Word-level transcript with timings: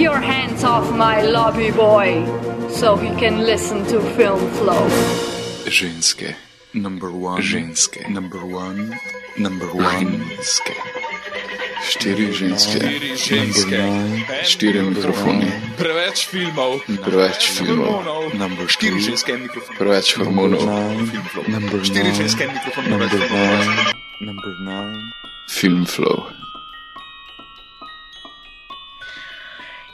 your 0.00 0.18
hands 0.18 0.64
off 0.64 0.90
my 0.96 1.20
lobby 1.20 1.70
boy 1.70 2.24
so 2.70 2.96
he 2.96 3.10
can 3.20 3.44
listen 3.44 3.84
to 3.86 4.00
Film 4.16 4.40
Flow. 4.56 4.88
Ženske. 5.68 6.34
Number 6.72 7.10
one. 7.10 7.42
Ženske. 7.42 8.08
Number 8.08 8.40
one. 8.46 8.96
Number 9.36 9.68
one. 9.68 10.24
Ženske. 10.40 10.74
Štiri 11.84 12.32
ženske. 12.32 12.80
Štiri 12.80 13.16
ženske. 13.16 13.80
Štiri 14.44 14.82
mikrofoni. 14.82 15.52
Preveč 15.76 16.26
filmov. 16.32 16.80
Preveč 17.04 17.50
filmov. 17.50 18.00
Hormonov. 18.00 18.34
Number 18.34 18.66
Štiri 18.68 18.96
two. 18.96 19.04
ženske 19.10 19.32
in 19.36 19.42
mikrofon. 19.42 19.76
Preveč 19.76 20.16
hormonov. 20.16 20.64
Film 20.64 21.84
Štiri 21.84 22.10
ženske 22.16 22.44
in 22.48 22.52
mikrofon. 22.56 22.84
Preveč 22.88 23.10
filmov. 23.10 23.64
Number 24.20 24.52
nine. 24.64 24.96
Film 25.48 25.84
flow. 25.84 26.39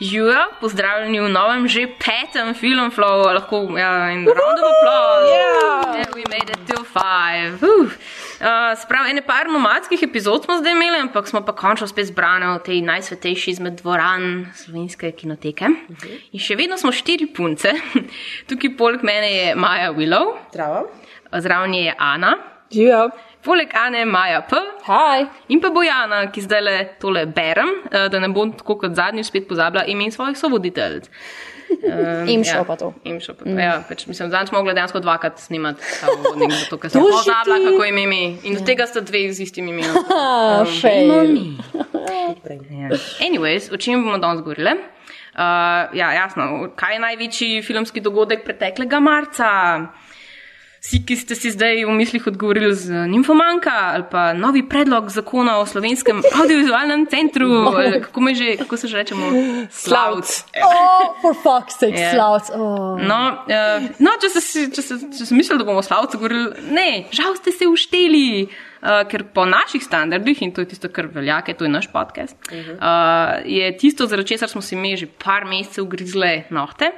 Živijo, 0.01 0.43
pozdravljeni 0.61 1.21
v 1.21 1.29
novem, 1.29 1.69
že 1.69 1.87
petem 1.87 2.55
filmu, 2.55 2.91
Flow, 2.91 3.33
lahko 3.33 3.79
ja, 3.79 4.11
in 4.13 4.27
round 4.27 4.59
of 4.61 4.69
applause. 4.69 5.29
Yeah. 5.33 5.97
yeah, 5.97 6.15
we 6.15 6.25
made 6.29 6.51
it 6.53 6.61
to 6.69 6.85
five. 6.85 7.63
Uh. 7.63 7.89
Uh, 8.37 8.77
sprav, 8.77 9.09
ene 9.09 9.23
par 9.25 9.49
nomadskih 9.49 10.03
epizod 10.03 10.45
smo 10.45 10.59
zdaj 10.59 10.73
imeli, 10.73 11.01
ampak 11.01 11.29
smo 11.29 11.41
pa 11.41 11.55
končno 11.57 11.89
spet 11.89 12.11
zbrani 12.11 12.51
v 12.59 12.63
tej 12.65 12.83
najsvetejši 12.85 13.51
izmed 13.51 13.81
dvoran 13.81 14.53
slovenske 14.55 15.13
kinoteke. 15.13 15.65
Uh 15.65 15.97
-huh. 15.97 16.21
In 16.33 16.41
še 16.41 16.57
vedno 16.57 16.77
smo 16.77 16.93
štiri 16.93 17.27
punce. 17.27 17.73
Tukaj 18.49 18.77
poleg 18.77 19.03
mene 19.03 19.33
je 19.33 19.55
Maja 19.55 19.93
Willow, 19.93 20.37
Zdravo. 20.53 20.91
zraven 21.33 21.75
je 21.75 21.95
Ana, 21.99 22.37
Živijo. 22.73 23.11
Poleg 23.47 23.71
Ane 23.79 24.05
Maja 24.11 24.43
P. 24.51 24.59
Hi. 24.91 25.27
In 25.55 25.63
pa 25.63 25.71
Bojana, 25.71 26.25
ki 26.35 26.43
zdaj 26.45 26.63
le 26.67 26.77
tole 27.03 27.27
berem, 27.31 27.71
eh, 27.93 28.09
da 28.13 28.19
ne 28.23 28.29
bom 28.35 28.51
tako 28.59 28.81
kot 28.83 28.99
zadnjič 28.99 29.31
spet 29.31 29.47
pozabila 29.49 29.87
imen 29.87 30.11
svojih 30.13 30.37
sovoditeljic. 30.39 31.07
Um, 31.66 32.29
Imšo 32.30 32.61
pa 32.66 32.77
to. 32.79 32.93
Imšo 33.05 33.35
pa 33.35 33.43
to. 33.45 33.51
Mm. 33.51 33.59
Ja, 33.59 33.73
pač, 33.88 34.05
mislim, 34.07 34.30
zadnjič 34.30 34.53
smo 34.53 34.61
mogli 34.61 34.75
dejansko 34.75 35.01
dvakrat 35.03 35.41
snimati 35.43 35.83
zato 36.63 36.79
ker 36.79 36.91
sem 36.91 37.03
pozabila, 37.03 37.57
kako 37.65 37.85
ime 37.88 38.05
ime. 38.07 38.21
In 38.47 38.55
do 38.55 38.63
tega 38.66 38.87
sta 38.87 39.01
dve 39.03 39.25
z 39.35 39.43
istim 39.49 39.69
imenom. 39.69 39.97
Ah, 40.10 40.60
Um, 40.63 40.66
fail. 40.81 41.10
dajmo 41.10 41.33
mi. 41.33 41.47
Ja. 42.71 42.88
Anyways, 43.27 43.66
o 43.75 43.77
čem 43.77 44.05
bomo 44.05 44.19
danes 44.23 44.43
govorili? 44.47 44.77
Uh, 45.37 45.91
ja, 45.93 46.13
jasno, 46.16 46.71
kaj 46.77 46.95
je 46.95 47.01
največji 47.03 47.63
filmski 47.63 48.01
dogodek 48.01 48.45
preteklega 48.47 49.01
marca? 49.01 49.51
Vsi, 50.87 51.01
ki 51.02 51.16
ste 51.18 51.34
si 51.34 51.51
zdaj 51.51 51.82
v 51.82 51.90
mislih 51.90 52.23
odgovorili 52.26 52.70
z 52.70 53.10
Nimfomanka 53.10 53.74
ali 53.90 54.04
pa 54.06 54.30
novi 54.32 54.62
predlog 54.62 55.10
zakona 55.10 55.59
o 55.59 55.66
slovenskem 55.66 56.23
audiovizualnem 56.38 57.06
centru, 57.10 57.51
ali 57.74 57.98
kako, 58.02 58.20
že, 58.30 58.56
kako 58.56 58.76
se 58.76 58.87
že 58.88 58.96
rečemo? 58.96 59.26
Slavc. 59.66 60.45
Oh, 60.62 61.10
for 61.18 61.34
fuck's 61.34 61.74
sake, 61.82 61.98
Ja. 61.98 62.14
slavc. 62.14 62.51
Oh. 62.54 63.02
No, 63.02 63.18
uh, 63.51 63.82
no 63.98 64.14
če 64.22 64.31
ste 64.31 64.41
si- 64.41 64.70
če 64.70 64.82
ste- 64.82 65.10
če 65.10 65.26
ste 65.26 65.34
mislili, 65.34 65.59
da 65.59 65.66
bomo 65.66 65.82
Slavcu 65.82 66.22
govorili, 66.22 66.54
ne, 66.70 67.10
žal 67.10 67.34
ste 67.34 67.50
se 67.50 67.66
ušteli. 67.66 68.47
Uh, 68.76 69.03
ker 69.10 69.25
po 69.34 69.42
naših 69.42 69.82
standardih, 69.82 70.38
in 70.42 70.53
to 70.54 70.60
je 70.62 70.69
tisto, 70.69 70.87
kar 70.88 71.09
velja, 71.10 71.41
ker 71.42 71.56
to 71.59 71.64
je 71.64 71.72
naš 71.72 71.88
podcast, 71.91 72.37
uh 72.47 72.54
-huh. 72.54 72.76
uh, 72.78 73.42
je 73.42 73.76
tisto, 73.76 74.06
zaradi 74.06 74.28
česar 74.28 74.48
smo 74.48 74.62
si 74.62 74.76
mi 74.76 74.94
že 74.97 75.06
par 75.06 75.44
mesecev 75.44 75.84
grizle 75.84 76.44
nohte. 76.50 76.92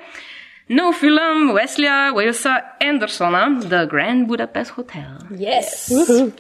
Nov 0.70 0.94
film 0.94 1.54
Wesleya 1.54 2.12
Walesa 2.12 2.60
Andersona, 2.80 3.60
The 3.68 3.86
Grand 3.86 4.26
Budapest 4.28 4.70
Hotel. 4.70 5.16
Yes. 5.30 5.88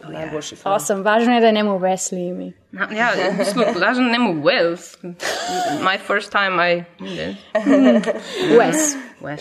Najboljši 0.08 0.54
oh, 0.54 0.60
film. 0.60 0.74
Awesome. 0.74 1.02
Važno 1.02 1.34
je, 1.34 1.40
da 1.40 1.52
ne 1.52 1.64
bomo 1.64 1.78
vesli 1.78 2.26
imi. 2.26 2.52
Ja, 2.70 3.08
v 3.32 3.38
bistvu, 3.38 3.64
lažem 3.80 4.10
ne 4.12 4.18
mu 4.18 4.34
Wales. 4.44 4.96
My 5.80 5.96
first 5.98 6.28
time 6.30 6.60
I. 6.60 6.84
Wes. 8.52 8.96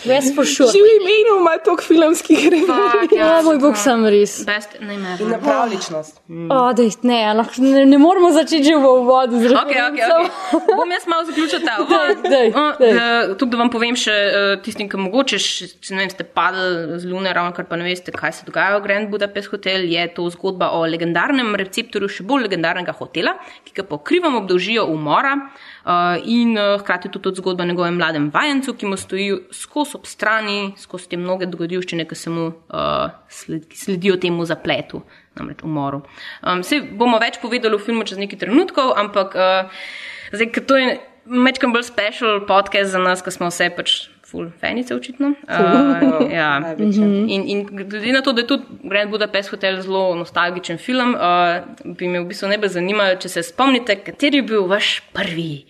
Wes 0.07 0.33
for 0.33 0.41
sure. 0.45 0.71
Že 0.73 0.79
v 0.79 0.89
imenu 0.97 1.37
ima 1.37 1.57
toliko 1.61 1.83
filmskih 1.83 2.39
revij. 2.49 2.65
Fuck, 2.65 3.11
Ja, 3.13 3.41
moj 3.45 3.59
bog, 3.61 3.77
sem 3.77 4.05
res. 4.05 4.41
Best 4.41 4.73
name 4.81 5.05
ever. 5.13 5.27
na 5.27 5.37
pravličnost. 5.37 6.17
O, 6.49 6.73
dej, 6.73 6.89
ne, 7.03 7.19
lahko 7.33 7.61
ne, 7.61 7.85
ne 7.85 7.97
moramo 7.97 8.31
začeti 8.31 8.63
že 8.63 8.73
v 8.73 8.85
uvodu 8.85 9.37
z 9.37 9.53
Okay, 9.53 9.77
okay, 9.83 10.01
okay. 10.01 10.73
Bom 10.73 10.89
jaz 10.89 11.05
malo 11.05 11.25
zaključila 11.25 11.61
ta 11.61 11.73
uvod. 11.77 12.25
Daj, 12.25 12.47
Uh, 12.47 12.73
daj. 12.79 12.93
da- 12.93 13.35
Tudi 13.35 13.51
da 13.51 13.57
vam 13.57 13.69
povem 13.69 13.93
še 13.95 14.11
uh, 14.11 14.31
tistim, 14.63 14.89
ki 14.89 14.97
mogoče, 14.97 15.37
če 15.77 15.93
ne 15.93 15.99
vem, 15.99 16.09
ste 16.09 16.23
padli 16.25 16.97
z 16.97 17.05
Lune, 17.05 17.29
ravno 17.29 17.53
kar 17.53 17.65
pa 17.65 17.75
ne 17.75 17.85
veste, 17.85 18.09
kaj 18.11 18.33
se 18.33 18.45
dogaja 18.45 18.79
v 18.79 18.83
Grand 18.83 19.09
Budapest 19.11 19.51
Hotel, 19.51 19.85
je 19.85 20.07
to 20.09 20.25
zgodba 20.31 20.71
o 20.73 20.81
legendarnem 20.85 21.53
receptorju 21.55 22.09
še 22.09 22.23
bolj 22.23 22.47
legendarnega 22.47 22.93
hotela, 22.93 23.26
ki 23.65 23.75
ga 23.77 23.85
pokrivam 23.87 24.35
obdolžijo 24.39 24.85
umora 24.91 25.33
uh, 25.37 26.17
in 26.23 26.57
uh, 26.57 26.79
hkrati 26.81 27.11
tudi 27.13 27.29
od 27.29 27.41
zgodba 27.41 27.63
o 27.63 27.67
njegovem 27.67 27.97
mladem 27.99 28.29
vajencu, 28.33 28.73
ki 28.73 28.85
mu 28.85 28.97
stoji 28.97 29.37
skozi 29.51 29.97
ob 29.97 30.05
strani, 30.05 30.73
skozi 30.77 31.09
te 31.09 31.17
mnoge 31.17 31.49
dogodivščine, 31.51 32.07
ki 32.07 32.15
se 32.15 32.33
mu 32.33 32.47
uh, 32.47 33.09
sled, 33.29 33.67
sledijo 33.73 34.17
temu 34.21 34.45
zapletu, 34.45 35.01
namreč 35.39 35.63
umoru. 35.63 36.03
Um, 36.43 36.63
Vse 36.65 36.81
bomo 36.97 37.19
več 37.23 37.41
povedali 37.41 37.77
v 37.77 37.85
filmu 37.85 38.07
čez 38.07 38.19
nekaj 38.21 38.45
trenutkov, 38.45 38.95
ampak 38.97 39.37
uh, 39.37 39.85
zdaj, 40.33 40.51
ker 40.55 40.67
to 40.67 40.81
je 40.81 40.97
mečkam 41.27 41.73
bolj 41.73 41.83
special 41.83 42.45
podcast 42.47 42.91
za 42.91 42.99
nas, 42.99 43.21
ker 43.21 43.33
smo 43.35 43.51
vse 43.51 43.69
pač 43.75 43.97
full 44.31 44.49
fanice 44.59 44.95
očitno. 44.95 45.27
Uh, 45.27 46.31
ja. 46.31 46.75
In, 47.35 47.43
in 47.47 47.63
glede 47.65 48.11
na 48.11 48.21
to, 48.21 48.33
da 48.33 48.41
je 48.41 48.47
tudi 48.47 48.63
Grand 48.83 49.11
Budapest 49.11 49.49
Hotel 49.49 49.81
zelo 49.81 50.15
nostalgičen 50.15 50.77
film, 50.77 51.15
uh, 51.15 51.95
bi 51.97 52.07
me 52.07 52.19
v 52.19 52.27
bistvu 52.27 52.51
najbolj 52.51 52.69
zanimalo, 52.75 53.15
če 53.15 53.29
se 53.29 53.43
spomnite, 53.43 53.95
kateri 54.03 54.41
je 54.41 54.47
bil 54.51 54.67
vaš 54.67 54.99
prvi 55.13 55.65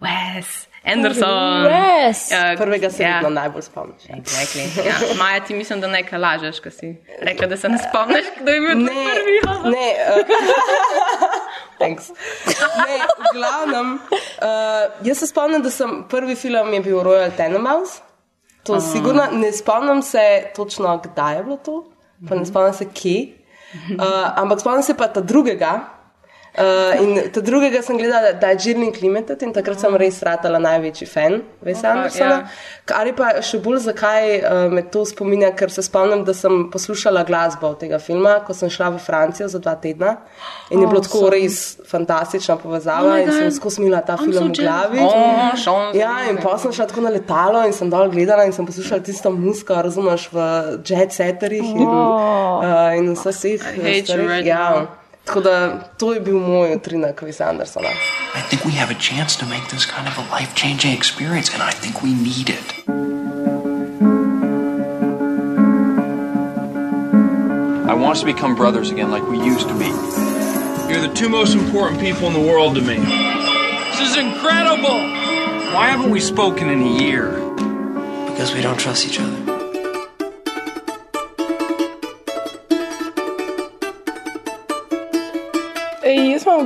Wes 0.00 0.70
Anderson. 0.84 1.66
Wes. 1.68 2.30
Ja, 2.32 2.54
Prvega 2.56 2.90
se 2.90 3.02
ja. 3.02 3.14
vedno 3.14 3.30
najbolj 3.30 3.62
spomniš. 3.62 4.02
Exactly. 4.08 4.64
Ja. 4.86 4.94
Maja, 5.18 5.40
ti 5.44 5.54
mislim, 5.54 5.80
da 5.80 5.86
nekaj 5.86 6.18
lažeš, 6.18 6.60
ko 6.60 6.70
si 6.70 6.94
rekla, 7.20 7.46
da 7.46 7.56
se 7.56 7.68
ne 7.68 7.78
spomniš, 7.78 8.24
kdo 8.40 8.50
je 8.50 8.60
bil 8.60 8.78
Ne, 8.78 8.92
prvi. 9.14 9.38
ne, 9.70 9.88
uh, 10.08 10.24
thanks. 11.80 12.12
Ne, 12.84 13.00
v 13.08 13.32
glavnem, 13.34 13.96
uh, 13.96 15.06
jaz 15.06 15.22
se 15.22 15.30
spomnim, 15.30 15.64
da 15.64 15.72
sem 15.72 16.02
prvi 16.10 16.36
film 16.38 16.74
je 16.76 16.80
bil 16.84 17.00
Royal 17.06 17.32
Tenenbaums. 17.36 17.98
To 18.68 18.76
uh. 18.76 18.84
sigurno, 18.92 19.26
ne 19.32 19.52
spomnim 19.56 20.02
se 20.04 20.52
točno, 20.56 20.98
kdaj 21.04 21.36
je 21.36 21.44
bilo 21.48 21.56
to, 21.56 21.76
pa 22.28 22.36
ne 22.36 22.46
spomnim 22.46 22.76
se 22.76 22.88
kje. 22.92 23.16
Uh, 23.70 24.04
ampak 24.36 24.60
spomnim 24.60 24.82
se 24.82 24.94
pa 24.98 25.08
ta 25.08 25.22
drugega. 25.24 25.99
Uh, 26.60 27.00
in 27.00 27.30
ta 27.32 27.40
drugega 27.40 27.80
sem 27.82 27.96
gledala, 27.96 28.32
da 28.36 28.50
je 28.52 28.56
Jirling 28.66 28.96
Limited 29.02 29.40
in 29.42 29.52
takrat 29.56 29.80
sem 29.80 29.94
res 29.96 30.18
ratala 30.26 30.58
največji 30.60 31.06
fan 31.08 31.38
Wesa 31.64 31.86
Oha, 31.88 31.92
Andersona. 31.94 32.36
ja. 32.90 32.98
Je 33.06 33.14
pa 33.16 33.28
še 33.40 33.60
bolj, 33.64 33.78
zakaj 33.86 34.26
uh, 34.42 34.66
me 34.68 34.82
to 34.82 35.04
spominja, 35.08 35.52
ker 35.56 35.70
se 35.72 35.82
spomnim, 35.86 36.24
da 36.26 36.34
sem 36.34 36.66
poslušala 36.72 37.22
glasbo 37.24 37.70
tega 37.80 37.98
filma, 38.02 38.40
ko 38.44 38.52
sem 38.52 38.68
šla 38.68 38.90
v 38.92 38.98
Francijo 38.98 39.48
za 39.48 39.58
dva 39.58 39.74
tedna 39.80 40.16
in 40.70 40.82
je 40.82 40.86
bilo 40.90 41.00
tako 41.00 41.30
res 41.32 41.78
fantastična 41.88 42.58
povezava 42.60 43.14
Oh 43.14 43.22
in 43.22 43.32
sem 43.32 43.50
skozi 43.56 43.80
imela 43.82 44.02
ta 44.04 44.18
I'm 44.18 44.28
film 44.28 44.36
so 44.36 44.44
v 44.50 44.60
glavi. 44.60 45.00
Oh, 45.00 45.56
Sean, 45.56 45.96
Ja, 45.96 46.28
in 46.28 46.36
pa 46.42 46.58
sem 46.58 46.72
šla 46.72 46.86
tako 46.92 47.00
na 47.08 47.14
letalo 47.16 47.64
in 47.66 47.72
sem 47.72 47.88
dol 47.90 48.10
gledala 48.12 48.44
in 48.44 48.52
sem 48.52 48.66
poslušala 48.68 49.00
tisto 49.06 49.30
muziko, 49.32 49.80
razumeš, 49.80 50.28
v 50.34 50.44
jet 50.84 51.12
setterjih 51.16 51.72
in, 51.72 51.88
uh, 51.88 52.92
in 52.98 53.14
vseh 53.16 53.56
hate 53.80 54.12
you 54.12 54.26
right 54.28 54.44
Ja. 54.44 54.70
now. 54.70 54.99
Tako 55.30 55.40
da 55.40 55.78
to 55.96 56.12
je 56.12 56.20
bil 56.20 56.38
moj 56.38 56.74
utrinek 56.74 57.22
Visa 57.22 57.44
Andersona. 57.44 57.88
I 58.34 58.40
think 58.48 58.64
we 58.64 58.72
have 58.72 58.90
a 58.90 58.98
chance 58.98 59.38
to 59.38 59.46
make 59.46 59.62
this 59.70 59.86
kind 59.86 60.08
of 60.08 60.18
a 60.18 60.22
life 60.34 60.54
changing 60.54 60.92
experience, 60.96 61.54
and 61.54 61.62
I 61.62 61.70
think 61.70 62.02
we 62.02 62.10
need 62.14 62.50
it. 62.50 62.74
I 67.90 67.94
want 67.94 68.12
us 68.12 68.20
to 68.20 68.26
become 68.26 68.56
brothers 68.56 68.90
again 68.90 69.12
like 69.12 69.22
we 69.30 69.38
used 69.54 69.68
to 69.68 69.74
be. 69.78 69.90
You're 70.90 71.06
the 71.08 71.14
two 71.14 71.28
most 71.28 71.54
important 71.54 72.00
people 72.00 72.26
in 72.26 72.32
the 72.32 72.46
world 72.52 72.74
to 72.74 72.80
me. 72.80 72.98
This 73.90 74.00
is 74.00 74.16
incredible! 74.16 74.98
Why 75.74 75.86
haven't 75.92 76.10
we 76.10 76.20
spoken 76.20 76.68
in 76.70 76.82
a 76.82 76.92
year? 77.04 77.26
Because 78.26 78.52
we 78.52 78.62
don't 78.62 78.80
trust 78.80 79.06
each 79.06 79.20
other. 79.20 79.49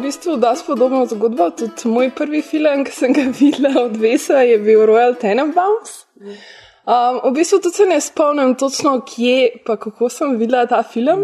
Bistvu 0.05 0.37
dosti 0.37 0.67
podobno 0.67 1.07
zgodbo. 1.07 1.51
Tudi 1.51 1.89
moj 1.89 2.11
prvi 2.17 2.43
film, 2.43 2.85
ki 2.85 2.93
sem 2.93 3.13
ga 3.17 3.29
videla 3.41 3.87
od 3.87 3.97
Vesa, 4.01 4.45
je 4.45 4.59
bil 4.59 4.85
Royal 4.89 5.17
Tenenbaums. 5.21 6.05
Um, 6.85 7.21
v 7.25 7.31
bistvu 7.39 7.59
tudi 7.65 7.77
se 7.81 7.87
ne 7.89 7.97
spomnim 8.01 8.55
točno, 8.61 8.99
kje 9.09 9.63
pa 9.67 9.77
kako 9.81 10.09
sem 10.13 10.35
videla 10.37 10.67
ta 10.69 10.83
film, 10.85 11.23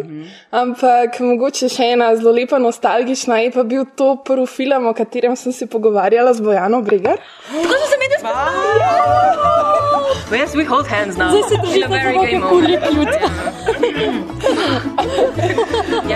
ampak 0.57 1.19
mogoče 1.21 1.69
še 1.69 1.91
ena 1.97 2.15
zelo 2.17 2.33
lepa 2.33 2.57
nostalgična 2.59 3.43
je 3.45 3.51
pa 3.53 3.67
bil 3.69 3.85
to 3.97 4.15
prvi 4.25 4.47
film, 4.49 4.89
o 4.89 4.95
katerem 4.97 5.37
sem 5.37 5.53
se 5.53 5.69
pogovarjala 5.69 6.33
z 6.33 6.41
Bojano 6.49 6.81
Bregar. 6.83 7.21
Kako 7.53 7.77
so 7.77 7.93
se 7.93 8.01
mi 8.01 8.09
das 8.15 8.25
Yes, 10.31 10.55
we 10.55 10.65
hold 10.65 10.87
hands 10.87 11.17
now. 11.17 11.29
Zdaj 11.29 11.43
se 11.43 11.57
very 11.57 11.83
tako, 11.83 12.25
gay 12.25 12.41
kako 12.41 12.59
je 12.59 12.81
moment. 12.81 13.60
Kljut. 13.81 15.71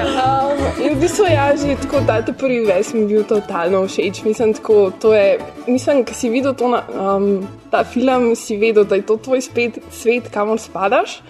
Um, 0.05 0.61
in 0.84 0.94
v 0.94 1.00
bistvu 1.00 1.26
ja, 1.31 1.50
že 1.56 1.76
tako 1.82 2.05
ta 2.06 2.20
prvi 2.22 2.61
ves 2.66 2.93
mi 2.94 3.00
je 3.00 3.06
bil 3.06 3.25
totalno 3.25 3.87
všeč. 3.87 4.22
Mislim, 4.25 4.55
tako, 4.55 4.93
to 5.00 5.14
je, 5.14 5.38
mislim, 5.66 6.05
ki 6.05 6.14
si 6.14 6.28
videl 6.28 6.55
to 6.55 6.69
na, 6.69 6.84
um, 6.93 7.49
ta 7.70 7.84
film, 7.84 8.34
si 8.37 8.56
vedel, 8.56 8.84
da 8.84 8.94
je 8.94 9.06
to 9.06 9.16
tvoj 9.16 9.40
spet, 9.40 9.78
svet, 9.90 10.28
kamor 10.28 10.61
spadaš. 10.61 11.20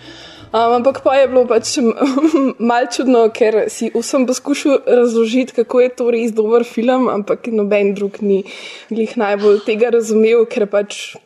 Um, 0.54 0.76
ampak 0.78 1.02
pa 1.02 1.16
je 1.19 1.28
bilo 1.28 1.46
pač 1.50 1.78
mal 2.70 2.86
čudno, 2.86 3.26
ker 3.34 3.66
si 3.66 3.90
vsem 3.90 4.26
poskušal 4.26 4.86
razložiti, 4.86 5.56
kako 5.56 5.81
je 5.81 5.88
to 5.98 6.10
res 6.14 6.31
dober 6.31 6.62
film, 6.62 7.08
ampak 7.10 7.50
noben 7.50 7.94
drug 7.94 8.22
ni 8.22 8.44
glih 8.86 9.16
najbolj 9.19 9.64
tega 9.66 9.90
razumel, 9.90 10.46
ker 10.46 10.70
pač. 10.70 11.16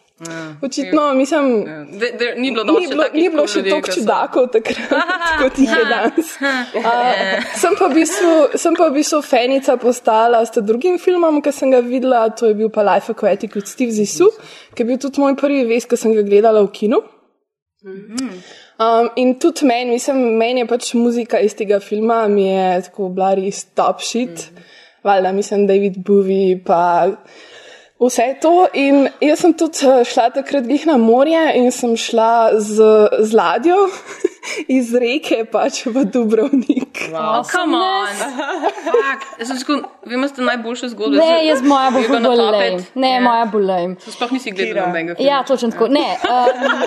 Očitno, 0.62 1.14
mislim, 1.14 1.64
De, 1.90 2.10
de, 2.18 2.34
ni 2.36 2.50
bilo, 2.50 2.64
ni 2.80 2.86
bilo, 2.88 3.04
ni 3.14 3.28
bilo 3.28 3.44
še 3.46 3.62
toliko 3.62 3.92
čudakov 3.94 4.48
takrat, 4.50 4.90
kot 5.40 5.58
jih 5.62 5.70
je 5.70 5.84
danes. 5.86 6.32
Uh, 6.74 7.44
sem, 7.54 7.76
pa 7.78 7.86
v 7.86 8.00
bistvu, 8.00 8.32
sem 8.58 8.74
pa 8.74 8.88
v 8.88 8.96
bistvu 8.98 9.20
fenica 9.22 9.76
postala 9.78 10.42
s 10.42 10.58
drugim 10.58 10.98
filmom, 10.98 11.38
ki 11.44 11.52
sem 11.54 11.70
ga 11.70 11.84
videla, 11.86 12.24
to 12.34 12.50
je 12.50 12.58
bil 12.58 12.72
pa 12.74 12.82
Life 12.88 13.14
Aquatic 13.14 13.54
od 13.60 13.70
Steve 13.70 13.94
Zissou, 13.94 14.32
ki 14.74 14.82
je 14.82 14.88
bil 14.90 14.98
tudi 14.98 15.22
moj 15.22 15.38
prvi 15.38 15.62
vest, 15.70 15.86
ki 15.86 16.00
sem 16.00 16.16
ga 16.16 16.26
gledala 16.26 16.64
v 16.66 16.72
kinu. 16.74 16.98
Um, 18.78 19.10
in 19.22 19.36
tudi 19.38 19.70
meni, 19.70 19.94
mislim, 19.94 20.18
meni 20.38 20.64
je 20.64 20.70
pač 20.70 20.90
muzika 20.98 21.38
iz 21.38 21.54
tega 21.54 21.78
filma, 21.78 22.24
mi 22.26 22.48
je 22.48 22.88
tako 22.90 23.12
bila 23.14 23.36
res 23.38 23.68
top 23.70 24.02
shit. 24.02 24.48
Valjda, 25.06 25.30
mislim, 25.32 25.66
David 25.70 26.02
Bowie 26.02 26.58
pa 26.66 27.06
vse 28.00 28.26
to. 28.42 28.66
In 28.74 29.08
jaz 29.20 29.40
sem 29.42 29.52
tudi 29.58 29.86
eh, 29.86 30.04
šla 30.06 30.28
takrat 30.34 30.66
glih 30.66 30.86
na 30.86 30.96
morje 30.96 31.44
in 31.58 31.70
sem 31.74 31.96
šla 31.96 32.50
z, 32.58 32.82
z 33.20 33.34
ladjo 33.34 33.76
iz 34.78 34.94
reke 34.94 35.42
pač 35.52 35.82
v 35.86 36.04
Dubrovnik. 36.08 37.02
Oh, 37.12 37.42
come 37.44 37.76
on. 37.76 38.14
Fuck. 38.84 39.26
Jaz 39.40 39.48
sem 39.50 39.58
skoro, 39.60 39.88
vi 40.06 40.14
imate 40.14 40.42
najboljše 40.42 40.88
zgodbe. 40.94 41.18
Ne, 41.20 41.46
jaz 41.46 41.62
moja 41.62 41.90
bo 41.90 42.00
bolj 42.08 42.74
it. 42.74 42.94
Ne, 42.94 43.14
Ja. 43.18 43.20
moja 43.20 43.44
bolj 43.52 43.64
lame. 43.68 43.96
Sploh 44.00 44.32
nisi 44.32 44.50
gledala 44.50 44.86
nobenega 44.86 45.14
filma. 45.16 45.30
Ja, 45.30 45.42
točno 45.46 45.70
tako. 45.70 45.88
Ne, 45.88 46.06
um, 46.22 46.82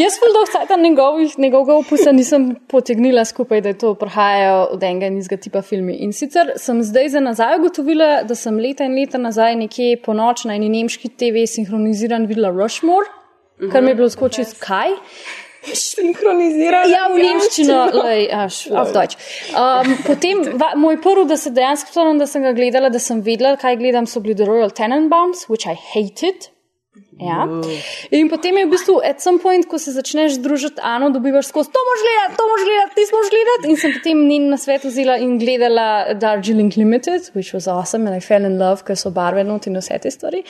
jaz 0.00 0.18
ful 0.20 0.32
dolg 0.36 0.48
cajt 0.52 0.72
njegovih, 0.80 1.38
njegovega 1.38 1.76
opusa 1.80 2.12
nisem 2.12 2.54
potegnila 2.68 3.24
skupaj, 3.24 3.60
da 3.60 3.68
je 3.72 3.78
to 3.78 3.94
prihajajo 3.94 4.64
od 4.70 4.82
enega 4.82 5.06
in 5.06 5.18
izga 5.18 5.36
tipa 5.36 5.62
filmi. 5.62 5.96
In 6.04 6.12
sicer 6.12 6.52
sem 6.56 6.82
zdaj 6.82 7.08
za 7.08 7.20
nazaj 7.20 7.58
ugotovila, 7.58 8.22
da 8.22 8.34
sem 8.34 8.58
leta 8.58 8.84
in 8.84 8.94
leta 9.00 9.18
nazaj 9.18 9.56
nekje 9.56 9.96
po 10.04 10.14
noč 10.14 10.43
na 10.48 10.58
eni 10.58 10.70
nemški 10.72 11.10
TV 11.18 11.46
sinhroniziran 11.50 12.28
videla 12.30 12.52
Rushmore, 12.54 13.10
kar 13.72 13.82
mi 13.82 13.92
je 13.92 13.98
bilo 14.02 14.10
skočiti 14.10 14.58
kaj. 14.60 14.96
Sinhronizirano. 15.64 16.90
Ja, 16.92 17.06
v 17.08 17.22
nemščino, 17.24 17.78
lej, 18.04 18.26
až, 18.36 18.58
auf 18.76 18.92
Deutsch. 18.92 19.16
Um, 19.56 19.94
potem, 20.04 20.42
va, 20.60 20.74
moj 20.76 20.98
prvi, 21.00 21.24
da 21.30 21.38
se 21.40 21.54
dejansko 21.56 21.94
spomnim, 21.94 22.20
da 22.20 22.28
sem 22.28 22.44
ga 22.44 22.52
gledala, 22.56 22.90
da 22.92 23.00
sem 23.00 23.22
vedela, 23.24 23.56
kaj 23.60 23.78
gledam, 23.80 24.08
so 24.10 24.20
bili 24.20 24.36
The 24.36 24.48
Royal 24.48 24.74
Tenenbaums, 24.74 25.46
which 25.48 25.64
I 25.64 25.72
hated. 25.72 26.50
Ja. 27.20 27.46
In 28.10 28.28
potem 28.28 28.56
je 28.58 28.66
v 28.66 28.70
bistvu, 28.72 28.98
at 29.06 29.22
some 29.22 29.38
point, 29.38 29.66
ko 29.70 29.78
se 29.78 29.92
začneš 29.94 30.40
družiti, 30.42 30.82
Ano, 30.82 31.10
dobivaš 31.14 31.46
skozi, 31.52 31.70
to 31.70 31.82
moš 31.86 32.02
gledati, 32.02 32.36
to 32.38 32.46
moš 32.50 32.64
gledati, 32.66 32.94
ti 32.98 33.04
smo 33.06 33.20
gledati. 33.34 33.70
In 33.70 33.78
sem 33.78 33.94
potem 33.94 34.22
njen 34.28 34.48
na 34.50 34.58
svet 34.58 34.84
vzela 34.84 35.16
in 35.22 35.36
gledala 35.38 36.14
Darjeeling 36.18 36.74
Limited, 36.76 37.30
which 37.34 37.54
was 37.54 37.68
awesome, 37.70 38.08
and 38.10 38.16
I 38.16 38.20
fell 38.20 38.44
in 38.44 38.58
love, 38.58 38.82
ker 38.84 38.98
so 38.98 39.12
barve 39.14 39.44
not 39.46 39.68
in 39.70 39.78
vse 39.78 40.00
te 40.02 40.10
stvari. 40.10 40.42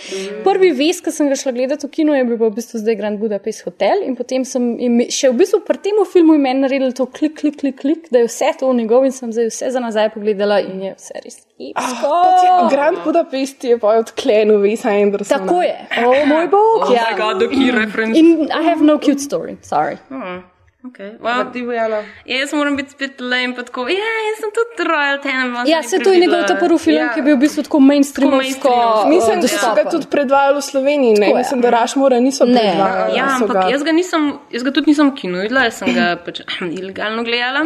Prvi 0.47 0.73
vest, 0.79 1.05
ki 1.05 1.13
sem 1.13 1.29
ga 1.29 1.39
šla 1.39 1.53
gledati 1.53 1.87
v 1.87 1.93
kino, 1.99 2.17
je 2.17 2.25
bil 2.31 2.41
v 2.41 2.51
bistvu 2.57 2.81
zdaj 2.81 2.99
Grand 3.01 3.21
Budapest 3.21 3.69
Hotel. 3.69 4.07
In 4.09 4.17
potem 4.17 4.49
sem 4.49 4.73
še 5.13 5.35
v 5.35 5.41
bistvu 5.45 5.61
pri 5.69 5.83
tem 5.85 6.01
filmu 6.09 6.39
meni 6.41 6.65
naredil 6.65 6.97
to 6.97 7.07
klik, 7.07 7.37
klik, 7.43 7.61
klik, 7.61 7.81
klik, 7.85 8.09
da 8.11 8.25
je 8.25 8.31
vse 8.31 8.55
to 8.61 8.73
njegov 8.73 9.05
in 9.05 9.13
sem 9.13 9.33
zdaj 9.33 9.53
vse 9.53 9.75
za 9.77 9.85
nazaj 9.85 10.15
pogledala 10.17 10.63
in 10.65 10.81
je 10.89 10.97
vse 10.97 11.21
res. 11.25 11.45
Epsko. 11.73 12.69
Grand 12.71 12.99
Budapest 13.05 13.65
je 13.65 13.79
pa 13.79 13.97
odklenil 14.03 14.59
Vesa 14.61 14.91
Andersona. 14.91 15.41
Tako 15.41 15.63
je. 15.63 15.77
O 16.07 16.27
moj 16.27 16.49
bog. 16.49 16.89
Oh 16.89 16.95
ja. 16.95 17.07
my 17.11 17.19
god, 17.19 17.41
the 17.41 17.49
key 17.49 17.71
reference. 17.71 18.19
In 18.19 18.51
I 18.51 18.63
have 18.69 18.83
no 18.83 18.99
cute 18.99 19.21
story, 19.21 19.57
sorry. 19.63 19.97
Hmm. 20.09 20.45
Okay. 20.85 21.17
Well, 21.19 21.49
Ti, 21.49 21.63
Bojana. 21.63 21.99
jaz 22.27 22.53
moram 22.53 22.77
biti 22.77 22.91
spet 22.91 23.21
lame, 23.23 23.55
pa 23.57 23.63
tako, 23.63 23.87
ja, 23.89 23.97
jaz 24.21 24.37
sem 24.37 24.51
tudi 24.53 24.85
Royal 24.85 25.17
Tenenbaums. 25.19 25.65
Ja, 25.67 25.83
se 25.83 25.97
to 25.99 26.13
je 26.13 26.21
njegov 26.21 26.43
ta 26.45 26.57
prvi 26.57 26.79
film, 26.79 26.97
Ja. 26.99 27.07
ki 27.09 27.19
je 27.19 27.25
bil 27.25 27.37
v 27.37 27.41
bistvu 27.41 27.63
tako 27.63 27.81
mainstreamovsko. 27.81 28.69
mainstreamovsko. 28.69 29.09
Mislim, 29.09 29.41
da 29.41 29.49
so 29.51 29.71
ga 29.75 29.85
tudi 29.87 30.07
predvajali 30.09 30.57
v 30.57 30.63
Sloveniji. 30.63 31.15
Ne? 31.15 31.27
Tako. 31.27 31.39
Mislim, 31.39 31.61
da 31.61 31.71
Rašmora 31.71 32.21
niso 32.21 32.45
Ne. 32.45 32.53
predvajali. 32.55 33.17
Ja, 33.17 33.25
ampak 33.33 33.57
ga- 33.57 33.71
jaz 33.71 33.83
ga, 33.83 33.93
nisem, 33.93 34.23
jaz 34.51 34.63
ga 34.63 34.71
tudi 34.73 34.87
nisem 34.89 35.09
v 35.09 35.15
kinu 35.15 35.41
videla, 35.41 35.63
jaz 35.63 35.75
sem 35.75 35.89
ga 35.91 36.05
pač 36.19 36.43
ilegalno 36.79 37.25
gledala. 37.25 37.65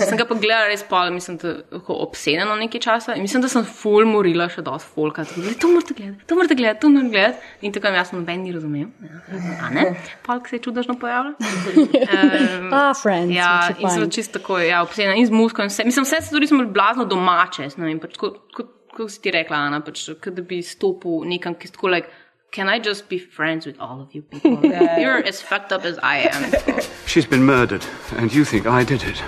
sem 0.00 0.16
ga 0.16 0.24
pa 0.24 0.34
gledala 0.36 0.68
res 0.68 0.82
pol, 0.84 1.10
mislim, 1.10 1.36
da 1.38 1.48
tako 1.72 1.98
obsedeno 2.00 2.54
nekaj 2.56 2.80
časa. 2.80 3.14
In 3.14 3.22
mislim, 3.22 3.42
da 3.42 3.48
sem 3.48 3.64
full 3.66 4.06
morila 4.06 4.46
še 4.48 4.62
dosti 4.62 4.94
folka. 4.94 5.24
Tako, 5.24 5.42
to 5.58 5.68
morate 5.68 5.94
gledati, 5.94 6.22
to 6.24 6.34
morate 6.36 6.54
gledati, 6.54 6.80
to 6.80 6.88
morate 6.88 7.10
gledati. 7.10 7.36
In 7.62 7.72
tako 7.72 7.86
jaz 7.88 8.12
noben 8.12 8.42
ni 8.42 8.52
razumel. 8.52 8.86
A 9.58 9.70
ne? 9.70 9.84
Polk 10.22 10.46
se 10.46 10.56
je 10.56 10.60
čudežno 10.60 10.94
pojavljal. 10.96 11.34
Um, 12.60 12.70
Ah, 12.72 12.92
friends. 12.94 13.34
Ja, 13.34 13.68
in 13.78 13.88
so 13.90 14.00
find. 14.00 14.12
čisto 14.12 14.38
tako, 14.38 14.58
ja, 14.58 14.82
obsedena 14.82 15.14
in 15.14 15.26
z 15.26 15.30
muziko. 15.30 15.62
in 15.62 15.68
Vse. 15.68 15.84
Mislim, 15.84 16.04
vse 16.04 16.20
stvari 16.20 16.46
smo 16.46 16.64
blazno 16.66 17.04
domače, 17.04 17.68
ne 17.76 17.86
vem, 17.86 18.00
pač, 18.00 18.16
kot, 18.16 18.38
kot, 18.54 18.66
kot 18.96 19.10
si 19.10 19.20
ti 19.22 19.30
rekla, 19.30 19.56
Ana, 19.56 19.80
pač, 19.80 20.08
kot 20.22 20.34
da 20.34 20.42
bi 20.42 20.62
stopil 20.62 21.24
nekam, 21.24 21.54
ki 21.54 21.68
je 21.68 21.72
tako, 21.72 21.88
like, 21.88 22.08
can 22.52 22.68
I 22.68 22.78
just 22.88 23.08
be 23.08 23.18
friends 23.18 23.66
with 23.66 23.76
all 23.80 24.00
of 24.00 24.08
you 24.14 24.22
people? 24.22 24.58
You're 25.02 25.22
as 25.28 25.40
fucked 25.42 25.72
up 25.72 25.84
as 25.84 25.98
I 26.02 26.26
am. 26.28 26.50
Tako. 26.50 26.80
She's 27.06 27.26
been 27.26 27.44
murdered, 27.44 27.84
and 28.18 28.32
you 28.34 28.44
think 28.44 28.66
I 28.66 28.84
did 28.84 29.02
it. 29.02 29.22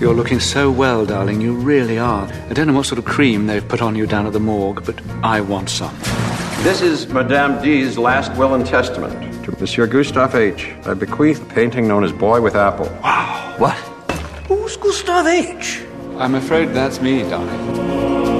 You're 0.00 0.14
looking 0.14 0.40
so 0.40 0.70
well, 0.70 1.04
darling. 1.04 1.42
You 1.42 1.52
really 1.52 1.98
are. 1.98 2.26
I 2.48 2.54
don't 2.54 2.66
know 2.66 2.72
what 2.72 2.86
sort 2.86 2.98
of 2.98 3.04
cream 3.04 3.46
they've 3.46 3.66
put 3.68 3.82
on 3.82 3.94
you 3.96 4.06
down 4.06 4.26
at 4.26 4.32
the 4.32 4.40
morgue, 4.40 4.82
but 4.86 4.98
I 5.22 5.42
want 5.42 5.68
some. 5.68 5.94
This 6.62 6.80
is 6.80 7.06
Madame 7.08 7.62
D's 7.62 7.98
last 7.98 8.34
will 8.38 8.54
and 8.54 8.64
testament. 8.64 9.44
To 9.44 9.52
Monsieur 9.60 9.86
Gustave 9.86 10.38
H. 10.38 10.72
I 10.86 10.94
bequeath 10.94 11.42
a 11.42 11.54
painting 11.54 11.86
known 11.86 12.02
as 12.02 12.12
Boy 12.12 12.40
with 12.40 12.56
Apple. 12.56 12.86
Wow. 13.02 13.54
What? 13.58 13.76
Who's 14.48 14.78
Gustave 14.78 15.28
H? 15.28 15.82
I'm 16.16 16.34
afraid 16.34 16.70
that's 16.70 17.02
me, 17.02 17.22
darling. 17.24 18.39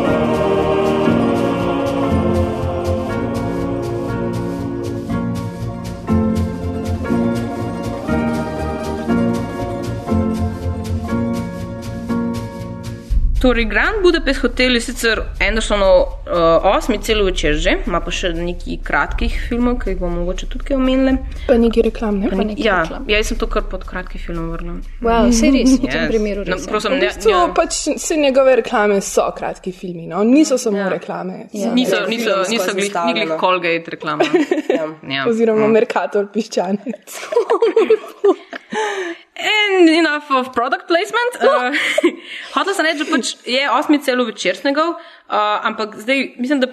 Torej, 13.40 13.64
Grand 13.64 14.02
Budapest 14.02 14.42
hotel 14.42 14.74
je 14.76 14.80
sicer 14.80 15.20
Andersonov 15.48 15.96
uh, 16.00 16.76
osmi 16.76 16.98
celo 17.00 17.24
večer 17.24 17.54
že, 17.56 17.72
ima 17.86 18.00
pa 18.04 18.12
še 18.12 18.34
nekaj 18.36 18.76
kratkih 18.84 19.38
filmov, 19.48 19.78
ki 19.80 19.94
jih 19.94 19.98
bomo 20.02 20.18
mogoče 20.20 20.44
tudi 20.52 20.74
omenili. 20.76 21.14
Pa 21.46 21.56
neki 21.56 21.80
reklam, 21.86 22.18
ne? 22.20 22.28
Pa 22.28 22.36
nekaj 22.44 22.60
ja, 22.66 22.82
ja, 23.08 23.16
jaz 23.16 23.30
sem 23.32 23.38
to 23.40 23.48
kar 23.48 23.64
pod 23.72 23.86
kratki 23.88 24.20
film 24.20 24.50
vrnil. 24.52 24.82
Wow, 25.00 25.32
se 25.32 25.48
res, 25.56 25.72
v 25.72 25.88
tem 25.88 26.04
Yes. 26.04 26.10
primeru 26.12 26.44
No, 26.44 26.52
res. 26.52 26.66
ja. 26.66 26.70
prosim, 26.70 26.92
V 26.92 27.00
ne, 27.00 27.08
bistvu 27.08 27.32
ja. 27.32 27.40
pač 27.56 27.72
se 27.96 28.20
njegove 28.20 28.56
reklame 28.60 29.00
so 29.00 29.24
kratki 29.32 29.72
filmi, 29.72 30.04
no? 30.06 30.20
niso 30.22 30.60
samo 30.60 30.90
reklame. 30.92 31.46
Ja. 31.56 31.72
Niso, 31.72 31.96
Ja, 31.96 32.06
niso, 32.12 32.36
niso 32.44 32.74
glih, 32.76 32.92
ni 33.08 33.16
glih. 33.22 33.36
Colgate 33.40 33.96
reklama. 33.96 34.28
ja. 35.16 35.24
Oziroma 35.24 35.64
Merkator 35.72 36.28
piščanec. 36.28 37.08
And 38.70 39.88
enough 39.88 40.30
of 40.30 40.52
product 40.52 40.86
placement. 40.86 41.32
Uh, 41.40 41.72
Hotel 42.56 42.74
sem 42.76 42.86
reči, 42.86 43.02
da 43.02 43.08
pač 43.08 43.32
je 43.48 43.62
osmi 43.72 43.98
celo 44.04 44.26
večersnega, 44.28 44.84
uh, 44.92 45.66
ampak 45.70 45.96
zdaj 46.02 46.34
mislim, 46.38 46.62
da. 46.62 46.70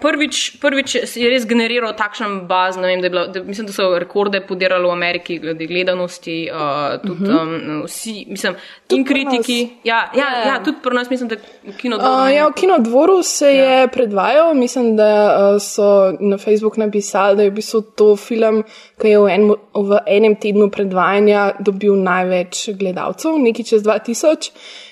Prvič, 0.00 0.56
prvič 0.60 0.94
je 1.16 1.28
res 1.28 1.44
generiral 1.48 1.92
takšen 1.96 2.46
baz, 2.48 2.78
vem, 2.80 3.02
da, 3.02 3.06
je 3.06 3.12
bilo, 3.12 3.24
da 3.28 3.42
mislim, 3.44 3.66
da 3.68 3.72
so 3.72 3.88
rekorde 4.00 4.40
podirali 4.46 4.88
v 4.88 4.92
Ameriki 4.92 5.38
glede 5.38 5.66
gledanosti, 5.68 6.36
uh, 6.48 6.96
tudi 7.04 7.28
um, 7.28 7.82
vsi, 7.84 8.14
mislim, 8.28 8.56
in 8.88 9.04
pri 9.04 9.24
nas. 9.24 9.34
kritiki. 9.34 9.58
Ja, 9.84 10.00
ja, 10.16 10.28
ja, 10.46 10.58
tudi 10.64 10.80
pri 10.82 10.96
nas 10.96 11.10
mislim, 11.10 11.28
da 11.28 11.36
v 11.36 11.76
kino 11.76 11.98
Uh, 12.00 12.26
ja, 12.32 12.46
v 12.48 12.54
Kinodvoru 12.56 13.22
se 13.22 13.52
je 13.52 13.88
predvajal, 13.92 14.54
mislim, 14.54 14.94
da 14.96 15.10
uh, 15.28 15.62
so 15.62 16.12
na 16.20 16.38
Facebook 16.38 16.76
napisali, 16.76 17.36
da 17.36 17.42
je 17.42 17.50
v 17.50 17.58
bistvu 17.60 17.82
to 17.96 18.16
film, 18.16 18.62
ki 19.00 19.12
je 19.12 19.18
v, 19.20 19.34
en, 19.34 19.50
v 19.74 20.00
enem 20.06 20.36
tednu 20.40 20.70
predvajanja 20.72 21.60
dobil 21.60 21.98
največ 22.00 22.70
gledalcev, 22.80 23.36
nekaj 23.36 23.68
čez 23.74 23.84
2000 23.84 24.50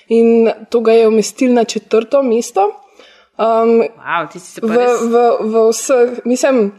in 0.09 0.51
to 0.69 0.81
ga 0.85 0.93
je 0.93 1.07
umestil 1.07 1.53
na 1.53 1.63
četrto 1.63 2.23
mesto. 2.23 2.69
Um, 3.39 3.79
wow, 3.95 4.27
ti 4.27 4.39
si 4.39 4.51
se 4.51 4.61
pa 4.61 4.67
v, 4.67 4.75
res. 4.75 5.01
v, 5.01 5.15
v 5.47 5.65
vseh, 5.71 6.15
mislim, 6.27 6.73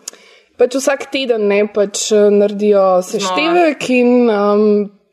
pač 0.60 0.76
vsak 0.76 1.06
teden 1.08 1.46
ne, 1.48 1.62
pač 1.72 2.10
eh, 2.12 2.26
naredijo 2.28 3.00
seštevek 3.06 3.86
in 3.96 4.28
um, 4.28 4.64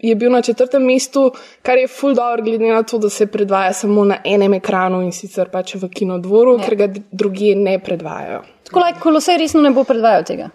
je 0.04 0.16
bil 0.20 0.32
na 0.32 0.42
četrtem 0.44 0.84
mestu, 0.84 1.32
kar 1.64 1.80
je 1.80 1.88
full 1.88 2.20
dobro, 2.20 2.44
glede 2.44 2.68
na 2.68 2.84
to, 2.84 3.00
da 3.00 3.10
se 3.10 3.30
predvaja 3.32 3.74
samo 3.74 4.04
na 4.06 4.20
enem 4.26 4.60
ekranu 4.60 5.02
in 5.06 5.16
sicer 5.16 5.48
pač 5.50 5.78
v 5.80 5.88
kinodvoru, 5.88 6.58
ja. 6.60 6.68
ker 6.68 6.76
ga 6.76 6.90
drugje 7.12 7.56
ne 7.56 7.80
predvajajo. 7.80 8.44
Tako, 8.68 8.84
like, 8.84 9.00
kolosej 9.00 9.40
resno 9.40 9.64
ne 9.64 9.72
bo 9.72 9.88
predvajal 9.88 10.28
tega. 10.28 10.50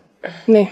Ne. 0.52 0.66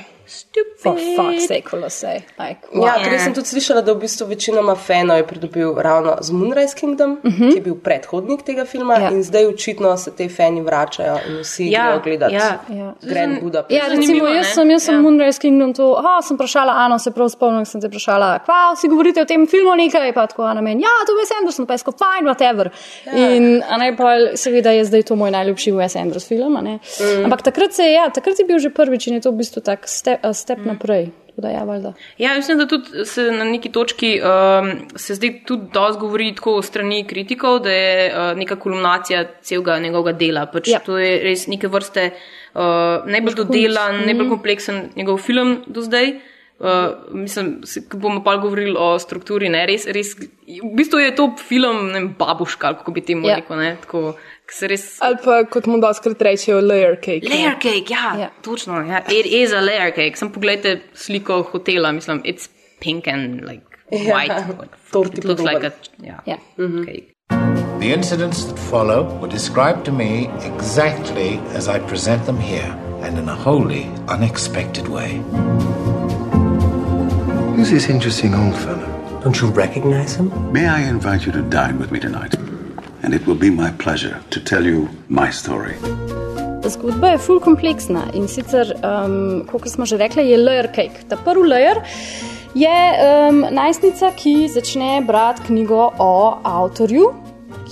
For 0.82 0.96
fuck's 0.96 1.46
sake, 1.46 1.68
Colosej. 1.70 2.22
Like, 2.38 2.60
Wow. 2.72 2.86
Ja, 2.86 2.94
ker 3.02 3.18
sem 3.18 3.34
tudi 3.34 3.50
slišala, 3.50 3.82
da 3.82 3.92
v 3.92 4.04
bistvu 4.04 4.28
večinoma 4.30 4.76
fanov 4.78 5.18
je 5.18 5.24
pridobil 5.26 5.74
ravno 5.74 6.16
z 6.22 6.30
Moonrise 6.30 6.76
Kingdom, 6.78 7.18
uh 7.22 7.32
-huh. 7.32 7.50
ki 7.50 7.58
je 7.58 7.60
bil 7.60 7.74
predhodnik 7.74 8.42
tega 8.42 8.64
filma, 8.64 8.94
ja. 8.94 9.10
in 9.10 9.22
zdaj 9.22 9.46
očitno 9.46 9.96
se 9.96 10.10
te 10.16 10.28
fani 10.28 10.60
vračajo 10.60 11.18
in 11.28 11.40
vsi 11.42 11.66
ja. 11.70 11.84
grejo 11.84 12.00
gledati 12.04 12.34
ja. 12.34 12.58
Ja. 12.68 12.94
Grand 13.02 13.40
Budapest. 13.42 13.70
Ja, 13.70 13.88
recimo, 13.88 14.26
jaz 14.26 14.54
sem, 14.54 14.70
jaz 14.70 14.82
sem 14.82 14.94
ja. 14.94 15.00
Moonrise 15.00 15.40
Kingdom 15.40 15.74
to, 15.74 15.94
aha, 15.98 16.22
sem 16.22 16.36
vprašala 16.36 16.72
Ano, 16.72 16.98
se 16.98 17.10
prav 17.10 17.28
spomnim, 17.28 17.64
sem 17.64 17.80
te 17.80 17.88
vprašala, 17.88 18.38
kva, 18.38 18.74
vsi 18.74 18.88
govorite 18.88 19.22
o 19.22 19.24
tem 19.24 19.46
filmu 19.46 19.74
nekaj, 19.74 20.12
pa 20.12 20.26
tako 20.26 20.42
Ana 20.42 20.60
meni, 20.60 20.82
ja, 20.82 20.94
to 21.06 21.12
je 21.12 21.24
Wes 21.24 21.38
Anderson, 21.40 21.66
pa 21.66 21.74
je 21.74 21.78
sko, 21.78 21.92
fine, 21.92 22.30
whatever. 22.30 22.70
Ja. 23.06 23.34
In 23.34 23.62
a 23.68 23.76
ne, 23.76 23.96
pa 23.96 24.14
seveda 24.34 24.70
je 24.70 24.84
zdaj 24.84 25.02
to 25.02 25.16
moj 25.16 25.30
najljubši 25.30 25.72
Wes 25.72 26.00
Anderson 26.00 26.28
film, 26.28 26.56
a 26.56 26.60
ne. 26.60 26.78
Mm. 27.00 27.24
Ampak 27.24 27.42
takrat 27.42 27.72
se 27.72 27.82
je, 27.82 27.92
ja, 27.92 28.10
takrat 28.10 28.38
je 28.38 28.44
bil 28.44 28.58
že 28.58 28.70
prvič 28.70 29.06
in 29.06 29.14
je 29.14 29.20
to 29.20 29.30
v 29.30 29.36
bistvu 29.36 29.60
tak 29.60 29.88
step, 29.88 30.19
step 30.32 30.58
mm. 30.58 30.66
naprej. 30.66 31.10
Da, 31.36 31.48
ja, 31.48 31.64
valjda. 31.64 31.92
Ja, 32.18 32.34
mislim, 32.36 32.58
da 32.58 32.66
tudi 32.68 33.04
se 33.04 33.22
na 33.32 33.44
neki 33.44 33.72
točki 33.72 34.20
um, 34.20 34.70
se 34.96 35.14
zdaj 35.14 35.30
tudi 35.46 35.70
dosti 35.72 36.00
govori 36.00 36.34
tako 36.34 36.56
o 36.58 36.62
strani 36.62 37.04
kritikov, 37.06 37.58
da 37.64 37.72
je 37.72 38.10
uh, 38.12 38.38
neka 38.38 38.56
kolumnacija 38.56 39.24
celega 39.42 39.78
njegovega 39.78 40.18
dela. 40.18 40.46
Pač 40.46 40.68
ja. 40.68 40.82
To 40.84 40.98
je 40.98 41.18
res 41.22 41.46
neke 41.46 41.68
vrste 41.68 42.10
uh, 42.10 42.60
najbolj 43.06 43.34
dodelan, 43.44 44.02
mm. 44.02 44.10
najbolj 44.10 44.28
kompleksen 44.28 44.82
njegov 44.96 45.22
film 45.24 45.62
do 45.66 45.82
zdaj. 45.86 46.12
Uh, 46.60 46.66
mislim, 47.16 47.62
ko 47.88 47.96
bomo 47.96 48.20
pa 48.24 48.34
govorili 48.36 48.74
o 48.78 48.98
strukturi, 49.00 49.48
ne, 49.48 49.62
res, 49.66 49.86
res, 49.88 50.10
v 50.44 50.72
bistvu 50.76 50.98
je 51.00 51.14
to 51.16 51.30
film, 51.40 51.86
ne 51.88 52.02
vem, 52.02 52.10
babuška, 52.18 52.74
kako 52.82 52.92
bi 52.92 53.00
temu 53.00 53.28
Ja. 53.28 53.38
rekel, 53.40 53.56
ne, 53.56 53.70
tako, 53.80 54.12
ki 54.50 54.56
se 54.58 54.68
res. 54.68 54.84
Ali 55.00 55.16
pa 55.24 55.44
kot 55.46 55.66
mu 55.70 55.78
doskrat 55.80 56.22
rečejo, 56.26 56.60
layer 56.60 56.96
cake. 57.00 57.22
ne. 57.28 57.34
Layer 57.36 57.54
cake, 57.62 57.90
ja, 57.94 58.14
ja. 58.18 58.30
točno, 58.42 58.80
ja, 58.88 59.00
it 59.08 59.26
is 59.26 59.52
a 59.52 59.60
layer 59.62 59.90
cake. 59.94 60.16
Sam 60.18 60.32
pogledajte 60.34 60.80
sliko 60.94 61.42
hotela, 61.52 61.92
mislim, 61.92 62.22
it's 62.24 62.48
pink 62.80 63.06
and 63.08 63.40
like 63.48 63.62
Ja, 63.92 63.98
white. 64.14 64.34
like, 64.60 64.76
torti 64.92 65.18
it 65.18 65.24
looks 65.24 65.42
like 65.42 65.66
a, 65.66 65.72
yeah, 66.02 66.18
Ja. 66.26 66.36
cake. 66.36 66.58
Mhm. 66.58 67.80
The 67.80 67.92
incidents 67.94 68.44
that 68.44 68.58
follow 68.58 69.18
were 69.20 69.28
described 69.32 69.84
to 69.84 69.92
me 69.92 70.28
exactly 70.44 71.40
as 71.56 71.66
I 71.68 71.78
present 71.88 72.26
them 72.26 72.38
here, 72.38 72.74
and 73.02 73.18
in 73.18 73.28
a 73.28 73.34
wholly 73.34 73.86
unexpected 74.08 74.86
way. 74.88 75.22
Who's 77.56 77.70
this 77.70 77.88
interesting 77.88 78.34
old 78.34 78.54
fellow? 78.56 78.88
Don't 79.24 79.40
you 79.40 79.48
recognize 79.48 80.14
him? 80.16 80.30
May 80.52 80.66
I 80.66 80.80
invite 80.88 81.24
you 81.26 81.32
to 81.32 81.42
dine 81.42 81.78
with 81.78 81.90
me 81.90 81.98
tonight? 82.00 82.34
And 83.02 83.14
it 83.14 83.26
will 83.26 83.38
be 83.38 83.50
my 83.50 83.70
pleasure 83.70 84.20
to 84.30 84.40
tell 84.40 84.66
you 84.66 84.88
my 85.08 85.30
story. 85.30 85.74
Zgodba 86.68 87.08
je 87.08 87.18
ful 87.18 87.40
kompleksna 87.40 88.02
in 88.14 88.28
sicer, 88.28 88.74
um, 88.84 89.46
kot 89.48 89.68
smo 89.68 89.86
že 89.86 89.96
rekli, 89.96 90.28
je 90.28 90.36
layer 90.38 90.68
cake. 90.74 91.06
Ta 91.08 91.16
prvi 91.16 91.48
layer 91.48 91.80
je 92.54 92.68
um, 92.68 93.44
najstnica, 93.50 94.12
ki 94.16 94.48
začne 94.48 95.00
brati 95.06 95.42
knjigo 95.46 95.90
o 95.98 96.38
avtorju, 96.44 97.12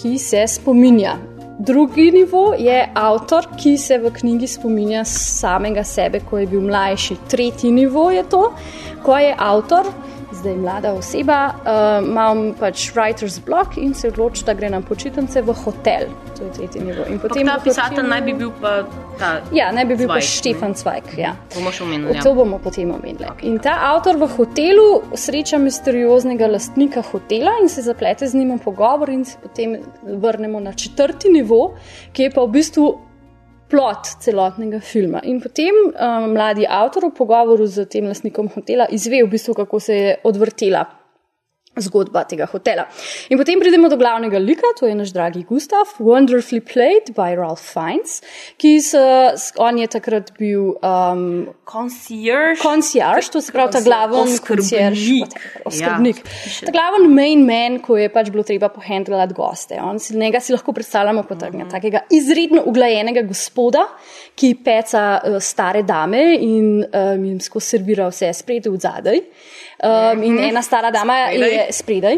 ki 0.00 0.18
se 0.18 0.46
spominja. 0.48 1.16
Drugi 1.58 2.10
nivo 2.10 2.54
je 2.58 2.88
avtor, 2.94 3.46
ki 3.58 3.76
se 3.76 3.98
v 3.98 4.12
knjigi 4.14 4.46
spominja 4.46 5.04
samega 5.04 5.84
sebe, 5.84 6.20
ko 6.20 6.38
je 6.38 6.46
bil 6.46 6.60
mlajši. 6.60 7.16
Tretji 7.28 7.72
nivo 7.72 8.10
je 8.10 8.22
to, 8.30 8.44
ko 9.02 9.18
je 9.18 9.34
avtor, 9.38 9.90
zdaj 10.32 10.56
mlada 10.56 10.92
oseba, 10.92 11.54
uh, 11.54 12.08
ima 12.08 12.52
pač 12.60 12.90
writer's 12.94 13.40
block 13.46 13.76
in 13.76 13.94
se 13.94 14.08
odloči, 14.08 14.44
da 14.44 14.54
gre 14.54 14.70
na 14.70 14.80
počitnice 14.80 15.42
v 15.42 15.54
hotel. 15.64 16.08
To 16.38 16.44
je 16.44 16.50
tretji 16.52 16.82
nivo. 16.84 17.04
In 17.08 17.18
Potem 17.18 17.46
ta 17.46 17.56
v 17.58 17.64
pisatelj 17.64 17.96
hotelu- 17.96 18.08
naj 18.10 18.20
bi 18.22 18.32
bil 18.32 18.52
pa 18.60 18.84
ta. 19.18 19.40
Ja, 19.52 19.72
ne 19.72 19.84
bi 19.84 19.96
bil 19.96 20.08
pa 20.08 20.20
Zweig, 20.20 20.28
Štefan 20.28 20.74
Cvajk. 20.74 21.18
Ja. 21.18 21.34
Bomo 21.54 21.72
še 21.72 21.84
omenili. 21.84 22.14
Ja. 22.14 22.22
To 22.22 22.34
bomo 22.34 22.58
potem 22.58 22.90
omenili. 22.90 23.26
In 23.42 23.58
ta 23.58 23.78
avtor 23.94 24.16
v 24.16 24.28
hotelu 24.36 25.02
sreča 25.14 25.58
misterioznega 25.58 26.46
lastnika 26.46 27.02
hotela 27.02 27.58
in 27.62 27.68
se 27.68 27.82
zaplete 27.82 28.28
z 28.28 28.34
njim 28.34 28.58
v 28.58 28.62
pogovor, 28.64 29.10
in 29.10 29.24
se 29.24 29.38
potem 29.42 29.78
vrnemo 30.02 30.60
na 30.60 30.72
četrti 30.72 31.28
nivo, 31.28 31.74
ki 32.12 32.22
je 32.22 32.30
pa 32.30 32.42
v 32.42 32.48
bistvu 32.48 33.07
plot 33.68 34.14
celotnega 34.24 34.80
filma. 34.80 35.20
In 35.24 35.40
potem 35.40 35.74
um, 35.88 36.30
mladi 36.32 36.66
avtor 36.66 37.10
v 37.10 37.16
pogovoru 37.16 37.66
z 37.66 37.86
tem 37.86 38.08
lastnikom 38.08 38.48
hotela 38.54 38.88
izve, 38.90 39.22
v 39.22 39.30
bistvu, 39.30 39.54
kako 39.54 39.80
se 39.80 39.96
je 39.96 40.16
odvrtela. 40.24 40.86
Zgodba 41.80 42.24
tega 42.28 42.46
hotela. 42.50 42.86
In 43.30 43.38
potem 43.38 43.60
pridemo 43.60 43.88
do 43.88 43.96
glavnega 44.00 44.38
lika, 44.42 44.72
to 44.78 44.86
je 44.86 44.94
naš 44.94 45.12
dragi 45.14 45.44
Gustav, 45.48 45.94
wonderfully 45.98 46.60
played 46.60 47.12
by 47.16 47.36
Ralph 47.38 47.62
Fiennes, 47.62 48.20
ki 48.58 48.78
se, 48.82 49.02
on 49.62 49.78
je 49.78 49.88
takrat 49.90 50.32
bil 50.38 50.74
um, 50.82 51.48
concierge. 51.68 52.60
Concierge, 52.62 53.30
to 53.32 53.42
se 53.44 53.52
pravi 53.52 53.72
ta 53.76 53.82
glaven 53.84 54.24
Oskrbnik. 54.24 54.64
concierge, 54.64 55.18
oskrbnik. 55.64 56.22
Ja. 56.24 56.68
Ta 56.68 56.74
glaven 56.74 57.08
main 57.14 57.44
man, 57.46 57.78
ko 57.84 57.98
je 58.00 58.08
pač 58.12 58.32
bilo 58.34 58.44
treba 58.46 58.70
pohendlati 58.72 59.36
goste. 59.36 59.78
On 59.82 60.00
si, 60.02 60.16
njega 60.18 60.40
si 60.40 60.54
lahko 60.54 60.72
predstavljamo 60.76 61.24
kot 61.28 61.46
uh 61.48 61.68
takega 61.70 62.04
izredno 62.14 62.62
uglajenega 62.66 63.22
gospoda, 63.28 63.84
ki 64.34 64.54
peca 64.64 65.04
uh, 65.18 65.38
stare 65.42 65.82
dame 65.82 66.22
in 66.34 66.84
um, 66.84 67.24
jim 67.24 67.40
skozi 67.40 67.76
servira 67.76 68.08
vse 68.10 68.32
spredaj 68.32 68.72
v 68.72 68.80
zadaj. 68.82 69.22
Um, 69.78 70.22
in 70.22 70.38
ena 70.38 70.62
stara 70.62 70.90
dama 70.90 71.14
je 71.30 71.66
spredaj. 71.72 72.16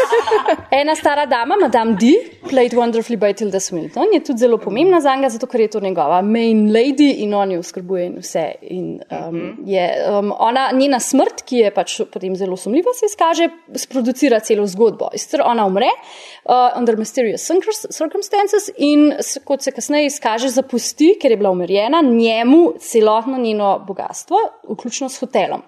ena 0.80 0.94
stara 0.94 1.24
dama, 1.26 1.56
Madame 1.60 1.96
D, 1.96 2.10
played 2.48 2.74
wonderfully 2.76 3.16
by 3.16 3.32
Tilda 3.32 3.60
Swinton, 3.60 4.12
je 4.12 4.20
tudi 4.24 4.38
zelo 4.38 4.58
pomembna 4.58 5.00
za 5.00 5.14
njega, 5.16 5.28
zato 5.28 5.46
ker 5.46 5.60
je 5.60 5.68
to 5.70 5.80
njegova 5.80 6.20
main 6.22 6.68
lady 6.72 7.14
in 7.24 7.34
on 7.34 7.52
jo 7.52 7.62
oskrbuje 7.64 8.06
in 8.06 8.18
vse. 8.20 8.44
In, 8.60 9.00
um, 9.10 9.56
je, 9.66 9.86
um, 10.10 10.32
ona, 10.38 10.66
njena 10.72 11.00
smrt, 11.00 11.40
ki 11.48 11.62
je 11.62 11.70
pač 11.74 11.94
potem 12.12 12.36
zelo 12.36 12.56
sumljiva, 12.56 12.92
se 12.92 13.08
izkaže, 13.08 13.48
sproducira 13.80 14.42
celo 14.44 14.66
zgodbo. 14.68 15.08
In 15.12 15.24
sicer 15.24 15.40
ona 15.40 15.64
umre 15.64 15.88
uh, 15.88 16.68
under 16.76 17.00
mysterious 17.00 17.48
circum- 17.48 17.88
circumstances 17.96 18.68
in 18.76 19.06
kot 19.44 19.64
se 19.64 19.72
kasneje 19.72 20.12
izkaže, 20.12 20.52
zapusti, 20.52 21.14
ker 21.20 21.32
je 21.32 21.40
bila 21.40 21.54
umrjena, 21.56 22.02
njemu 22.04 22.74
celotno 22.78 23.40
njeno 23.40 23.78
bogatstvo, 23.88 24.36
vključno 24.68 25.08
s 25.08 25.24
hotelom. 25.24 25.64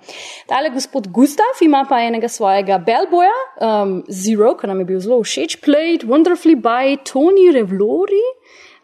Tale 0.47 0.71
gospod 0.71 1.06
Gustav 1.07 1.61
ima 1.63 1.85
pa 1.89 2.01
enega 2.03 2.29
svojega 2.29 2.79
bellboya, 2.83 3.35
um, 3.63 4.03
Zero, 4.11 4.57
ki 4.59 4.67
nam 4.67 4.81
je 4.83 4.87
bil 4.89 5.01
zelo 5.01 5.21
všeč, 5.23 5.61
played 5.63 6.03
wonderfully 6.03 6.57
by 6.59 6.97
Tony 7.07 7.47
Revlori. 7.55 8.25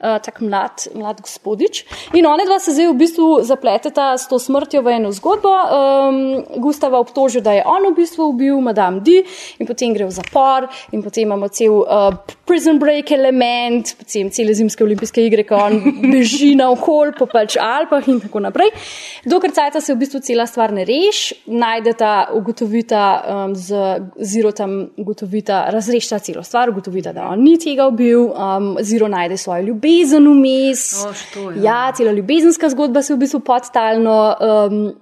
Uh, 0.03 0.19
tak 0.19 0.41
mlad, 0.43 0.89
mlad 0.99 1.21
gospodič. 1.23 1.85
In 2.19 2.27
one 2.27 2.43
dva 2.43 2.57
se 2.59 2.73
zdaj 2.75 2.89
v 2.91 2.95
bistvu 2.99 3.27
zapleteta 3.47 4.19
s 4.19 4.27
to 4.27 4.35
smrtjo 4.35 4.81
v 4.83 4.97
eno 4.97 5.13
zgodbo. 5.15 5.53
Um, 5.55 6.17
Gustava 6.59 6.99
obtoži, 6.99 7.39
da 7.39 7.53
je 7.55 7.63
on 7.63 7.87
v 7.87 7.93
bistvu 8.01 8.27
ubil 8.33 8.59
Madame 8.59 8.99
D, 8.99 9.21
in 9.63 9.69
potem 9.69 9.95
gre 9.95 10.09
v 10.09 10.11
zapor, 10.11 10.67
in 10.91 11.05
potem 11.07 11.23
imamo 11.29 11.47
cel 11.55 11.85
uh, 11.87 12.11
prison 12.43 12.81
break 12.83 13.13
element, 13.15 13.93
potem 14.01 14.33
cele 14.35 14.57
zimske 14.59 14.83
olimpijske 14.83 15.23
igre, 15.23 15.45
ko 15.47 15.61
on 15.69 15.79
beži 16.03 16.57
na 16.59 16.73
okol 16.75 17.15
po 17.15 17.31
pač 17.31 17.55
Alpah 17.63 18.03
in 18.11 18.19
tako 18.25 18.43
naprej. 18.43 18.75
Dokler 19.23 19.55
cajta 19.55 19.79
se 19.79 19.95
v 19.95 20.03
bistvu 20.03 20.19
cela 20.27 20.49
stvar 20.51 20.75
ne 20.75 20.83
reši, 20.83 21.45
najdeta, 21.47 22.35
ugotovita 22.35 23.05
um, 23.23 23.55
z 23.55 24.03
Zirotom, 24.19 24.75
ugotovita, 24.99 25.71
razrešita 25.71 26.19
celo 26.27 26.43
stvar, 26.43 26.75
ugotovita, 26.75 27.15
da 27.15 27.31
on 27.31 27.47
ni 27.47 27.55
tega 27.55 27.87
ubil, 27.87 28.33
um, 28.35 28.75
Ziro 28.83 29.07
najde 29.07 29.39
svojo 29.39 29.71
ljubezen 29.71 29.92
vmes. 30.01 31.05
O, 31.05 31.13
što 31.13 31.51
je. 31.51 31.63
Ja, 31.63 31.93
cela 31.97 32.13
ljubezenska 32.13 32.69
zgodba 32.69 33.03
se 33.03 33.15
v 33.15 33.19
bistvu 33.19 33.41
podtalno 33.41 34.35
um, 34.41 34.95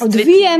odvije, 0.00 0.50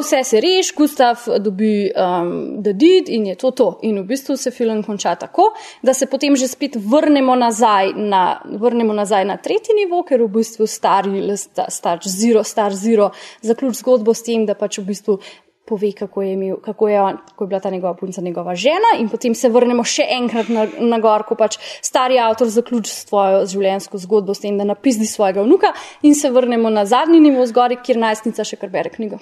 vse 0.00 0.24
se 0.24 0.40
reši, 0.40 0.74
Gustav 0.76 1.16
dobi 1.38 1.90
um, 1.90 2.62
Deed 2.62 3.08
in 3.08 3.26
je 3.26 3.34
to 3.34 3.50
to. 3.50 3.78
In 3.82 3.98
v 4.00 4.04
bistvu 4.04 4.36
se 4.36 4.50
film 4.50 4.82
konča 4.82 5.14
tako, 5.14 5.52
da 5.82 5.94
se 5.94 6.06
potem 6.06 6.36
že 6.36 6.48
spet 6.48 6.76
vrnemo 6.76 7.36
nazaj 7.36 7.92
na, 7.96 8.40
vrnemo 8.44 8.92
nazaj 8.92 9.24
na 9.24 9.36
tretji 9.36 9.74
nivo, 9.84 10.02
ker 10.02 10.22
v 10.22 10.28
bistvu 10.28 10.66
stari, 10.66 11.36
sta- 11.36 11.70
star 11.70 11.98
zero, 12.04 12.44
star 12.44 12.74
zero, 12.74 13.10
zaključ 13.42 13.74
zgodbo 13.74 14.14
s 14.14 14.22
tem, 14.22 14.46
da 14.46 14.54
pač 14.54 14.78
v 14.78 14.84
bistvu 14.90 15.18
pove, 15.68 15.92
kako 15.92 16.22
je, 16.22 16.32
imel, 16.32 16.56
kako 16.64 16.88
je, 16.88 17.00
on, 17.02 17.18
kako 17.28 17.44
je 17.44 17.48
bila 17.48 17.60
ta 17.60 17.70
njegova 17.70 17.94
punca 17.94 18.20
njegova 18.24 18.54
žena, 18.54 18.94
in 18.98 19.08
potem 19.08 19.34
se 19.34 19.48
vrnemo 19.52 19.84
še 19.84 20.06
enkrat 20.18 20.48
na, 20.48 20.66
na 20.80 20.98
gor, 21.04 21.26
ko 21.28 21.36
pač 21.38 21.58
stari 21.84 22.18
avtor 22.18 22.48
zaključi 22.52 22.92
svojo 22.92 23.44
življenjsko 23.46 24.00
zgodbo 24.04 24.34
s 24.34 24.44
tem, 24.44 24.58
da 24.58 24.66
napisni 24.68 25.06
svojega 25.06 25.44
vnuka, 25.46 25.74
in 26.02 26.16
se 26.18 26.30
vrnemo 26.30 26.70
na 26.70 26.86
zadnji 26.88 27.20
nivo 27.20 27.46
zgori, 27.46 27.80
kjer 27.84 28.00
najstnica 28.00 28.44
še 28.48 28.60
kar 28.60 28.72
bere 28.72 28.94
knjigo. 28.94 29.20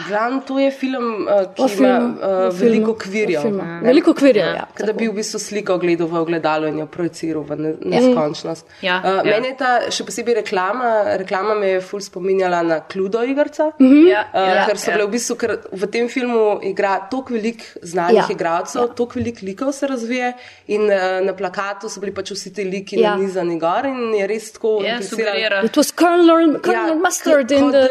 Glavno 0.00 0.40
to 0.40 0.58
je 0.58 0.70
film, 0.72 1.06
uh, 1.22 1.54
ki 1.54 1.58
O 1.58 1.66
ima 1.66 1.68
filmu, 1.68 2.08
uh, 2.08 2.22
o 2.22 2.50
filmu, 2.50 2.60
veliko 2.62 2.94
kvirjev. 2.94 3.42
filmu. 3.42 3.62
Veliko 3.82 4.14
kvirjev, 4.14 4.46
ja, 4.46 4.66
Kot 4.70 4.86
da 4.86 4.92
bi 4.92 5.08
v 5.08 5.12
bistvu 5.12 5.38
sliko 5.38 5.78
gledal 5.78 6.06
v 6.06 6.16
ogledalo 6.16 6.66
in 6.66 6.78
jo 6.78 6.86
projiciral 6.86 7.42
v 7.42 7.56
ne- 7.56 7.68
Ja. 7.70 7.90
neskončnost. 7.92 8.64
Ja, 8.82 9.00
Uh, 9.00 9.10
ja. 9.16 9.22
Meni 9.24 9.48
je 9.48 9.56
ta 9.56 9.70
še 9.90 10.04
posebej 10.04 10.34
reklama, 10.36 10.90
reklama 11.16 11.54
me 11.54 11.66
je 11.68 11.80
ful 11.80 12.00
spominjala 12.00 12.62
na 12.62 12.80
Kludo 12.82 13.22
igrca. 13.24 13.72
Mhm. 13.78 14.06
Ja, 14.06 14.24
Uh, 14.30 14.40
ja, 14.48 14.66
ker 14.66 14.76
so 14.76 14.90
ja. 14.90 14.96
bile 14.96 15.06
v 15.06 15.10
bistvu, 15.10 15.34
ker 15.36 15.50
v 15.72 15.86
tem 15.88 16.08
filmu 16.08 16.60
igra 16.64 17.00
toliko 17.10 17.34
velik 17.34 17.60
znanih 17.82 18.16
Ja, 18.16 18.22
ja, 18.22 18.28
igralcev, 18.30 18.80
ja. 18.80 18.88
toliko 18.88 19.14
velik 19.16 19.42
likov 19.42 19.72
se 19.72 19.86
razvije 19.86 20.32
in 20.68 20.82
uh, 20.82 20.90
na 21.20 21.32
plakatu 21.32 21.88
so 21.88 22.00
bili 22.00 22.12
pač 22.12 22.30
vsi 22.30 22.52
ti 22.52 22.64
liki 22.64 22.96
Ja. 22.96 23.02
ja. 23.02 23.16
nanizani 23.16 23.58
gor 23.58 23.86
in 23.86 24.14
je 24.14 24.26
res 24.26 24.52
tako 24.52 24.82
Ja, 24.82 25.02
sugerira. 25.02 25.64
It 25.64 25.74
was 25.74 25.90
Colonel, 25.92 26.60
Colonel 26.60 26.94
Mustard 26.96 27.50
in 27.50 27.70
the 27.70 27.88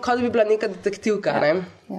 kot 0.00 0.16
da 0.16 0.22
bi 0.22 0.30
bila 0.30 0.44
neka 0.44 0.68
detektivka. 0.68 1.29
Ja. 1.30 1.40
Ne? 1.40 1.54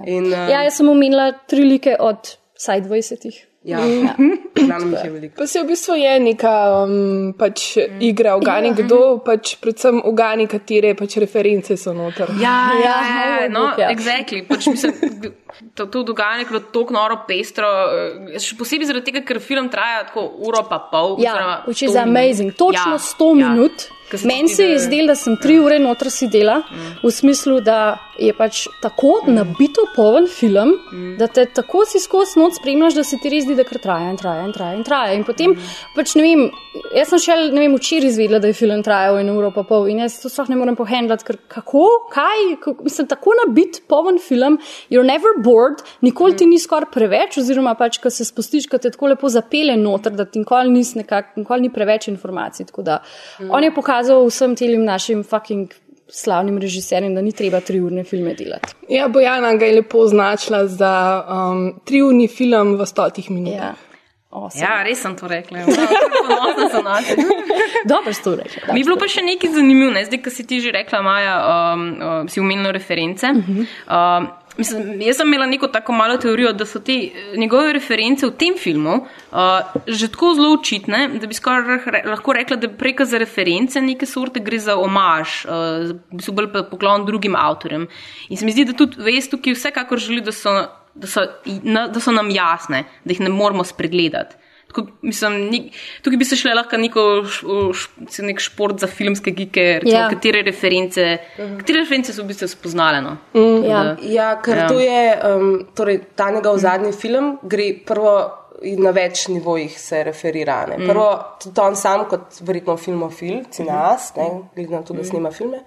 In, 0.06 0.26
uh, 0.26 0.48
Ja, 0.48 0.62
jaz 0.62 0.76
sem 0.76 0.88
omenila 0.88 1.32
tri 1.46 1.64
like 1.64 1.96
od 1.98 2.36
vsaj 2.58 2.82
20. 2.82 3.26
ja. 3.64 3.78
Ja. 3.78 4.14
Jih 4.56 5.04
je 5.04 5.10
veliko. 5.10 5.34
Pa 5.38 5.46
se 5.46 5.62
v 5.62 5.66
bistvu 5.66 5.94
je 5.94 6.12
neka 6.20 6.54
um, 6.84 7.34
pač 7.38 7.76
igra, 8.00 8.36
ugani 8.36 8.68
Ja. 8.68 8.74
kdo, 8.74 8.98
pač 9.24 9.56
predvsem 9.56 10.00
ugani, 10.04 10.46
katere 10.46 10.94
pač 10.94 11.16
reference 11.16 11.76
so 11.76 11.92
noter. 11.92 12.28
Ja, 12.40 12.56
ja, 12.74 12.96
Ja, 13.04 13.40
ja, 13.42 13.48
no, 13.48 13.68
ja. 13.78 13.90
exactly. 13.90 14.42
Pač, 14.48 14.66
mislim, 14.66 14.92
to, 15.74 15.86
to 15.86 16.02
dogajanje 16.02 16.46
je 16.50 16.60
tako 16.72 16.92
noro 16.92 17.22
pestro, 17.28 17.68
eh, 17.68 18.38
še 18.38 18.56
posebej 18.58 18.90
zaradi 18.90 19.10
tega, 19.10 19.24
ker 19.26 19.40
film 19.40 19.70
traja 19.72 20.04
tako 20.10 20.28
uro 20.46 20.64
pa 20.68 20.78
pol. 20.92 21.16
Ja, 21.22 21.62
which 21.66 21.82
is 21.82 21.90
100 21.90 22.06
minut. 22.06 22.16
amazing. 22.16 22.52
Točno 22.56 22.92
Ja, 22.92 22.98
100 22.98 23.40
ja. 23.40 23.48
minut. 23.48 23.88
Meni 24.24 24.48
se 24.48 24.64
je 24.64 24.78
zdelo, 24.78 25.06
da 25.06 25.14
sem 25.16 25.36
tri 25.40 25.54
ure 25.56 25.78
noter 25.80 26.10
sedela, 26.12 26.58
v 27.00 27.10
smislu, 27.10 27.60
da 27.64 27.96
je 28.20 28.34
pač 28.36 28.66
tako 28.82 29.22
nabito 29.26 29.86
poln 29.96 30.26
film, 30.28 30.74
da 31.16 31.26
te 31.32 31.46
tako 31.48 31.86
si 31.88 31.96
skozi 32.02 32.36
noč 32.36 32.58
spremljaš, 32.60 32.98
da 32.98 33.04
se 33.08 33.16
ti 33.22 33.30
res 33.32 33.46
zdi, 33.46 33.56
da 33.56 33.64
kar 33.64 33.80
traja 33.80 34.10
in 34.12 34.18
traja 34.20 34.44
in 34.44 34.52
traja 34.52 34.76
in 34.76 34.84
traja. 34.84 35.14
In 35.16 35.24
potem, 35.24 35.54
pač 35.96 36.12
ne 36.18 36.26
vem, 36.26 36.44
jaz 36.92 37.08
sem 37.14 37.22
šel, 37.24 37.46
ne 37.56 37.64
vem, 37.64 37.76
včeraj 37.78 38.12
izvedela, 38.12 38.42
da 38.42 38.50
je 38.52 38.58
film 38.58 38.82
trajal 38.84 39.16
eno 39.22 39.38
uro 39.38 39.48
pa 39.54 39.64
pol 39.64 39.88
in 39.88 40.04
jaz 40.04 40.18
to 40.20 40.28
sploh 40.28 40.52
ne 40.52 40.60
morem 40.60 40.76
pohendlati, 40.76 41.24
ker 41.24 41.40
kako, 41.48 41.86
kaj, 42.12 42.44
kako, 42.60 42.84
mislim, 42.84 43.08
tako 43.08 43.38
nabit 43.40 43.80
poln 43.88 44.20
film, 44.20 44.60
you're 44.92 45.06
never 45.08 45.32
bored, 45.40 45.51
nikoli 46.00 46.36
ti 46.36 46.46
ni 46.46 46.58
skoraj 46.58 46.90
preveč, 46.92 47.38
oziroma 47.42 47.74
pač, 47.78 47.98
ko 48.02 48.10
se 48.10 48.24
spustiš, 48.24 48.68
ko 48.70 48.78
te 48.82 48.90
tako 48.90 49.12
lepo 49.12 49.30
zapele 49.32 49.76
noter, 49.76 50.14
da 50.16 50.24
ti 50.24 50.42
nikoli, 50.42 50.72
nis 50.72 50.94
nekak, 50.98 51.36
nikoli 51.40 51.68
ni 51.68 51.72
preveč 51.72 52.08
informacij. 52.12 52.70
Tako 52.70 52.82
da 52.86 52.98
on 53.48 53.64
je 53.64 53.74
pokazal 53.74 54.26
vsem 54.26 54.56
tem 54.56 54.84
našim 54.84 55.22
fucking 55.24 55.72
slavnim 56.12 56.58
režiserjem, 56.58 57.14
da 57.14 57.22
ni 57.22 57.32
treba 57.32 57.60
tri 57.60 57.80
urne 57.80 58.04
filme 58.04 58.34
delati. 58.34 58.74
Ja, 58.88 59.08
Bojana 59.08 59.54
ga 59.56 59.66
je 59.66 59.78
lepo 59.80 60.02
označila 60.04 60.66
za 60.66 60.92
um, 61.24 61.80
triurni 61.84 62.28
film 62.28 62.76
v 62.76 62.86
stotih 62.86 63.30
minutah. 63.30 63.72
Ja. 63.72 63.92
Awesome. 64.32 64.64
Ja, 64.64 64.80
res 64.80 65.02
sem 65.02 65.12
to 65.16 65.28
rekla. 65.28 65.60
Ja, 65.60 65.66
Ponosna 66.24 66.68
sem 66.72 66.84
na 66.84 67.00
to. 67.04 67.16
Dobro 67.92 68.12
si 68.16 68.22
to 68.24 68.32
rekla. 68.36 68.72
Mi 68.72 68.80
je 68.80 68.86
bilo 68.88 68.96
pa 68.96 69.04
še 69.12 69.20
nekaj 69.26 69.52
zanimivo, 69.52 69.90
ne? 69.92 70.06
zdaj, 70.08 70.22
ko 70.24 70.32
si 70.32 70.46
ti 70.48 70.60
že 70.64 70.72
rekla, 70.72 71.02
Maja, 71.04 71.34
um, 71.44 71.82
um, 72.00 72.30
si 72.32 72.40
umenila 72.40 72.72
reference. 72.72 73.28
Um, 73.28 74.30
mislim, 74.58 75.00
jaz 75.00 75.16
sem 75.16 75.28
imela 75.28 75.46
neko 75.46 75.68
tako 75.68 75.92
malo 75.92 76.16
teorijo, 76.16 76.52
da 76.52 76.66
so 76.66 76.80
te 76.80 76.92
eh, 76.92 77.36
njegove 77.36 77.72
reference 77.72 78.26
v 78.26 78.32
tem 78.38 78.54
filmu 78.58 78.94
uh, 79.00 79.38
že 79.86 80.08
tako 80.12 80.34
zelo 80.34 80.52
očitne, 80.58 81.08
da 81.20 81.26
bi 81.26 81.34
skoraj 81.34 82.04
lahko 82.04 82.32
rekla, 82.32 82.56
da 82.56 82.68
preko 82.68 83.04
za 83.04 83.18
reference 83.18 83.80
neke 83.80 84.06
sorte 84.06 84.40
gre 84.40 84.58
za 84.58 84.76
omaž, 84.76 85.44
uh, 85.44 85.52
v 85.90 86.18
bistvu 86.18 86.34
bolj 86.34 86.50
poklon 86.70 87.06
drugim 87.06 87.36
avtorjem. 87.36 87.88
In 88.28 88.36
se 88.36 88.44
mi 88.44 88.52
zdi, 88.52 88.64
da 88.64 88.76
tudi 88.76 89.00
vest 89.02 89.30
tukaj 89.30 89.56
vsekakor 89.56 89.98
želi, 89.98 90.20
da 90.20 90.32
so, 90.32 90.52
da 90.94 91.06
so, 91.06 91.26
na- 91.62 91.88
da 91.88 92.00
so 92.00 92.12
nam 92.12 92.30
jasne, 92.30 92.84
da 93.04 93.12
jih 93.12 93.20
ne 93.20 93.30
moramo 93.32 93.64
spregledati. 93.64 94.36
Tako, 94.72 94.86
mislim, 95.04 95.34
ni, 95.52 95.58
tukaj 96.02 96.16
bi 96.16 96.24
se 96.24 96.36
šle 96.40 96.54
lahko 96.56 96.78
neko 96.80 97.02
š, 97.28 97.42
š, 98.08 98.22
nek 98.24 98.40
šport 98.40 98.80
za 98.80 98.86
filmske 98.88 99.30
gike, 99.36 99.66
recimo, 99.82 99.98
Ja. 99.98 100.08
katere 100.08 100.40
reference, 100.42 101.04
katere 101.36 101.82
reference 101.82 102.12
so 102.16 102.22
v 102.24 102.30
bistvu 102.32 102.48
spoznale. 102.48 103.02
No? 103.04 103.16
Mm, 103.36 103.64
ja. 103.68 103.82
Ja, 104.00 104.28
ker 104.42 104.56
Ja. 104.56 104.68
to 104.68 104.80
je, 104.80 105.02
um, 105.28 105.66
torej, 105.76 106.00
ta 106.16 106.30
njegov 106.32 106.56
zadnji 106.58 106.92
film 106.92 107.34
gre 107.42 107.74
prvo 107.86 108.14
in 108.62 108.80
na 108.82 108.90
več 108.96 109.26
nivojih 109.28 109.74
se 109.80 110.04
referira. 110.06 110.62
Ne. 110.70 110.86
Prvo, 110.88 111.08
tudi 111.42 111.60
on 111.60 111.76
sam, 111.76 112.04
kot 112.08 112.40
verjetno 112.40 112.76
filmofil, 112.78 113.42
cineast, 113.50 114.16
ne, 114.16 114.30
glede 114.56 114.70
na 114.76 114.82
to, 114.82 114.94
da 114.94 115.04
snima 115.04 115.30
filme, 115.30 115.58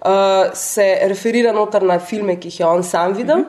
uh, 0.00 0.50
se 0.54 0.98
referira 1.08 1.52
noter 1.52 1.82
na 1.82 1.98
filme, 2.00 2.38
ki 2.40 2.48
jih 2.48 2.60
je 2.60 2.66
on 2.66 2.82
sam 2.82 3.12
videl. 3.14 3.44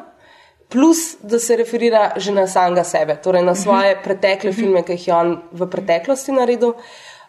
Plus, 0.69 1.17
da 1.19 1.39
se 1.39 1.55
referira 1.55 2.13
že 2.15 2.31
na 2.31 2.47
samega 2.47 2.83
sebe, 2.83 3.15
torej 3.17 3.41
na 3.41 3.55
svoje 3.55 3.95
pretekle 4.03 4.51
filme, 4.53 4.83
ki 4.83 4.93
jih 4.93 5.07
je 5.07 5.13
on 5.15 5.31
v 5.51 5.65
preteklosti 5.67 6.31
naredil. 6.31 6.75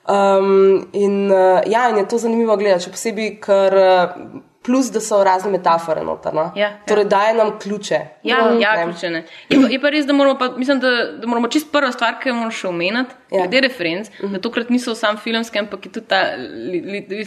Um, 0.04 0.88
in, 0.92 1.30
uh, 1.30 1.60
ja, 1.66 1.88
in 1.88 1.96
je 1.96 2.08
to 2.08 2.18
zanimivo 2.18 2.56
gledati, 2.56 2.84
še 2.84 2.90
posebej, 2.90 3.28
ker 3.38 3.74
uh, 3.74 4.14
plus, 4.60 4.90
da 4.90 5.00
so 5.00 5.20
razne 5.22 5.50
metafore 5.50 6.02
noter. 6.02 6.34
No? 6.34 6.48
Ja, 6.52 6.60
ja. 6.62 6.70
Torej, 6.84 7.04
daje 7.06 7.34
nam 7.34 7.54
ključe. 7.58 8.00
Ja, 8.24 8.40
No, 8.42 8.58
ja, 8.58 8.74
ne. 8.76 8.84
ključene. 8.84 9.22
Je, 9.48 9.56
pa- 9.56 9.70
je 9.70 9.80
pa 9.80 9.88
res, 9.88 10.06
da 10.06 10.12
moramo, 10.12 10.38
pa, 10.38 10.50
mislim, 10.50 10.80
da, 10.80 10.90
da 11.16 11.26
moramo 11.26 11.48
čist 11.48 11.70
prva 11.72 11.92
stvar, 11.92 12.18
ki 12.20 12.28
jo 12.28 12.34
moramo 12.34 12.52
še 12.52 12.68
omeniti, 12.68 13.14
Ja. 13.30 13.38
ja. 13.38 13.46
glede 13.46 13.60
referenc, 13.68 14.08
mm 14.08 14.26
-hmm. 14.26 14.32
da 14.32 14.38
tokrat 14.38 14.70
niso 14.70 14.94
samo 14.94 15.18
filmske, 15.18 15.58
ampak 15.58 15.86
je 15.86 15.92
tudi 15.92 16.06
ta 16.06 16.20
li, 16.36 16.80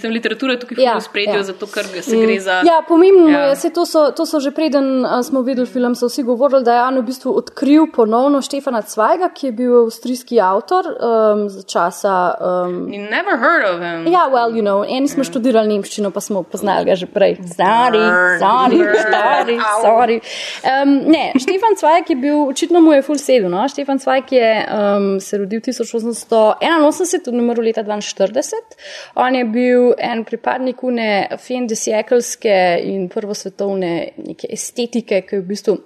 li, 0.04 0.10
literatura 0.10 0.60
tukaj 0.60 0.84
Ja, 0.84 0.92
ja, 0.92 0.98
v 0.98 1.02
spredju, 1.02 1.34
ja. 1.34 1.38
ja. 1.38 1.44
zato 1.44 1.68
ker 1.68 1.86
se 2.02 2.18
gre 2.18 2.40
za. 2.40 2.52
Ja, 2.52 2.84
pomembno 2.88 3.30
Ja. 3.30 3.40
ja. 3.40 3.46
je, 3.50 3.56
saj 3.56 3.74
to 3.74 3.86
so, 3.86 4.12
to 4.12 4.26
so 4.26 4.40
že 4.40 4.52
preden 4.52 5.06
smo 5.24 5.42
videli 5.42 5.68
film, 5.68 5.96
so 5.96 6.08
vsi 6.08 6.24
govorili, 6.24 6.64
da 6.64 6.76
je 6.76 6.84
on 6.88 6.98
v 6.98 7.02
bistvu 7.02 7.38
odkril 7.38 7.88
ponovno 7.96 8.42
Štefana 8.42 8.82
Cvajga, 8.82 9.30
ki 9.30 9.48
je 9.48 9.52
bil 9.52 9.84
avstrijski 9.84 10.40
avtor 10.40 10.86
um, 10.88 11.50
za 11.50 11.64
časa. 11.64 12.36
Um, 12.42 12.88
You 12.94 13.02
never 13.10 13.38
heard 13.38 13.64
of 13.66 13.80
him. 13.82 14.14
Ja, 14.14 14.28
well, 14.30 14.56
you 14.56 14.62
know, 14.62 14.86
eni 14.98 15.08
smo 15.08 15.24
študirali 15.24 15.68
nemščino, 15.68 16.12
pa 16.12 16.22
smo 16.22 16.44
poznali 16.44 16.86
ga 16.86 16.96
že 16.96 17.06
prej. 17.06 17.38
Sorry, 17.58 17.98
burn. 18.00 18.40
sorry, 18.40 19.58
sorry. 19.82 20.22
Um, 20.64 20.90
ne, 21.12 21.32
Štefan 21.40 21.76
Cvajg 21.80 22.10
je 22.10 22.16
bil, 22.16 22.48
očitno 22.48 22.82
mu 22.82 22.94
je 22.94 23.02
full 23.02 23.18
sedel. 23.18 23.50
No? 23.50 23.68
Štefan 23.68 24.00
Cvajg 24.00 24.32
je 24.32 24.50
um, 24.68 25.20
se 25.20 25.38
rodil 25.38 25.62
1881 25.94 27.32
in 27.32 27.40
umrl 27.40 27.64
leta 27.70 27.84
42. 27.84 28.78
On 29.16 29.36
je 29.36 29.46
bil 29.46 29.94
en 29.98 30.26
pripadnik 30.26 30.84
une 30.84 31.38
fendesjekelske 31.40 32.60
in 32.84 33.10
prvosvetovne 33.10 33.94
neke 34.18 34.50
estetike, 34.50 35.22
ki 35.22 35.36
je 35.36 35.42
v 35.42 35.50
bistvu 35.54 35.80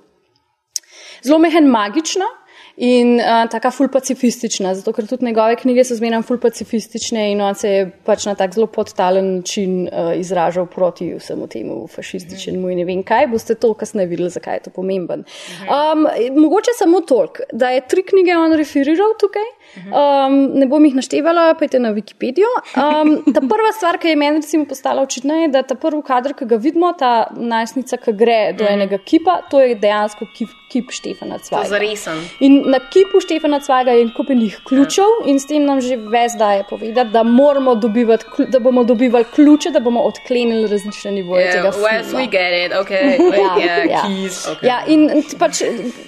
zelo 1.24 1.40
mehen 1.40 1.70
magična. 1.72 2.26
In 2.78 3.16
uh, 3.18 3.48
tako 3.50 3.72
ful 3.74 3.88
pacifistična, 3.90 4.76
zato 4.78 4.92
ker 4.94 5.08
tudi 5.10 5.26
njegove 5.26 5.56
knjige 5.58 5.82
so 5.88 5.96
zmeraj 5.98 6.22
ful 6.28 6.38
pacifistične 6.38 7.24
in 7.32 7.40
on 7.42 7.56
se 7.58 7.72
je 7.72 7.88
pač 8.06 8.28
na 8.30 8.36
tak 8.38 8.54
zelo 8.54 8.68
podtalen 8.70 9.32
način 9.40 9.88
uh, 9.88 10.12
izražal 10.14 10.68
proti 10.70 11.08
vsemu 11.16 11.48
temu 11.50 11.78
fašističnemu 11.90 12.70
in 12.70 12.78
ne 12.78 12.86
vem 12.86 13.02
kaj. 13.04 13.28
Boste 13.34 13.56
to 13.58 13.74
kasneje 13.74 14.12
videli, 14.12 14.30
zakaj 14.30 14.60
je 14.60 14.64
to 14.68 14.76
pomemben. 14.76 15.26
Um, 15.66 16.06
mogoče 16.38 16.78
samo 16.78 17.02
toliko, 17.02 17.50
da 17.52 17.74
je 17.74 17.88
tri 17.88 18.06
knjige 18.06 18.38
on 18.38 18.54
referiral 18.54 19.18
tukaj. 19.20 19.50
Um, 19.78 20.34
ne 20.54 20.66
bom 20.66 20.84
jih 20.84 20.96
naštevala, 20.96 21.54
pejte 21.54 21.80
na 21.80 21.92
Wikipedijo. 21.92 22.50
Um, 22.76 23.24
ta 23.28 23.42
prva 23.42 23.72
stvar, 23.74 23.98
ki 23.98 24.08
je 24.08 24.16
meni 24.16 24.38
recimo 24.38 24.66
postala 24.66 25.02
očitna, 25.02 25.34
je, 25.36 25.48
da 25.50 25.62
ta 25.64 25.76
prvi 25.76 26.02
kader, 26.02 26.34
ki 26.34 26.46
ga 26.46 26.56
vidimo, 26.58 26.94
ta 26.94 27.12
najstnica, 27.32 27.98
ki 27.98 28.14
gre 28.14 28.54
do 28.54 28.64
Mhm. 28.64 28.74
enega 28.74 28.98
kipa, 29.00 29.42
to 29.50 29.60
je 29.60 29.76
dejansko 29.76 30.26
kip, 30.34 30.50
kip 30.68 30.92
Štefana 30.92 31.38
Cvajga. 31.40 31.68
zaresen. 31.68 32.18
In 32.40 32.64
na 32.68 32.80
kipu 32.82 33.22
Štefana 33.22 33.60
Cvaga 33.60 33.92
je 33.92 34.10
kupenih 34.12 34.58
ključev 34.66 35.06
in 35.26 35.40
s 35.40 35.46
tem 35.46 35.64
nam 35.64 35.82
že 35.82 35.96
ves 35.98 36.34
daje 36.34 36.64
povedati, 36.64 37.10
da, 37.10 37.24
moramo 37.24 37.76
dobivati, 37.76 38.26
da 38.48 38.60
bomo 38.60 38.84
dobivali 38.84 39.26
ključe, 39.26 39.70
da 39.70 39.80
bomo 39.80 40.02
odklenili 40.02 40.68
različne 40.68 41.12
nivoje 41.12 41.46
Yeah, 41.46 41.52
tega 41.54 41.72
filma. 41.72 42.20
we 42.20 42.28
get 42.28 42.52
it, 42.66 42.72
okay. 42.74 43.18
Ja, 43.38 43.56
yeah, 43.58 43.90
ja. 43.90 44.02
keys, 44.02 44.48
okay. 44.48 44.66
Ja, 44.66 44.82
in 44.88 45.10
pač 45.40 45.62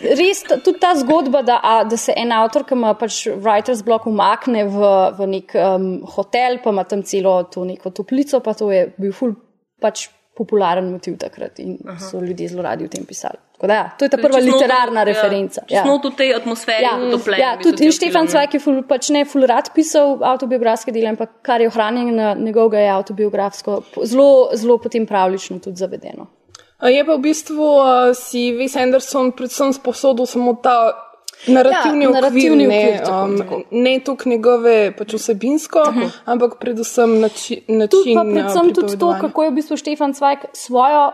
res 0.03 0.43
tudi 0.63 0.79
ta 0.79 0.95
zgodba, 0.95 1.41
da, 1.41 1.59
a, 1.63 1.83
da 1.83 1.97
se 1.97 2.13
en 2.15 2.31
avtor, 2.31 2.63
ki 2.63 2.73
ima 2.73 2.93
pač 2.93 3.27
writer's 3.49 3.81
block, 3.83 4.05
umakne 4.05 4.63
v, 4.65 4.77
v 5.17 5.27
nek 5.27 5.57
um, 5.57 5.89
hotel, 6.05 6.61
pa 6.63 6.69
ima 6.69 6.85
tam 6.85 7.01
celo 7.03 7.43
to 7.49 7.65
neko 7.65 7.89
toplico, 7.91 8.39
pa 8.39 8.53
to 8.53 8.69
je 8.71 8.85
bil 8.97 9.11
ful 9.11 9.33
pač 9.81 10.07
popularen 10.39 10.85
motiv 10.87 11.17
takrat 11.19 11.57
in 11.59 11.73
Aha. 11.83 11.97
so 11.99 12.21
ljudje 12.23 12.47
zelo 12.47 12.63
radi 12.63 12.85
o 12.85 12.87
tem 12.87 13.03
pisali. 13.03 13.35
Tako 13.57 13.67
da, 13.67 13.75
ja, 13.75 13.87
to 13.91 14.05
je 14.05 14.09
ta 14.09 14.15
Tudi 14.15 14.23
prva 14.23 14.39
literarna 14.39 15.01
to- 15.01 15.09
referenca. 15.09 15.61
Ja, 15.67 15.81
čisto 15.83 16.09
v 16.09 16.15
tej 16.15 16.29
atmosferi, 16.33 16.83
Ja, 16.83 16.93
utopljen. 16.97 17.39
ja, 17.39 17.49
tudi 17.59 17.83
in 17.83 17.91
Štefan 17.91 18.27
Cvajk 18.27 18.53
je 18.53 18.59
ful, 18.59 18.77
pač 18.87 19.09
ne 19.09 19.25
ful 19.25 19.43
rad 19.43 19.67
pisal 19.75 20.15
avtobiografske 20.23 20.93
dele, 20.95 21.09
ampak 21.09 21.41
kar 21.43 21.59
je 21.59 21.67
ohranjeno 21.67 22.35
njegovega 22.37 22.79
je 22.79 22.89
avtobiografsko, 22.89 23.75
zelo, 24.05 24.29
zelo 24.55 24.77
potem 24.77 25.03
pravlično 25.05 25.59
tudi 25.59 25.75
zavedeno. 25.75 26.29
Je 26.79 27.03
pa 27.03 27.11
v 27.11 27.19
bistvu 27.19 27.59
uh, 27.59 27.83
si 28.15 28.53
Wes 28.55 28.79
Anderson 28.79 29.33
predvsem 29.35 29.73
sposodil 29.75 30.23
samo 30.25 30.55
ta 30.63 30.95
Narativni 31.47 32.03
Ja, 32.03 32.09
okvir, 32.09 32.21
narativni 32.21 32.67
ne, 32.67 32.79
okvir, 32.83 33.03
tako, 33.05 33.55
um, 33.55 33.63
ne 33.71 33.93
toliko 34.05 34.29
njegove 34.29 34.75
pač 34.97 35.13
vsebinsko, 35.15 35.83
ampak 36.25 36.57
predvsem 36.59 37.19
nači, 37.19 37.61
način. 37.67 38.15
pa 38.15 38.23
uh, 38.23 38.31
predvsem 38.33 38.73
tudi 38.75 38.97
to, 38.99 39.13
kako 39.21 39.43
je 39.43 39.51
v 39.51 39.55
bistvu 39.55 39.77
Štefan 39.79 40.13
Cvajk 40.13 40.49
svojo 40.53 41.05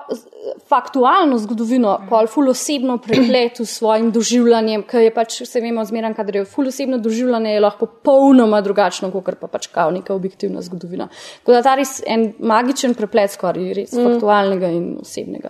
faktualno 0.69 1.38
zgodovino, 1.38 1.97
pol 2.09 2.27
ful 2.27 2.49
osebno 2.49 2.97
prepletel 2.97 3.65
s 3.65 3.77
svojim 3.77 4.11
doživljanjem, 4.11 4.85
ker 4.89 5.05
je 5.05 5.13
pač, 5.13 5.41
se 5.45 5.61
vemo, 5.61 5.85
zmeran, 5.85 6.13
kadar 6.17 6.41
je 6.41 6.45
ful 6.49 6.67
osebno 6.69 6.97
doživljanje, 6.97 7.53
je 7.53 7.61
lahko 7.61 7.85
popolnoma 7.85 8.61
drugačno, 8.65 9.11
kot 9.11 9.38
pa 9.41 9.47
pač 9.47 9.67
kao 9.73 9.91
neka 9.91 10.13
objektivna 10.13 10.61
zgodovina. 10.65 11.09
Tako 11.43 11.57
da 11.57 11.61
ta 11.65 11.75
res 11.77 11.99
en 12.05 12.31
magičen 12.39 12.97
preplet 12.97 13.33
skoraj 13.38 13.73
res 13.73 13.93
Mm. 13.95 14.01
mm. 14.01 14.11
faktualnega 14.11 14.67
in 14.73 14.97
osebnega. 15.01 15.49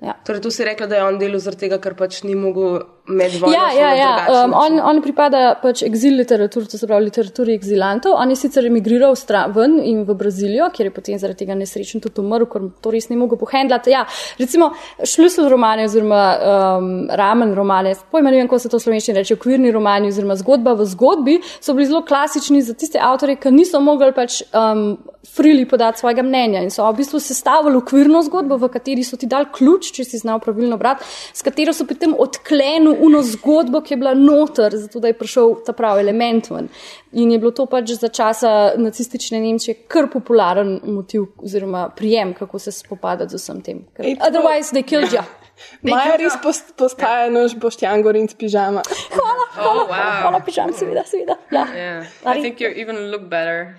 Ja. 0.00 0.14
Torej, 0.24 0.40
tu 0.40 0.50
si 0.50 0.64
rekla, 0.64 0.86
da 0.86 0.96
je 0.96 1.04
on 1.04 1.18
delal 1.20 1.40
zaradi 1.44 1.66
tega, 1.66 1.76
ker 1.82 1.94
pač 1.94 2.22
ni 2.24 2.34
mogel 2.34 2.80
med 3.06 3.32
vojno. 3.40 3.54
Ja, 3.54 3.72
ja, 3.72 3.94
ja. 3.94 4.44
Um, 4.44 4.54
on, 4.54 4.80
on 4.80 5.00
pripada 5.02 5.54
pač 5.62 5.82
eksil 5.86 6.16
literaturi, 6.20 6.68
to 6.70 6.78
se 6.78 6.88
pravi 6.88 7.08
literaturi 7.08 7.54
eksilantov. 7.58 8.14
On 8.20 8.30
je 8.30 8.36
sicer 8.38 8.66
emigriral 8.66 9.16
ven 9.54 9.78
in 9.84 10.04
v 10.04 10.14
Brazilijo, 10.14 10.70
kjer 10.74 10.90
je 10.90 10.94
potem 10.94 11.18
zaradi 11.18 11.44
tega 11.44 11.54
nesrečen 11.54 12.00
tudi 12.00 12.20
umrl, 12.20 12.46
ker 12.50 12.68
to 12.82 12.90
res 12.90 13.08
ni 13.10 13.16
mogel 13.16 13.38
pohendlati. 13.38 13.90
Ja, 13.90 14.04
recimo 14.38 14.72
šlusel 15.04 15.48
romane 15.50 15.84
oziroma 15.84 16.22
um, 16.38 16.90
ramen 17.08 17.54
romane, 17.54 17.94
pojma 18.10 18.30
ne 18.30 18.42
vem, 18.42 18.48
kako 18.48 18.58
se 18.58 18.72
to 18.72 18.80
slovenščini 18.82 19.18
reče, 19.18 19.38
okvirni 19.38 19.72
romani 19.74 20.10
oziroma 20.12 20.36
zgodba 20.40 20.74
v 20.78 20.88
zgodbi, 20.90 21.38
so 21.60 21.74
bili 21.74 21.88
zelo 21.90 22.04
klasični 22.06 22.62
za 22.62 22.74
tiste 22.74 23.00
avtorje, 23.02 23.38
ki 23.40 23.54
niso 23.54 23.80
mogli 23.84 24.12
pač 24.16 24.42
um, 24.50 24.98
frili 25.34 25.66
podati 25.68 26.00
svojega 26.00 26.22
mnenja 26.22 26.62
in 26.64 26.70
so 26.70 26.86
v 26.90 26.96
bistvu 27.02 27.20
sestavili 27.20 27.76
okvirno 27.76 28.22
zgodbo, 28.26 28.56
v 28.56 28.70
kateri 28.72 29.04
so 29.04 29.18
ti 29.20 29.28
dali 29.30 29.48
ključ, 29.54 29.92
če 29.96 30.04
si 30.04 30.18
znal 30.18 30.40
pravilno 30.42 30.78
brati, 30.80 31.04
s 31.34 31.44
katero 31.46 31.74
so 31.76 31.86
potem 31.86 32.14
odklenili 32.18 32.89
uno 32.92 33.22
zgodbo, 33.22 33.80
ki 33.80 33.94
je 33.94 33.98
bila 33.98 34.14
noter, 34.14 34.76
zato 34.76 35.00
da 35.00 35.06
je 35.06 35.14
prišel 35.14 35.54
ta 35.66 35.72
pravi 35.72 36.00
element 36.00 36.50
ven. 36.50 36.68
In 37.12 37.30
je 37.30 37.38
bilo 37.38 37.50
to 37.50 37.66
pač 37.66 37.90
za 37.90 38.08
časa 38.08 38.50
nacistične 38.76 39.40
Nemčije 39.40 39.74
kar 39.88 40.08
popularen 40.08 40.80
motiv 40.84 41.22
oziroma 41.38 41.88
prijem, 41.90 42.34
kako 42.34 42.58
se 42.58 42.72
spopadati 42.72 43.30
z 43.30 43.34
vsem 43.36 43.60
tem. 43.60 43.84
Ker 43.96 44.06
Ej, 44.06 44.16
to- 44.16 44.26
Otherwise 44.26 44.70
they 44.70 44.82
killed 44.84 45.12
you. 45.12 45.22
Maja 45.84 46.16
res 46.16 46.32
post, 46.42 46.72
postaja 46.76 47.28
naš 47.30 47.52
boštjan 47.54 48.02
gorinc 48.02 48.32
pižama. 48.34 48.80
Hvala, 49.14 49.44
hvala, 49.54 49.82
Oh, 49.82 49.88
wow. 49.88 50.20
hvala, 50.22 50.40
pižam, 50.40 50.72
seveda, 50.72 51.02
seveda. 51.04 51.36
Ja. 51.52 51.66
Yeah. 51.76 52.06
I 52.24 52.40
think 52.40 52.60
you 52.60 52.68
even 52.72 53.10
look 53.10 53.22
better. 53.28 53.76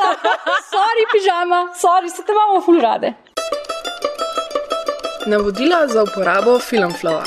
Sorry, 0.74 1.04
pižama, 1.12 1.68
sorry, 1.74 2.10
se 2.10 2.22
te 2.22 2.32
imamo 2.32 2.60
ful 2.60 2.80
rade. 2.80 3.14
Navodila 5.26 5.86
za 5.88 6.02
uporabo 6.02 6.58
Filmflowa. 6.58 7.24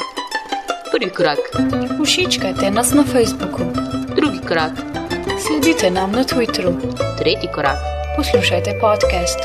Prvi 0.91 1.09
korak. 1.09 1.39
Všečkajte 2.03 2.71
nas 2.71 2.93
na 2.93 3.03
Facebooku. 3.03 3.61
Drugi 4.15 4.39
korak. 4.47 4.71
Sledite 5.37 5.89
nam 5.89 6.11
na 6.11 6.23
Twitterju. 6.23 6.73
Tretji 7.17 7.49
korak. 7.53 7.77
Poslušajte 8.15 8.73
podcast. 8.81 9.39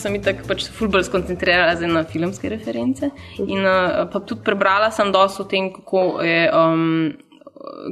Sem 0.00 0.16
itak 0.18 0.42
pač 0.48 0.66
se 0.66 0.72
ful 0.76 0.90
bolj 0.92 1.06
skoncentrirala 1.08 1.76
na 1.90 2.04
filmske 2.08 2.48
reference 2.52 3.10
in 3.38 3.60
uh, 3.64 4.06
pa 4.12 4.22
tudi 4.24 4.42
prebrala 4.46 4.90
sem 4.94 5.12
dosto 5.12 5.44
o 5.44 5.50
tem, 5.50 5.70
kako 5.72 6.22
je, 6.24 6.40
um, 6.54 7.12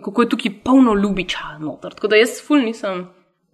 kako 0.05 0.25
je 0.25 0.33
tukaj 0.35 0.57
polno 0.65 0.97
ljubiča 0.97 1.59
noter. 1.61 1.95
Tako 1.95 2.13
da 2.15 2.21
jaz 2.21 2.41
ful 2.45 2.65
nisem 2.65 3.07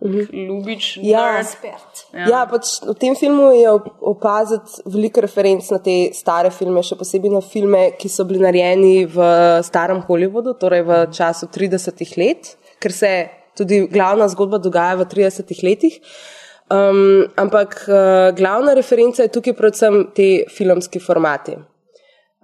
ljubič. 0.05 0.99
Ja. 1.03 1.43
nerd. 1.63 2.03
Ja. 2.13 2.27
ja, 2.29 2.41
pač 2.51 2.81
v 2.85 2.95
tem 2.99 3.15
filmu 3.17 3.51
je 3.55 3.71
op- 3.73 4.03
opaziti 4.15 4.85
veliko 4.91 5.23
referenc 5.25 5.71
na 5.73 5.79
te 5.83 5.97
stare 6.15 6.51
filme, 6.53 6.83
še 6.85 6.99
posebej 7.01 7.33
na 7.33 7.41
filme, 7.41 7.85
ki 7.99 8.11
so 8.13 8.27
bili 8.29 8.43
narejeni 8.45 9.07
v 9.07 9.31
starem 9.65 10.03
Hollywoodu, 10.05 10.57
torej 10.61 10.85
v 10.85 11.01
času 11.15 11.49
30 11.49 12.19
let, 12.21 12.55
ker 12.83 12.93
se 12.93 13.13
tudi 13.57 13.85
glavna 13.89 14.29
zgodba 14.29 14.59
dogaja 14.59 14.99
v 15.01 15.09
30 15.09 15.65
letih. 15.65 16.01
Um, 16.71 17.27
ampak 17.37 17.85
uh, 17.89 17.95
glavna 18.33 18.73
referenca 18.75 19.23
je 19.23 19.29
tukaj 19.29 19.53
predvsem 19.53 20.07
te 20.15 20.45
filmski 20.49 20.99
formati. 20.99 21.57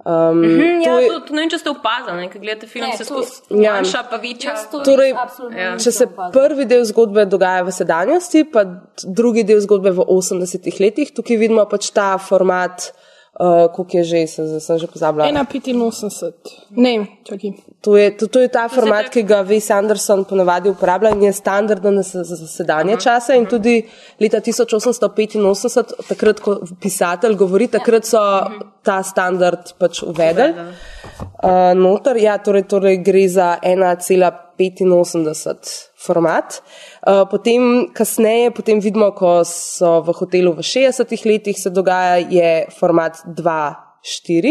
Um, 0.05 0.39
Mhm, 0.41 0.81
ja, 0.81 0.93
to 0.93 0.99
je- 0.99 1.09
to, 1.09 1.21
to 1.21 1.35
ne 1.35 1.41
vem, 1.41 1.51
če 1.51 1.59
ste 1.59 1.71
opazili, 1.71 2.29
ko 2.29 2.39
gledate 2.39 2.67
film, 2.67 2.87
Ne, 2.87 2.97
se 2.97 3.05
skozi 3.05 3.33
Ja. 3.53 3.73
manjša, 3.75 4.03
pa 4.11 4.17
večja. 4.17 4.55
Torej, 4.85 5.11
Ja. 5.57 5.77
če 5.79 5.93
se 5.93 6.07
prvi 6.33 6.65
del 6.65 6.85
zgodbe 6.85 7.27
dogaja 7.27 7.63
v 7.63 7.71
sedanjosti, 7.71 8.45
pa 8.45 8.65
drugi 9.07 9.45
del 9.45 9.61
zgodbe 9.61 9.91
v 9.91 10.05
80-ih 10.09 10.81
letih, 10.81 11.13
tukaj 11.13 11.37
vidimo 11.37 11.67
pač 11.67 11.91
ta 11.91 12.17
format, 12.19 12.93
uh, 13.41 13.73
koliko 13.73 13.97
je 13.97 14.05
že, 14.05 14.27
sem, 14.27 14.61
sem 14.61 14.79
že 14.79 14.87
pozabila. 14.87 15.25
1,85. 15.25 16.33
Ne, 16.77 17.07
čakaj. 17.25 17.51
To 17.81 17.97
je, 17.97 18.17
to, 18.17 18.27
to 18.27 18.41
je 18.41 18.49
ta 18.53 18.69
format, 18.69 19.09
ki 19.09 19.23
ga 19.25 19.41
Wes 19.49 19.71
Anderson 19.73 20.25
ponavadi 20.29 20.69
uporablja 20.69 21.11
in 21.17 21.23
je 21.23 21.33
standarden 21.33 22.03
za, 22.03 22.25
za, 22.25 22.37
za 22.37 22.47
sedanje 22.47 22.97
čase. 23.01 23.37
In 23.37 23.47
tudi 23.49 23.89
leta 24.21 24.41
1885, 24.45 25.93
takrat, 26.09 26.41
ko 26.45 26.61
pisatelj 26.81 27.35
govori, 27.41 27.69
takrat 27.73 28.05
so 28.05 28.21
ta 28.85 29.03
standard 29.03 29.73
pač 29.81 30.03
uvedli. 30.05 30.53
Uh, 31.41 31.73
noter, 31.77 32.17
ja, 32.21 32.39
torej, 32.39 32.63
torej 32.69 32.97
gre 33.05 33.29
za 33.29 33.59
1,85 33.65 35.90
format. 36.01 36.63
Uh, 37.05 37.27
potem, 37.31 37.91
kasneje, 37.95 38.51
potem 38.57 38.81
vidimo, 38.81 39.13
ko 39.13 39.41
so 39.45 40.01
v 40.07 40.17
hotelu 40.17 40.57
v 40.57 40.65
60-ih 40.65 41.29
letih 41.29 41.61
se 41.61 41.71
dogaja, 41.71 42.19
je 42.25 42.51
format 42.81 43.23
2. 43.27 43.91
4, 44.01 44.51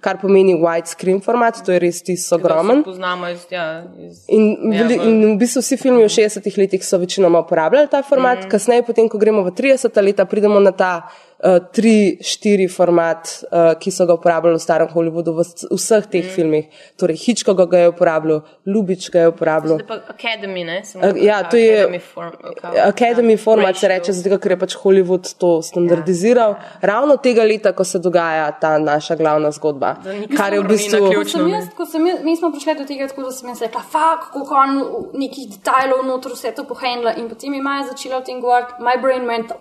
kar 0.00 0.16
pomeni 0.16 0.54
widescreen 0.56 1.18
format, 1.20 1.58
to 1.64 1.74
je 1.74 1.80
res 1.82 1.98
tisti 2.00 2.32
ogromen. 2.32 2.80
Poznamo 2.84 3.28
iz, 3.28 3.42
ja, 3.52 3.84
iz 4.00 4.22
In, 4.32 4.72
Ja, 4.72 4.86
in 4.88 5.34
v 5.34 5.36
bistvu 5.36 5.60
vsi 5.60 5.76
filmi 5.76 6.00
v 6.00 6.08
60-ih 6.08 6.56
letih 6.56 6.84
so 6.84 6.96
večinoma 7.02 7.42
uporabljali 7.44 7.90
ta 7.92 8.00
format, 8.00 8.46
mm. 8.46 8.50
kasneje, 8.54 8.86
potem, 8.88 9.10
ko 9.12 9.20
gremo 9.20 9.44
v 9.44 9.52
30 9.52 10.00
leta, 10.00 10.24
pridemo 10.24 10.62
na 10.64 10.72
ta 10.72 11.10
uh, 11.44 11.58
3-4 11.72 12.68
format, 12.72 13.44
uh, 13.50 13.74
ki 13.78 13.90
so 13.90 14.06
ga 14.06 14.16
uporabljali 14.16 14.56
v 14.56 14.62
starem 14.62 14.88
Hollywoodu, 14.92 15.34
v 15.36 15.44
vseh 15.76 16.06
teh 16.10 16.24
mm. 16.24 16.34
filmih. 16.34 16.68
Torej, 17.00 17.18
Hitchcock 17.24 17.60
ga 17.70 17.84
je 17.84 17.92
uporabljal, 17.92 18.42
Ljubič 18.66 19.10
ga 19.10 19.26
je 19.26 19.32
uporabljal. 19.32 19.80
Academy, 20.08 20.64
ne? 20.64 20.80
Sem 20.84 21.00
Uh, 21.06 21.12
ja, 21.22 21.42
to 21.44 21.56
je 21.56 21.84
Academy 21.84 22.00
form, 22.00 22.32
kao- 22.60 22.72
Academy 22.86 23.36
ja, 23.36 23.38
format, 23.38 23.76
se 23.76 23.88
reče, 23.88 24.12
zato 24.12 24.38
ker 24.38 24.56
je 24.56 24.58
pač 24.58 24.76
Hollywood 24.80 25.34
to 25.38 25.62
standardiziral. 25.62 26.56
Ravno 26.80 27.16
tega 27.16 27.44
leta, 27.44 27.72
ko 27.76 27.84
se 27.84 27.98
dogaja 27.98 28.48
ta 28.60 28.78
naša 28.78 29.16
glavna 29.16 29.50
zgodba. 29.50 29.96
Kar 30.36 30.54
je 30.54 30.60
v 30.60 30.68
bistvu. 30.68 31.12
Sem 31.26 31.48
jaz, 31.52 31.68
ko 31.76 31.86
sem 31.86 32.06
jaz, 32.06 32.24
mi 32.24 32.36
smo 32.36 32.50
prišli 32.54 32.78
do 32.80 32.88
tega, 32.88 33.08
tako 33.08 33.28
da 33.28 33.34
sem 33.36 33.48
jaz 33.52 33.62
rekla, 33.66 33.82
fak, 33.92 34.30
kako 34.32 34.54
on 34.64 34.82
nekih 35.20 35.50
detajlov 35.56 36.06
noter 36.06 36.32
vse 36.32 36.54
to 36.56 36.64
pohendla 36.64 37.14
in 37.20 37.28
potem 37.28 37.54
je 37.54 37.62
Maja 37.62 37.86
začela 37.92 38.18
o 38.18 38.24
tem 38.24 38.40
govoriti, 38.40 38.80
my 38.80 38.96
brain 39.02 39.26
went, 39.26 39.52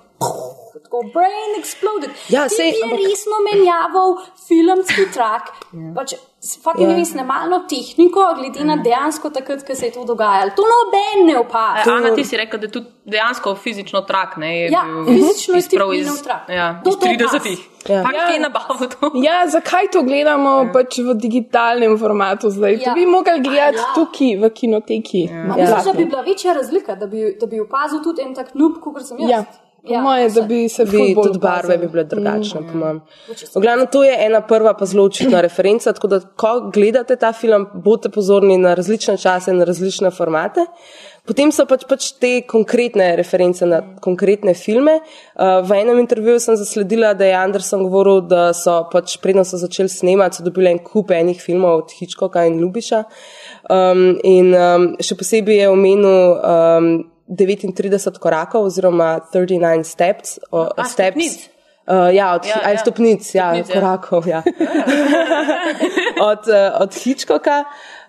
tako 0.86 1.02
brain 1.10 1.52
exploded. 1.58 2.12
Ja, 2.30 2.46
sej, 2.50 2.70
je 2.70 2.84
ampak- 2.84 3.04
resno 3.04 3.38
menjaval 3.46 4.10
filmski 4.40 5.12
trak, 5.12 5.52
pač 5.96 6.14
s 6.42 6.58
fucking 6.58 6.92
Ja. 6.92 6.98
ja. 6.98 7.06
snemalno 7.06 7.60
tehniko, 7.66 8.22
glede 8.36 8.64
na 8.64 8.76
dejansko 8.78 9.30
takrat, 9.32 9.64
ko 9.64 9.76
se 9.76 9.86
je 9.86 9.92
to 9.92 10.04
dogajalo. 10.06 10.52
To 10.52 10.64
noben 10.64 11.26
ne 11.26 11.40
opazi. 11.40 11.90
E, 11.90 11.92
Ana, 11.92 12.12
ti 12.14 12.24
si 12.24 12.38
rekel, 12.38 12.60
da 12.60 12.66
je 12.66 12.72
tudi 12.72 12.86
dejansko 13.08 13.56
fizično 13.58 14.02
trak, 14.04 14.38
ne? 14.38 14.52
Je 14.56 14.68
Ja, 14.70 14.84
bil 14.86 15.06
fizično 15.08 15.54
je 15.54 15.60
iz- 15.60 15.70
prav 15.70 15.90
tipinov 15.92 16.18
trak. 16.20 16.50
Ja, 16.52 16.68
To- 16.84 16.90
iz 16.90 16.96
to 16.96 17.06
30-ih. 17.08 17.60
Ja. 17.88 18.04
Pa 18.04 18.10
kje 18.12 18.34
je 18.34 18.40
nabavil 18.40 18.90
to? 18.92 19.12
Ja, 19.18 19.48
zakaj 19.48 19.90
to 19.90 20.02
gledamo 20.04 20.70
pač 20.74 20.98
v 21.00 21.14
digitalnem 21.16 21.98
formatu 21.98 22.50
zdaj? 22.50 22.74
Ja. 22.74 22.80
To 22.80 22.90
Ja. 22.90 22.94
bi 22.96 23.06
mogli 23.08 23.40
gledati 23.42 23.78
Ja. 23.80 23.94
tukaj 23.96 24.38
v 24.38 24.50
kinoteki. 24.52 25.24
Ma, 25.32 25.56
Ja. 25.56 25.66
Mislim, 25.68 25.86
da 25.88 25.94
bi 25.96 26.06
bila 26.06 26.22
večja 26.24 26.54
razlika, 26.54 26.96
da 26.96 27.06
bi, 27.08 27.38
da 27.40 27.46
bi 27.48 27.60
opazil 27.60 28.00
tudi 28.02 28.22
en 28.22 28.36
tak 28.36 28.54
nub, 28.56 28.74
kot 28.80 29.02
sem 29.04 29.18
jaz. 29.20 29.30
Ja. 29.32 29.44
Po 29.88 30.02
moje, 30.02 30.30
da 30.30 30.42
bi 30.42 30.70
se 30.70 30.86
bi 30.86 31.16
tudi 31.24 31.40
barve 31.40 31.78
bi 31.78 31.88
bile 31.88 32.04
drugačne, 32.04 32.62
mm. 32.62 32.68
po 32.72 32.78
mojem. 32.78 33.02
V 33.56 33.62
glavnem, 33.62 33.88
to 33.92 34.04
je 34.04 34.16
ena 34.26 34.42
prva 34.42 34.74
pa 34.74 34.86
zelo 34.86 35.04
očitna 35.06 35.42
referenca, 35.42 35.94
tako 35.94 36.08
da 36.08 36.20
ko 36.20 36.72
gledate 36.74 37.16
ta 37.16 37.34
film, 37.34 37.68
bodite 37.74 38.10
pozorni 38.10 38.58
na 38.58 38.74
različne 38.74 39.18
čase, 39.18 39.54
na 39.54 39.64
različne 39.64 40.12
formate. 40.12 40.66
Potem 41.26 41.50
so 41.50 41.66
pač, 41.66 41.88
pač 41.90 42.12
te 42.22 42.44
konkretne 42.46 43.16
reference 43.18 43.66
na 43.66 43.80
konkretne 44.02 44.54
filme. 44.54 45.00
Uh, 45.34 45.64
v 45.66 45.80
enem 45.82 46.04
intervjuju 46.04 46.42
sem 46.44 46.58
zasledila, 46.60 47.16
da 47.18 47.26
je 47.26 47.34
Anderson 47.34 47.82
govoril, 47.88 48.22
da 48.30 48.52
so 48.54 48.84
pač 48.92 49.18
predno 49.24 49.42
so 49.42 49.58
začeli 49.58 49.90
snemati, 49.90 50.38
so 50.38 50.46
dobili 50.46 50.70
en 50.76 50.84
kup 50.86 51.10
enih 51.16 51.42
filmov 51.42 51.80
od 51.80 51.98
Hitchcocka 51.98 52.46
in 52.46 52.60
Ljubiša. 52.62 53.02
Um, 53.74 54.06
in 54.22 54.54
um, 54.54 54.88
še 55.02 55.18
posebej 55.18 55.64
je 55.64 55.74
omenil 55.74 56.38
um, 56.38 56.94
39 57.28 58.20
korakov 58.20 58.70
oziroma 58.70 59.20
39 59.34 59.84
steps. 59.84 60.40
O, 60.52 60.62
A, 60.62 60.84
steps. 60.86 60.92
stopnic? 60.94 61.50
Uh, 61.86 62.10
ja, 62.16 62.34
od, 62.34 62.46
Ja, 62.46 62.62
ja, 62.64 62.70
ja. 62.70 62.78
stopnic, 62.78 63.36
ja, 63.36 63.54
Stopnic, 63.54 63.70
ja. 63.70 63.74
korakov. 63.74 64.28
Ja. 64.28 64.42
od, 66.32 66.48
uh, 66.50 66.82
od 66.82 66.94
Hitchcocka, 66.98 67.64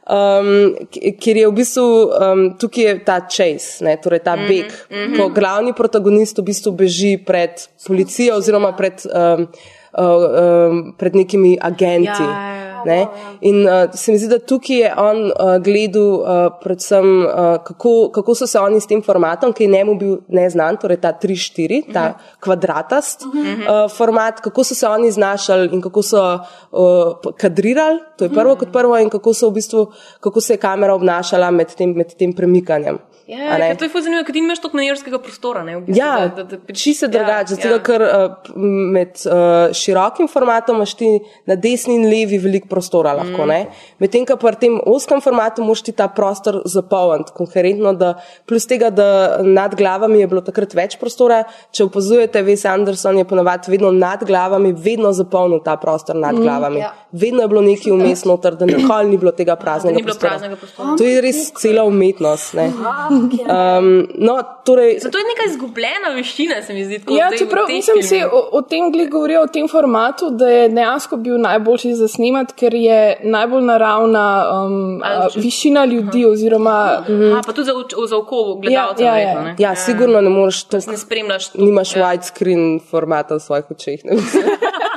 um, 0.09 0.73
kjer 1.21 1.37
je 1.37 1.49
v 1.49 1.53
bistvu 1.53 1.85
um, 1.85 2.45
tukaj 2.57 2.85
je 2.85 2.95
ta 3.05 3.21
chase, 3.29 3.85
ne, 3.85 3.97
torej 4.01 4.25
ta 4.25 4.37
Mhm, 4.37 4.49
beg, 4.49 4.73
mhm. 4.91 5.17
ko 5.21 5.29
glavni 5.29 5.77
protagonist 5.77 6.39
v 6.41 6.49
bistvu 6.49 6.73
beži 6.73 7.19
pred 7.21 7.69
policijo 7.87 8.41
oziroma 8.41 8.73
pred, 8.73 9.05
um, 9.13 9.45
uh, 9.93 10.25
um, 10.73 10.95
pred 10.97 11.13
nekimi 11.13 11.59
agenti. 11.61 12.25
Ja, 12.25 12.41
ja, 12.57 12.66
Ne? 12.87 13.07
In 13.41 13.65
uh, 13.67 13.91
se 13.95 14.13
mi 14.13 14.19
zdi, 14.19 14.29
da 14.31 14.39
tukaj 14.39 14.77
je 14.77 14.91
on 15.01 15.23
uh, 15.27 15.57
gledal 15.65 16.11
uh, 16.21 16.29
predvsem, 16.63 17.09
uh, 17.25 17.57
kako, 17.67 17.95
kako 18.15 18.35
so 18.39 18.47
se 18.47 18.61
oni 18.61 18.81
s 18.81 18.87
tem 18.87 19.03
formatom, 19.03 19.53
ki 19.53 19.67
je 19.67 19.73
njemu 19.73 19.97
bil 19.99 20.17
neznan, 20.29 20.79
torej 20.81 21.01
ta 21.03 21.13
3-4, 21.23 21.83
ta 21.93 22.07
kvadratast 22.45 23.27
uh, 23.27 23.75
format, 23.91 24.41
kako 24.45 24.65
so 24.65 24.79
se 24.79 24.89
oni 24.89 25.11
znašali 25.11 25.69
in 25.73 25.83
kako 25.83 26.03
so 26.03 26.23
uh, 26.37 27.33
kadrirali, 27.39 28.01
to 28.17 28.29
je 28.29 28.35
prvo 28.35 28.57
kot 28.57 28.73
prvo, 28.73 28.99
in 28.99 29.11
kako, 29.11 29.35
v 29.43 29.53
bistvu, 29.59 29.87
kako 30.21 30.41
se 30.41 30.55
je 30.55 30.63
kamera 30.63 30.95
obnašala 30.95 31.51
med 31.51 31.75
tem, 31.75 31.93
med 31.97 32.15
tem 32.15 32.33
premikanjem. 32.33 32.99
Ja, 33.27 33.59
ne? 33.59 33.69
ker 33.69 33.77
to 33.77 33.85
je 33.89 34.03
zanimivo, 34.03 34.23
ker 34.23 34.33
ti 34.33 34.41
nimaš 34.41 34.61
toliko 34.61 34.79
manevrskega 34.79 35.19
prostora. 35.19 35.63
Ne, 35.63 35.77
v 35.77 35.81
bistvu, 35.81 35.99
Ja, 35.99 36.29
da, 36.29 36.45
da, 36.45 36.57
da, 36.59 36.75
čisto 36.75 37.09
drugače, 37.09 37.57
ja, 37.57 37.71
ja, 37.71 37.79
ker 37.81 38.03
uh, 38.03 38.55
med 38.93 39.19
uh, 39.25 39.33
širokim 39.73 40.29
formatom 40.29 40.77
imaš 40.77 40.95
ti 40.95 41.09
na 41.45 41.57
desni 41.57 41.95
in 41.95 42.05
levi 42.05 42.39
veliko 42.39 42.69
prostora 42.69 43.13
lahko, 43.13 43.43
Mm. 43.43 43.51
mm. 43.51 43.81
medtem 43.99 44.27
ko 44.27 44.37
pri 44.37 44.55
tem 44.57 44.77
oskem 44.87 45.21
formatu 45.21 45.65
moš 45.65 45.83
ti 45.83 45.93
ta 45.93 46.07
prostor 46.09 46.61
zapolniti 46.67 47.33
koherentno, 47.33 47.93
da 47.95 48.13
plus 48.45 48.67
tega, 48.67 48.91
da 48.91 49.09
nad 49.43 49.75
glavami 49.75 50.19
je 50.19 50.27
bilo 50.27 50.41
takrat 50.41 50.75
več 50.75 50.95
prostora, 50.97 51.43
če 51.71 51.85
opazujete, 51.85 52.45
Wes 52.45 52.63
Anderson 52.65 53.19
je 53.19 53.25
ponovadi 53.25 53.71
vedno 53.71 53.91
nad 53.91 54.23
glavami, 54.23 54.71
vedno 54.73 55.11
zapolnil 55.13 55.59
ta 55.61 55.77
prostor 55.77 56.15
nad 56.17 56.35
Mm, 56.35 56.43
glavami. 56.43 56.79
ja. 56.79 56.93
Vedno 57.13 57.43
je 57.43 57.49
bilo 57.49 57.61
nekaj 57.63 57.93
vmes 57.93 58.25
noter, 58.25 58.55
da 58.55 58.67
nikoli 58.67 59.09
ni 59.09 59.17
bilo 59.17 59.33
tega 59.33 59.57
praznega 59.57 59.97
ni 59.97 60.03
bilo 60.03 60.15
prostora. 60.15 60.31
praznega 60.31 60.57
prostora. 60.57 60.97
To 60.97 61.05
je 61.05 61.21
res 61.21 61.53
cela 61.53 61.83
umetnost. 61.85 62.55
Ne? 62.55 62.71
Um, 63.47 64.09
no, 64.15 64.43
torej, 64.65 64.99
Zato 65.01 65.19
je 65.19 65.25
neka 65.25 65.45
izgubljena 65.51 66.09
veščina, 66.15 66.63
se 66.63 66.75
mi 66.75 66.85
zdi. 66.85 67.01
Ja, 67.15 67.29
čeprav 67.39 67.69
nisem 67.69 68.03
si 68.03 68.19
o, 68.25 68.41
o 68.53 68.63
tem 68.63 68.91
govoril, 69.11 69.41
o 69.43 69.47
tem 69.47 69.69
formatu, 69.69 70.31
da 70.31 70.49
je 70.51 70.69
dejansko 70.69 71.17
bil 71.17 71.39
najboljši 71.41 71.95
za 71.95 72.09
snemati, 72.09 72.55
ker 72.59 72.75
je 72.75 72.99
najbolj 73.23 73.65
naravna 73.69 74.27
um, 74.51 75.03
a, 75.05 75.29
višina 75.37 75.85
ljudi 75.85 76.27
oziroma. 76.27 76.77
Aha, 77.07 77.43
pa 77.47 77.53
tudi 77.53 77.71
za, 77.71 77.73
za 78.09 78.19
oko 78.19 78.59
gledalca. 78.63 79.05
Ja, 79.05 79.17
ja, 79.19 79.29
ja. 79.29 79.43
ne? 79.43 79.57
Ja, 79.59 79.75
sigurno 79.77 80.21
ne 80.21 80.31
moreš. 80.31 80.65
Ne 80.73 80.99
spremljaš. 80.99 81.55
Nimaš 81.55 81.95
widescreen 81.95 82.81
formata 82.91 83.39
v 83.39 83.41
svojih 83.41 83.71
očeh. 83.71 84.01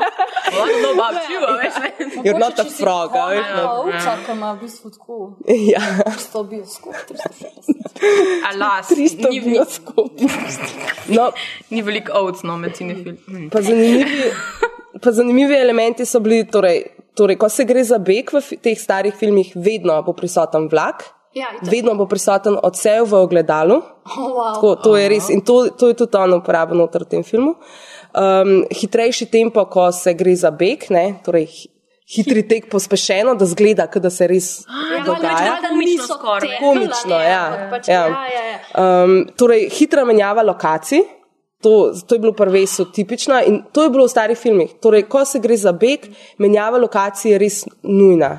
Oh, 0.61 0.67
no, 0.83 0.89
about 0.93 1.29
you, 1.31 1.39
a 1.47 1.53
veš? 1.59 1.75
You're 2.25 2.39
not 2.39 2.59
a 2.59 2.65
frog, 2.65 3.11
veš. 3.11 3.45
ne. 3.55 3.63
Ovca, 3.63 4.15
ki 4.25 4.31
ima 4.31 4.51
v 4.53 4.61
bistvu 4.61 4.91
tako. 4.91 5.17
Ja. 5.73 5.81
300 6.05 6.43
bioskop, 6.49 6.95
360. 7.09 8.03
Alas, 8.53 8.89
300 8.89 9.29
ni, 9.29 9.39
ni, 9.39 9.59
No, 11.17 11.31
ni 11.69 11.81
veliko 11.81 12.13
ovc, 12.13 12.43
no, 12.43 12.57
med 12.57 12.75
cinefilmi. 12.75 13.49
pa 13.49 13.61
zanimivi, 13.61 14.31
pa 15.03 15.11
zanimivi 15.11 15.55
elementi 15.55 16.05
so 16.05 16.19
bili, 16.19 16.43
torej, 16.47 16.83
torej, 17.15 17.37
ko 17.37 17.49
se 17.49 17.65
gre 17.65 17.83
za 17.83 17.97
beg 17.97 18.31
v 18.33 18.57
teh 18.61 18.77
starih 18.79 19.15
filmih, 19.15 19.53
vedno 19.55 20.01
bo 20.03 20.13
prisoten 20.13 20.69
vlak, 20.71 21.03
Ja, 21.33 21.45
vedno 21.61 21.93
bo 21.93 22.07
prisoten 22.09 22.55
odsev 22.57 23.05
v 23.05 23.13
ogledalu. 23.21 23.75
Oh, 23.77 24.17
wow. 24.33 24.53
Tako, 24.55 24.75
to 24.81 24.95
je 24.97 25.09
res 25.09 25.29
in 25.29 25.43
to, 25.45 25.69
to 25.77 25.91
je 25.91 25.93
tudi 25.93 26.17
on 26.17 26.33
uporabil 26.33 26.77
noter 26.77 27.05
v 27.05 27.09
tem 27.11 27.23
filmu. 27.23 27.53
Um, 28.09 28.63
hitrejši 28.71 29.25
tempo, 29.29 29.65
ko 29.65 29.91
se 29.91 30.13
gre 30.13 30.35
za 30.35 30.49
beg, 30.51 30.87
ne, 30.89 31.19
torej 31.25 31.45
hi- 31.45 31.69
hitri 32.09 32.41
tek 32.47 32.69
pospešeno, 32.71 33.35
da 33.37 33.45
zgleda, 33.45 33.85
kot 33.87 34.01
da 34.01 34.09
se 34.09 34.27
res 34.27 34.65
Ja, 34.65 35.03
dogaja. 35.05 35.59
niso 35.77 36.07
skoraj. 36.17 36.55
Komično, 36.59 37.19
ja. 37.21 37.67
Pač, 37.71 37.87
ja. 37.87 38.07
ja, 38.07 38.25
ja, 38.33 38.43
ja. 38.49 39.03
Um, 39.03 39.27
torej, 39.37 39.69
hitra 39.69 40.05
menjava 40.05 40.41
lokacij. 40.41 41.03
To, 41.59 41.71
to 42.07 42.15
je 42.15 42.19
bilo 42.19 42.31
prveso 42.31 42.85
tipično 42.85 43.35
in 43.43 43.63
to 43.71 43.83
je 43.83 43.89
bilo 43.89 44.05
v 44.05 44.09
starih 44.09 44.37
filmih. 44.37 44.69
Torej, 44.79 45.03
ko 45.03 45.25
se 45.25 45.39
gre 45.39 45.57
za 45.57 45.73
beg, 45.73 46.05
menjava 46.37 46.77
lokacij 46.77 47.31
je 47.31 47.37
res 47.37 47.57
nujna. 47.83 48.29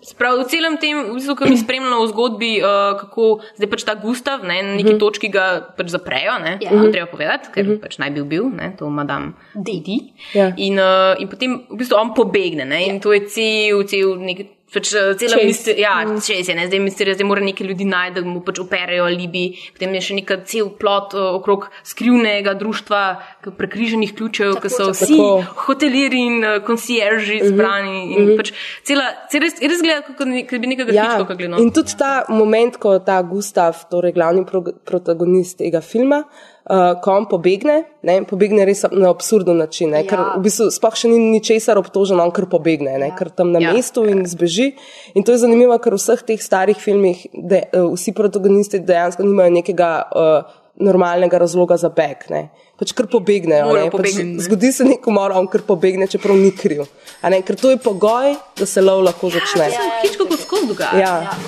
Sprav, 0.00 0.38
v 0.38 0.44
celem 0.46 0.76
tem, 0.78 1.00
v 1.02 1.16
bistvu, 1.16 1.34
ko 1.34 1.48
mi 1.50 1.58
spremljamo 1.58 1.98
v 1.98 2.08
zgodbi, 2.08 2.50
uh, 2.62 2.94
kako 2.96 3.24
zdaj 3.58 3.68
pač 3.68 3.82
ta 3.82 3.94
Gustav, 3.94 4.46
ne, 4.46 4.62
na 4.62 4.76
neki 4.76 4.94
Mhm. 4.94 5.00
točki 5.00 5.28
ga 5.28 5.46
pač 5.76 5.90
zaprejo, 5.90 6.38
ne, 6.38 6.58
Ja. 6.62 6.70
ja. 6.70 6.78
to 6.78 6.92
treba 6.92 7.10
povedati, 7.10 7.50
ker 7.50 7.80
pač 7.82 7.98
naj 7.98 8.10
bi 8.10 8.22
bil, 8.22 8.46
ne, 8.46 8.70
to 8.78 8.86
madam 8.88 9.34
Didi. 9.58 10.14
Ja. 10.32 10.52
In, 10.56 10.78
uh, 10.78 11.18
in 11.18 11.26
potem 11.26 11.66
v 11.66 11.76
bistvu 11.76 11.98
on 11.98 12.14
pobegne, 12.14 12.62
ne, 12.64 12.86
in 12.86 13.00
to 13.00 13.10
je 13.12 13.26
cel, 13.26 13.82
cel 13.82 14.14
nek. 14.14 14.46
Pač, 14.68 14.90
eh, 14.92 15.14
cela 15.16 15.38
misterija, 15.40 15.88
ja, 15.88 16.04
mm. 16.04 16.20
čez 16.20 16.48
je, 16.50 16.54
ne, 16.54 16.66
zdaj 16.68 16.80
misterija, 16.84 17.14
zdaj 17.16 17.24
mora 17.24 17.40
nekaj 17.40 17.66
ljudi 17.70 17.86
najti, 17.88 18.14
da 18.18 18.28
mu 18.28 18.42
pač 18.44 18.60
operajo 18.60 19.06
alibi, 19.08 19.46
potem 19.72 19.94
je 19.96 20.02
še 20.04 20.16
neka 20.18 20.36
cel 20.50 20.68
plot 20.76 21.16
uh, 21.16 21.30
okrog 21.38 21.70
skrivnega 21.88 22.52
društva, 22.60 23.00
prekriženih 23.48 24.12
ključev, 24.18 24.58
ki 24.60 24.72
so 24.72 24.90
vsi 24.92 25.08
Tako. 25.14 25.62
hotelirji 25.64 26.20
in 26.28 26.44
uh, 26.44 26.58
konsierži 26.66 27.40
zbrani. 27.46 28.02
In 28.18 28.34
pač 28.36 28.52
cela, 28.84 29.08
cel 29.32 29.46
res, 29.46 29.56
res 29.64 29.80
gleda, 29.84 30.04
kot 30.10 30.28
ne- 30.28 30.44
bi 30.44 30.72
nekega 30.74 30.92
ja, 30.92 31.08
Hitchcocka 31.08 31.38
gledal. 31.40 31.64
In 31.64 31.72
tudi 31.72 31.96
ta 31.96 32.12
moment, 32.28 32.76
ko 32.82 32.98
ta 33.00 33.22
Gustav, 33.24 33.86
torej 33.88 34.12
glavni 34.18 34.44
pro 34.48 34.60
protagonist 34.84 35.62
tega 35.62 35.80
filma, 35.80 36.26
uh, 36.68 37.00
ko 37.02 37.16
on 37.16 37.26
pobegne, 37.28 37.82
ne, 38.02 38.18
pobegne 38.28 38.64
res 38.68 38.84
na 38.92 39.10
absurden 39.10 39.58
način, 39.58 39.90
ne, 39.94 40.04
ja. 40.04 40.08
ker 40.10 40.22
v 40.36 40.44
bistvu 40.46 40.68
sploh 40.74 40.96
še 41.00 41.10
ni 41.10 41.18
ničesar 41.32 41.80
obtožen, 41.80 42.20
on 42.20 42.32
kar 42.34 42.48
pobegne, 42.50 42.98
ne, 43.00 43.10
ker 43.18 43.32
tam 43.32 43.52
na 43.52 43.62
Ja. 43.62 43.70
ja. 43.70 43.74
mestu 43.74 44.04
in 44.08 44.24
zbeži. 44.28 44.72
In 45.14 45.26
to 45.26 45.34
je 45.34 45.42
zanimivo, 45.42 45.76
ker 45.82 45.96
v 45.96 46.00
vseh 46.00 46.22
teh 46.22 46.40
starih 46.42 46.78
filmih 46.78 47.26
de, 47.32 47.64
uh, 47.72 47.90
vsi 47.96 48.14
protagonisti 48.14 48.78
dejansko 48.78 49.26
nimajo 49.26 49.54
nekega 49.58 49.90
uh, 50.12 50.56
normalnega 50.78 51.38
razloga 51.38 51.76
za 51.76 51.90
beg. 51.90 52.24
Ne. 52.30 52.48
Pač 52.78 52.94
kar 52.94 53.08
pobegnejo. 53.10 53.74
Ne, 53.74 53.90
pač 53.90 54.20
zgodi 54.46 54.70
se 54.72 54.86
nek 54.86 55.06
umor, 55.10 55.34
on 55.34 55.50
kar 55.50 55.66
pobegne, 55.66 56.06
čeprav 56.06 56.38
ni 56.38 56.52
kriv. 56.54 56.86
Ne, 57.26 57.42
ker 57.42 57.58
to 57.58 57.74
je 57.74 57.82
pogoj, 57.82 58.36
da 58.58 58.66
se 58.66 58.84
lov 58.84 59.02
lahko 59.08 59.32
začne. 59.34 59.72
Ja, 59.74 59.86
Hitchcocku 60.04 60.38
skozi 60.38 60.70
dogaja. 60.70 60.98
Ja. 61.02 61.38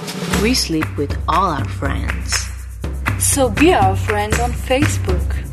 We 0.42 0.54
sleep 0.54 0.88
with 0.98 1.14
all 1.28 1.54
our 1.54 1.68
friends. 1.78 2.49
So 3.20 3.50
be 3.50 3.74
our 3.74 3.94
friend 3.96 4.33
on 4.40 4.50
Facebook. 4.50 5.49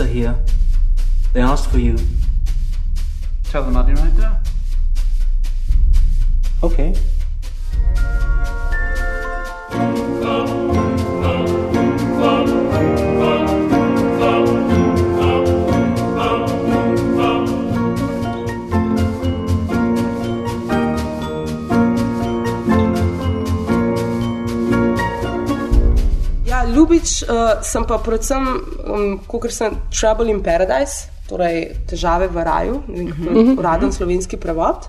Police 0.00 0.10
are 0.10 0.12
here. 0.12 0.36
They 1.32 1.40
asked 1.40 1.70
for 1.70 1.78
you. 1.78 1.98
Tell 3.44 3.64
them 3.64 3.76
I'll 3.76 3.84
be 3.84 3.92
right 3.92 4.16
there. 4.16 4.40
Okay. 6.62 6.94
Ljubič, 26.80 27.22
uh, 27.22 27.28
sem 27.62 27.84
pa 27.84 27.98
predvsem, 27.98 28.46
um, 28.88 29.18
kot 29.28 29.52
sem 29.52 29.70
Trouble 29.92 30.30
in 30.30 30.40
Paradise, 30.40 31.10
torej 31.28 31.76
težave 31.86 32.26
v 32.26 32.42
raju, 32.42 32.82
ne 32.88 33.04
vem, 33.04 33.36
je 33.36 33.44
Mhm. 33.44 33.58
uraden 33.58 33.92
slovenski 33.92 34.36
prevod. 34.36 34.88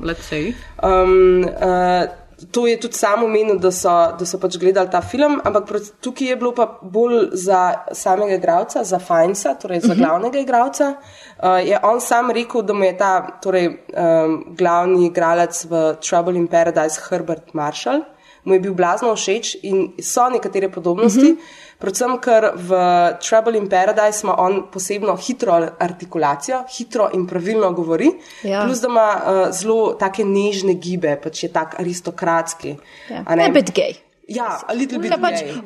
Um, 0.82 1.44
uh, 1.44 2.08
to 2.52 2.66
je 2.66 2.80
tudi 2.80 2.94
samo 2.94 3.26
omenil, 3.26 3.60
da 3.60 3.70
so, 3.72 3.90
da 4.18 4.26
so 4.26 4.40
pač 4.40 4.58
gledali 4.58 4.90
ta 4.90 5.02
film, 5.02 5.42
ampak 5.44 5.70
tukaj 6.02 6.28
je 6.28 6.36
bilo 6.36 6.52
pa 6.52 6.80
bolj 6.82 7.30
za 7.34 7.60
samega 7.94 8.34
igralca, 8.34 8.84
za 8.84 8.98
Fajnsa, 9.00 9.54
torej 9.56 9.80
za 9.82 9.94
Mhm. 9.94 10.00
glavnega 10.00 10.40
igralca. 10.40 10.96
Uh, 11.38 11.60
je 11.60 11.78
on 11.84 12.00
sam 12.02 12.32
rekel, 12.32 12.62
da 12.62 12.74
mu 12.74 12.84
je 12.84 12.98
ta 12.98 13.28
torej, 13.42 13.68
um, 13.68 14.56
glavni 14.58 15.06
igralec 15.06 15.66
v 15.66 15.96
Trouble 16.02 16.36
in 16.36 16.48
Paradise, 16.48 17.00
Herbert 17.10 17.54
Marshall, 17.54 18.02
mu 18.44 18.54
je 18.54 18.60
bil 18.60 18.74
blazno 18.74 19.14
všeč 19.16 19.58
in 19.64 19.94
so 20.02 20.30
nekatere 20.30 20.70
podobnosti. 20.72 21.32
Mhm. 21.32 21.38
Predvsem, 21.82 22.18
ker 22.22 22.52
v 22.56 22.70
Trouble 23.20 23.58
in 23.58 23.66
Paradise 23.70 24.22
ima 24.24 24.36
on 24.38 24.68
posebno 24.72 25.16
hitro 25.18 25.56
artikulacijo, 25.80 26.64
hitro 26.70 27.10
in 27.14 27.26
pravilno 27.28 27.72
govori, 27.74 28.12
Ja. 28.44 28.64
plus 28.66 28.80
da 28.82 28.88
ima 28.88 29.08
uh, 29.16 29.52
zelo 29.52 29.94
take 30.00 30.24
nežne 30.24 30.74
gibe, 30.74 31.16
pač 31.24 31.44
je 31.44 31.50
tak 31.50 31.80
aristokratski. 31.80 32.76
Ja. 33.10 33.24
a 33.26 33.36
ne? 33.36 33.46
A 33.46 33.50
bit 33.50 33.74
gay. 33.74 33.96
Ja, 34.32 34.62
a 34.64 34.74
little 34.74 35.00
bit 35.00 35.12
pač 35.14 35.42
v 35.44 35.62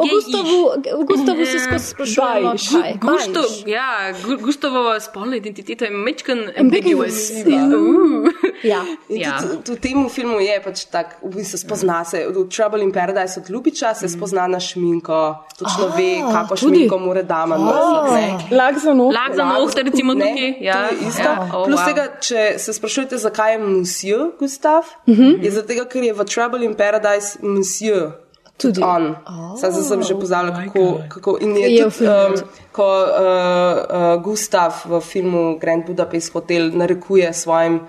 Gustavu, 1.06 1.46
se 1.46 1.60
skozi 1.60 1.86
sprašujemo. 1.86 2.52
Gusto, 2.98 3.42
Bajš. 3.42 3.64
ja, 3.68 3.88
Gu- 4.16 4.38
Gustovo 4.38 5.00
spolna 5.00 5.36
identiteta 5.36 5.86
je 5.86 5.92
mečken 5.92 6.40
Ambiguous. 6.58 7.32
ambiguous. 7.32 8.34
Ja. 8.64 8.82
In 9.10 9.22
Ja. 9.22 9.38
tudi 9.60 9.72
v 9.72 9.80
tem 9.80 10.10
filmu 10.10 10.40
je 10.40 10.62
pač 10.62 10.86
tak, 10.86 11.18
v 11.22 11.36
bistvu 11.36 11.58
spozna 11.60 12.04
se, 12.04 12.26
v 12.26 12.48
Trouble 12.48 12.82
in 12.82 12.92
Paradise 12.92 13.40
od 13.40 13.50
Ljubiča 13.50 13.94
se 13.94 14.10
spozna 14.10 14.48
na 14.48 14.60
šminko, 14.60 15.20
točno 15.54 15.88
ve, 15.90 16.20
Ah, 16.20 16.32
kako 16.34 16.56
tudi? 16.56 16.76
šminko 16.78 16.98
mora 17.00 17.22
dama 17.22 17.58
nositi. 17.58 18.56
Lak 18.56 18.78
za 18.78 18.94
noč. 18.94 19.14
Lak 19.14 19.36
za 19.36 19.46
nohte, 19.46 19.84
recimo 19.84 20.14
Ne, 20.14 20.26
tukaj. 20.26 20.58
Ja, 20.62 20.88
to 20.90 20.96
je 20.96 21.10
isto. 21.10 21.22
ja. 21.22 21.50
Oh, 21.54 21.66
Plus 21.66 21.80
wow. 21.80 21.86
tega, 21.86 22.08
če 22.20 22.60
se 22.60 22.74
sprašujete, 22.74 23.18
zakaj 23.18 23.52
je 23.52 23.60
Monsieur 23.60 24.32
Gustav, 24.40 24.84
Mhm. 25.08 25.42
je 25.42 25.52
zato, 25.52 25.74
ker 25.86 26.04
je 26.04 26.14
v 26.14 26.24
Trouble 26.26 26.66
in 26.66 26.74
Paradise 26.76 27.38
Monsieur. 27.42 28.12
Tudi 28.56 28.80
on. 28.80 29.20
Oh, 29.28 29.60
Zdaj 29.60 29.84
sem 29.84 30.00
že 30.00 30.16
pozabila, 30.16 30.64
kako, 30.64 31.04
kako. 31.12 31.32
In 31.44 31.60
je, 31.60 31.68
Je 31.76 31.84
tudi, 31.92 32.08
um, 32.08 32.34
ko 32.72 32.88
uh, 32.88 33.04
uh, 33.04 34.16
Gustav 34.24 34.88
v 34.88 35.04
filmu 35.04 35.60
Grand 35.60 35.84
Budapest 35.84 36.32
Hotel 36.32 36.72
narekuje 36.72 37.28
svojim 37.36 37.84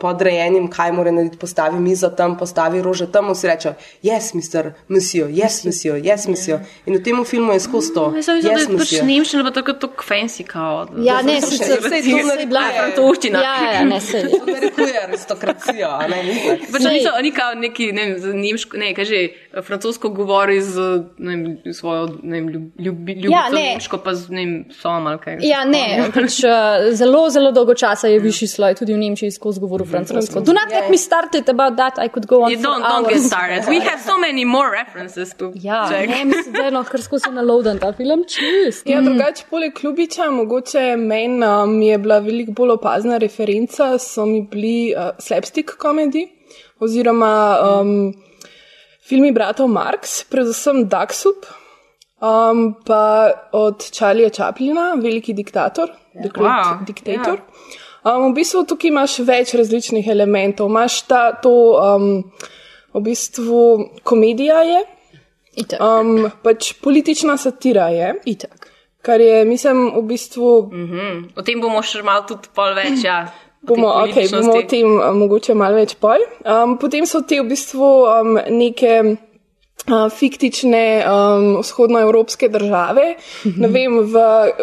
podrejenim, 0.00 0.68
kaj 0.70 0.92
mora 0.92 1.10
narediti, 1.10 1.38
postavi 1.38 1.80
mizo 1.80 2.08
tam, 2.10 2.38
postavi 2.38 2.82
rože 2.82 3.06
tam, 3.12 3.30
vsi 3.32 3.46
rečejo, 3.46 3.74
yes, 4.02 4.34
mister, 4.34 4.72
monsieur, 4.88 5.28
yes, 5.28 5.64
monsieur, 5.64 5.96
yes, 5.98 6.26
monsieur. 6.28 6.60
In 6.86 6.96
v 6.96 7.02
tem 7.02 7.24
filmu 7.24 7.52
je 7.52 7.60
skozi 7.60 7.94
to. 7.94 8.12
Jaz 8.16 8.24
sem 8.24 8.36
mislila, 8.36 8.54
da 8.54 8.60
yes, 8.60 8.70
je 8.72 8.78
pač 8.78 8.92
nemščina, 9.06 9.44
pa 9.44 9.50
tako 9.50 9.72
tako 9.72 10.04
fancy 10.08 10.44
kao. 10.46 10.86
Ja, 11.04 11.20
ne, 11.22 11.40
sicer 11.40 11.80
to 11.82 11.88
to 11.88 11.94
je 11.94 12.02
bila 12.02 12.60
narekuje- 12.60 12.78
francoščina. 12.78 13.42
Ja, 13.42 13.72
ja, 13.72 13.84
ne, 13.84 14.00
se. 14.00 14.22
To 14.32 14.46
narekuje 14.46 15.02
aristokracijo, 15.02 15.88
a 15.88 16.06
ne. 16.08 16.22
Pač 16.72 16.82
niso 16.88 17.12
oni 17.18 17.30
kao 17.32 17.54
neki, 17.54 17.92
ne 17.92 18.04
vem, 18.14 18.40
nemško, 18.40 18.76
ne, 18.76 18.94
kaže, 18.94 19.22
francosko 19.62 20.08
govori 20.08 20.60
z, 20.62 20.80
ne 21.18 21.36
vem, 21.36 21.74
svojo, 21.74 22.08
ne 22.22 22.40
vem, 22.40 22.48
ljub, 22.48 22.62
ljubi, 22.78 23.12
ljubico 23.12 23.32
Ja, 23.32 23.48
ne. 23.52 23.62
nemško, 23.72 23.98
pa 23.98 24.14
z, 24.14 24.30
ne 24.30 24.44
vem, 24.46 24.54
som 24.80 25.06
ali 25.06 25.18
kaj. 25.18 25.38
Ja, 25.46 25.64
ne, 25.64 26.08
pač, 26.14 26.40
uh, 26.44 26.90
zelo, 26.96 27.28
zelo 27.30 27.52
dolgo 27.52 27.74
časa 27.74 28.08
je 28.08 28.18
višji 28.18 28.48
sloj, 28.48 28.74
tudi 28.74 28.94
v 28.94 28.98
Nemčiji 28.98 29.30
skozi 29.42 29.60
govoril 29.60 29.86
francosko. 29.86 30.40
Do 30.40 30.52
not 30.52 30.70
let 30.70 30.90
me 30.90 30.96
started 30.98 31.48
about 31.48 31.76
that, 31.76 31.98
I 31.98 32.08
could 32.08 32.26
go 32.26 32.42
on 32.44 32.50
You 32.52 32.58
don't, 32.58 32.82
don't 32.82 33.06
hours. 33.06 33.12
get 33.14 33.22
started. 33.22 33.68
We 33.68 33.80
have 33.80 34.00
so 34.06 34.16
many 34.18 34.44
more 34.46 34.68
references 34.70 35.34
to 35.38 35.50
Ja, 35.54 35.88
check. 35.90 36.08
ne, 36.08 36.24
mislim, 36.24 36.52
da 36.54 36.64
je 36.64 36.70
no, 36.70 36.84
kar 36.84 37.02
skozi 37.02 37.30
naloaden 37.30 37.78
ta 37.78 37.92
film, 37.92 38.22
čist. 38.34 38.86
Ja, 38.86 39.00
drugače, 39.02 39.44
poleg 39.50 39.72
Ljubiča, 39.82 40.30
mogoče 40.30 40.96
meni 40.96 41.44
um, 41.46 41.82
je 41.82 41.98
bila 41.98 42.18
veliko 42.18 42.52
bolj 42.52 42.70
opazna 42.76 43.18
referenca, 43.18 43.98
so 43.98 44.26
mi 44.26 44.42
bili 44.50 44.94
uh, 44.96 45.10
slapstick 45.18 45.74
komedi 45.78 46.28
oziroma 46.80 47.32
um, 47.80 48.12
filmi 49.08 49.32
bratov 49.32 49.68
Marx, 49.68 50.22
predvsem 50.30 50.84
Daxup, 50.88 51.46
um, 52.20 52.74
pa 52.86 53.30
od 53.52 53.90
Charlieja 53.90 54.30
Chaplina, 54.30 54.94
veliki 55.02 55.34
diktator, 55.34 55.88
The 56.22 56.28
Great 56.28 56.50
Wow, 56.64 56.84
Dictator. 56.86 57.40
Um, 58.02 58.32
v 58.32 58.34
bistvu 58.40 58.64
tukaj 58.66 58.90
imaš 58.90 59.18
več 59.22 59.54
različnih 59.54 60.08
elementov. 60.10 60.70
Imaš 60.70 61.02
ta, 61.06 61.22
to, 61.42 61.52
um, 61.78 62.24
v 62.94 63.02
bistvu 63.04 63.60
komedija 64.02 64.62
je, 64.66 64.80
um, 65.78 66.26
pač 66.42 66.72
politična 66.82 67.36
satira 67.38 67.88
je. 67.94 68.14
Itak. 68.34 68.68
Kar 69.02 69.20
je, 69.20 69.44
mislim, 69.44 69.92
v 69.96 70.02
bistvu. 70.02 70.68
Mm 70.72 70.90
-hmm. 70.90 71.24
O 71.36 71.42
tem 71.42 71.60
bomo 71.60 71.82
še 71.82 72.02
malo 72.02 72.24
tudi 72.28 72.48
pol 72.54 72.74
več, 72.74 73.04
ja. 73.04 73.32
o 73.62 73.66
Bomo, 73.66 73.86
okay, 73.86 74.30
bomo 74.30 74.58
o 74.58 74.62
tem 74.62 74.86
mogoče 75.18 75.54
malo 75.54 75.74
več 75.74 75.94
pol. 75.94 76.18
Um, 76.44 76.78
potem 76.78 77.06
so 77.06 77.22
te 77.22 77.40
v 77.40 77.48
bistvu 77.48 77.86
um, 77.86 78.38
neke 78.50 79.16
fiktične 80.18 81.04
um, 81.04 81.56
vzhodnoevropske 81.60 82.48
države. 82.48 83.14
Ne 83.56 83.68
vem, 83.68 83.98
v 83.98 84.14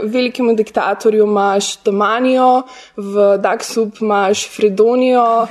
velikem 0.04 0.56
diktatorju 0.56 1.24
imaš 1.24 1.84
Domanijo, 1.84 2.64
v 2.96 3.38
Daksup 3.38 4.02
imaš 4.02 4.48
Fredonijo, 4.56 5.48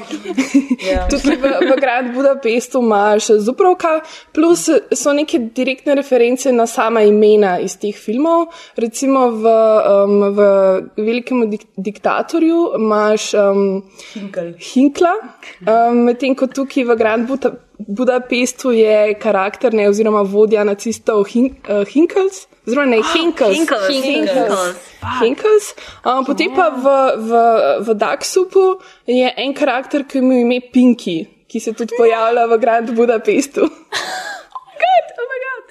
tudi 1.10 1.36
v, 1.36 1.52
v 1.68 1.76
Grand 1.80 2.14
Budapestu 2.14 2.80
imaš 2.80 3.28
Zubrovka, 3.44 4.00
plus 4.32 4.68
so 4.92 5.12
neke 5.12 5.38
direktne 5.38 5.94
reference 5.94 6.52
na 6.52 6.66
sama 6.66 7.02
imena 7.02 7.58
iz 7.60 7.76
teh 7.76 7.96
filmov. 7.96 8.48
Recimo 8.76 9.28
v, 9.30 9.54
um, 9.84 10.18
v 10.32 10.40
velikem 10.96 11.44
dik 11.50 11.68
diktatorju 11.76 12.72
imaš 12.80 13.34
um, 13.34 13.82
Hinkla, 14.72 15.14
um, 15.68 16.04
medtem 16.08 16.34
ko 16.34 16.48
tukaj 16.48 16.88
v 16.88 16.96
Grand 16.96 17.28
Buda 17.28 17.67
Budapestu 17.78 18.72
je 18.74 19.14
karakter 19.22 19.74
ne, 19.74 19.88
oziroma 19.88 20.22
vodja 20.26 20.64
nacistov 20.66 21.22
Hin 21.30 21.52
uh, 21.70 21.86
Hinkels. 21.86 22.46
Oziroma 22.66 22.90
ne, 22.90 23.02
Hinkels. 23.14 23.56
Hinkels, 23.56 23.88
Hinkels. 23.88 24.76
Hinkels. 25.22 25.72
Um, 26.02 26.24
potem 26.26 26.50
pa 26.54 26.70
v, 26.74 26.94
v, 27.22 27.42
v 27.86 27.94
Daksupu 27.94 28.66
je 29.06 29.30
en 29.30 29.54
karakter, 29.54 30.02
ki 30.04 30.20
mu 30.20 30.40
ime 30.42 30.58
Pinky, 30.72 31.20
ki 31.46 31.62
se 31.62 31.72
tudi 31.72 31.94
pojavlja 31.96 32.48
v 32.50 32.58
Grand 32.58 32.90
Budapestu. 32.98 33.70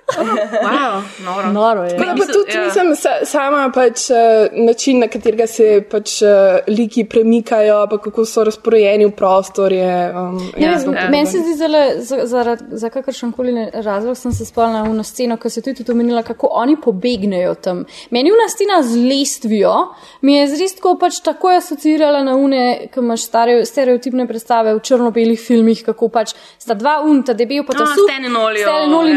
Wow, 0.07 1.01
noro. 1.25 1.51
Noro 1.51 1.83
je. 1.83 1.97
Tako 1.97 2.05
da 2.05 2.15
pa 2.15 2.33
tudi, 2.33 2.57
ja. 2.57 2.65
mislim, 2.65 2.95
sa, 2.95 3.09
sama 3.25 3.71
pač 3.73 4.09
uh, 4.09 4.17
način, 4.65 4.99
na 4.99 5.07
katerega 5.07 5.47
se 5.47 5.81
pač 5.91 6.21
uh, 6.21 6.29
liki 6.67 7.03
premikajo, 7.03 7.87
pa 7.89 7.97
kako 7.97 8.25
so 8.25 8.43
razporejeni 8.43 9.05
v 9.05 9.11
prostor. 9.11 9.73
Je, 9.73 10.13
um, 10.15 10.37
Ja, 10.57 10.71
ja. 10.71 10.77
pomemben. 10.85 11.11
Meni 11.11 11.27
se 11.27 11.37
zdi, 11.39 11.53
zelo, 11.57 11.81
za, 11.97 12.25
za, 12.25 12.57
za 12.69 12.89
kakršen 12.89 13.31
koli 13.31 13.67
razlog 13.73 14.17
sem 14.17 14.31
se 14.31 14.45
spomnila 14.45 14.83
v 14.83 14.95
eno 14.95 15.03
sceno, 15.03 15.37
ko 15.37 15.49
se 15.49 15.61
tudi 15.61 15.77
tudi 15.77 15.91
omenila, 15.91 16.23
kako 16.23 16.47
oni 16.51 16.77
pobegnejo 16.81 17.55
tam. 17.55 17.85
Meni 18.09 18.29
je 18.29 18.33
ena 18.33 18.49
scena 18.49 18.81
z 18.83 18.95
lestvijo, 19.09 19.73
mi 20.21 20.37
je 20.37 20.47
zres 20.47 20.75
tako 20.75 20.95
pač 20.99 21.19
takoj 21.23 21.57
asociirala 21.57 22.23
na 22.23 22.35
une, 22.35 22.89
ki 22.93 22.99
imaš 22.99 23.27
stare, 23.27 23.57
stereotipne 23.65 24.27
predstave 24.27 24.75
v 24.75 24.81
črno-belih 24.83 25.39
filmih, 25.39 25.83
kako 25.85 26.09
pač 26.13 26.33
sta 26.57 26.73
dva 26.77 26.99
unta, 27.05 27.33
debel 27.37 27.65
pa 27.67 27.73
ta 27.73 27.83
Ah, 27.83 27.93
sup, 27.95 28.09
Stan 28.09 28.25
in 28.25 28.35
Olio, 28.35 28.65
Stan 28.67 28.87
in 28.87 28.93
Olio 28.93 29.15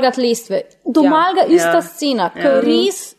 ne 0.00 0.06
ja. 0.06 0.10
znata 0.10 0.16
pofolgati 0.16 0.20
lestve. 0.22 0.62
Domalga 0.86 1.40
Ja, 1.40 1.46
ista 1.50 1.74
ja. 1.74 1.82
scena, 1.82 2.30
ki 2.30 2.40
Ja. 2.40 2.60
res 2.60 3.14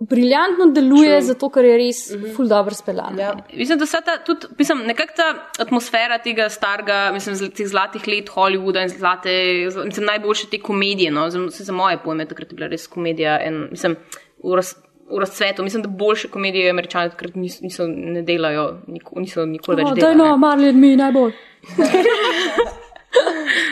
briljantno 0.00 0.66
deluje, 0.66 1.08
True. 1.08 1.22
zato 1.22 1.48
ker 1.48 1.64
je 1.64 1.76
res 1.76 1.98
ful 2.34 2.48
dobro 2.48 2.74
speljana. 2.74 3.22
Ja. 3.22 3.34
Mislim, 3.54 3.78
da 3.78 3.86
se 3.86 3.96
ta 4.04 4.18
tudi, 4.18 4.46
mislim, 4.58 4.78
nekako 4.84 5.12
ta 5.16 5.28
atmosfera 5.58 6.18
tega 6.18 6.48
starega, 6.48 7.10
mislim, 7.12 7.50
teh 7.50 7.66
zlatih 7.66 8.08
let 8.08 8.28
Hollywooda 8.28 8.82
in 8.82 8.88
zlate, 8.88 9.30
zl- 9.70 9.84
mislim, 9.84 10.06
najboljše 10.06 10.46
te 10.46 10.58
komedije, 10.58 11.10
no, 11.10 11.30
za, 11.30 11.38
za 11.50 11.72
moje 11.72 11.98
pojme, 11.98 12.26
takrat 12.26 12.52
je 12.52 12.56
bila 12.56 12.66
res 12.66 12.86
komedija 12.86 13.38
en, 13.40 13.68
mislim, 13.70 13.96
v, 14.44 14.54
raz, 14.54 14.74
v 15.08 15.18
razcvetu. 15.18 15.62
Mislim, 15.62 15.82
da 15.82 15.88
boljše 15.88 16.28
komedije 16.28 16.70
američani 16.70 17.10
takrat 17.10 17.34
niso, 17.34 17.58
niso 17.62 17.86
ne 17.86 18.22
delajo, 18.22 18.80
niko, 18.86 19.20
niso 19.20 19.46
nikoli 19.46 19.76
več 19.76 19.86
Oh, 19.86 19.94
delali. 19.94 20.16
daj 20.18 20.28
no, 20.28 20.36
Marlin 20.36 20.80
mi 20.80 20.96
najbolj. 20.96 21.32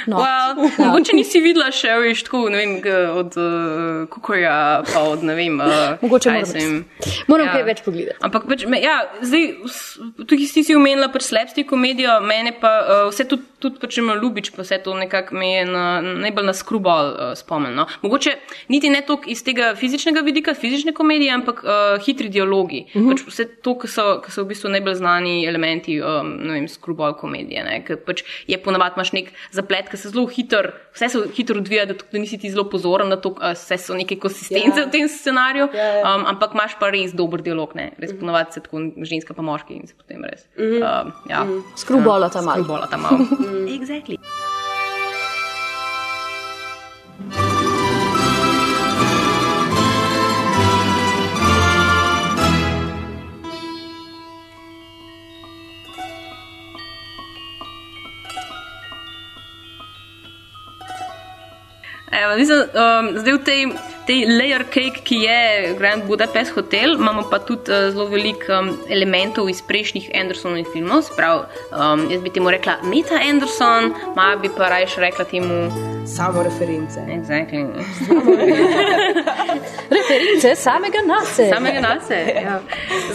No. 0.06 0.18
Well, 0.18 0.54
mogoče 0.84 1.14
nisi 1.14 1.40
videla 1.40 1.70
še 1.70 1.92
viš 2.00 2.24
tako, 2.26 2.44
ne 2.50 2.58
vem, 2.58 2.72
od 3.14 3.36
uh, 3.36 3.52
kukorja, 4.08 4.54
pa 4.86 5.02
od 5.06 5.22
ne 5.22 5.34
vem. 5.34 5.60
Uh, 5.60 5.96
Mogoče 6.02 6.30
moram 6.30 6.42
res. 6.44 6.54
jim- 6.56 7.24
Moram 7.28 7.48
kaj 7.48 7.62
več 7.64 7.82
pogledati. 7.82 8.18
Ampak 8.20 8.46
pač, 8.48 8.64
me, 8.66 8.80
ja, 8.80 8.96
zdaj, 9.20 9.46
tukaj 10.18 10.46
si 10.46 10.64
si 10.64 10.74
omenila 10.74 11.08
pač 11.08 11.28
slepsti 11.28 11.64
komedijo, 11.64 12.18
mene 12.22 12.54
pa 12.54 12.72
uh, 12.80 13.02
vse 13.10 13.26
tudi, 13.26 13.46
tudi 13.62 13.78
pač 13.78 13.98
ima 13.98 14.14
ljubič, 14.14 14.50
pa 14.50 14.62
vse 14.62 14.78
to 14.78 14.94
nekako 14.94 15.34
me 15.34 15.48
je 15.48 15.64
na, 15.66 15.84
najbolj 16.00 16.44
na 16.44 16.54
skrubal 16.54 17.06
uh, 17.08 17.32
spomnil. 17.34 17.72
No. 17.72 17.86
Mogoče 18.02 18.34
niti 18.68 18.90
ne 18.90 19.00
toliko 19.00 19.24
iz 19.28 19.42
tega 19.42 19.74
fizičnega 19.74 20.20
vidika, 20.20 20.54
fizične 20.54 20.92
komedije, 20.92 21.30
ampak 21.32 21.62
uh, 21.62 21.70
hitri 22.00 22.28
dialogi. 22.28 22.86
Uh 22.88 22.96
Mhm. 22.96 23.04
-huh. 23.04 23.12
pač 23.12 23.22
vse 23.28 23.44
to, 23.56 23.78
ki 23.78 23.88
so, 23.88 24.20
ki 24.20 24.30
so 24.30 24.42
v 24.42 24.48
bistvu 24.48 24.68
najbolj 24.70 24.94
znani 24.94 25.46
elementi 25.46 26.00
um, 26.00 26.08
vem, 26.44 26.68
skrubal 26.68 27.14
komedije. 27.14 27.64
Ne, 27.64 27.84
ker 27.84 27.96
pač 27.98 28.22
je 28.46 28.58
ponavadi 28.58 28.94
imaš 28.96 29.12
nek 29.12 29.26
zaplet 29.50 29.88
ker 29.88 29.98
se 29.98 30.08
zelo 30.08 30.26
hitro, 30.26 30.62
vse 30.94 31.08
se 31.08 31.18
hitro 31.34 31.56
odvija, 31.56 31.86
da, 31.86 31.94
tudi 31.94 32.18
nisi 32.18 32.38
ti 32.38 32.50
zelo 32.50 32.64
pozoren 32.64 33.08
na 33.08 33.16
to, 33.16 33.34
a 33.40 33.52
vse 33.52 33.78
so 33.78 33.94
neke 33.94 34.16
konsistence 34.16 34.80
Ja. 34.80 34.86
v 34.86 34.90
tem 34.90 35.08
scenariju, 35.08 35.68
Ja, 35.74 35.84
ja. 35.84 36.16
um, 36.16 36.26
ampak 36.26 36.50
imaš 36.54 36.78
pa 36.80 36.90
res 36.90 37.12
dober 37.12 37.42
dialog, 37.42 37.74
ne? 37.74 37.92
res 37.98 38.12
ponovadi 38.12 38.52
se 38.52 38.60
tako 38.60 38.78
ženska 39.02 39.34
pa 39.34 39.42
moški 39.42 39.74
in 39.74 39.86
se 39.86 39.94
potem 39.94 40.24
res. 40.24 40.46
Mhm. 40.58 40.74
Um, 40.74 41.12
ja. 41.28 41.46
Skrubbolata 41.76 42.42
malo. 42.42 42.54
Skrubbolata 42.54 42.96
malo. 42.96 43.18
exactly. 43.68 44.18
Evo, 62.12 62.36
mislim, 62.36 62.58
um, 62.60 63.18
zdaj 63.18 63.32
v 63.32 63.44
tej, 63.44 63.60
tej 64.06 64.26
layer 64.26 64.64
cake, 64.66 65.02
ki 65.06 65.16
je 65.26 65.74
Grand 65.78 66.04
Budapest 66.04 66.52
Hotel, 66.54 66.94
imamo 66.98 67.22
pa 67.30 67.38
tudi 67.38 67.70
uh, 67.70 67.90
zelo 67.90 68.06
veliko 68.10 68.52
um, 68.58 68.70
elementov 68.90 69.50
iz 69.50 69.62
prejšnjih 69.62 70.10
Andersonovih 70.14 70.66
filmov. 70.72 71.06
Sprav, 71.06 71.46
um, 71.70 72.06
jaz 72.10 72.22
bi 72.22 72.30
temu 72.34 72.50
rekla 72.50 72.80
Meta 72.82 73.20
Anderson, 73.20 73.92
ma 74.16 74.34
bi 74.36 74.50
pa 74.50 74.68
rajš 74.72 74.98
rekla 75.02 75.24
temu. 75.24 75.70
Samo 76.06 76.42
reference. 76.42 76.98
Exactly. 76.98 77.62
Reference 79.96 80.54
samega 80.56 81.02
nase. 81.06 81.48
Samega 81.54 81.80
nase. 81.80 82.18
Ja. 82.42 82.58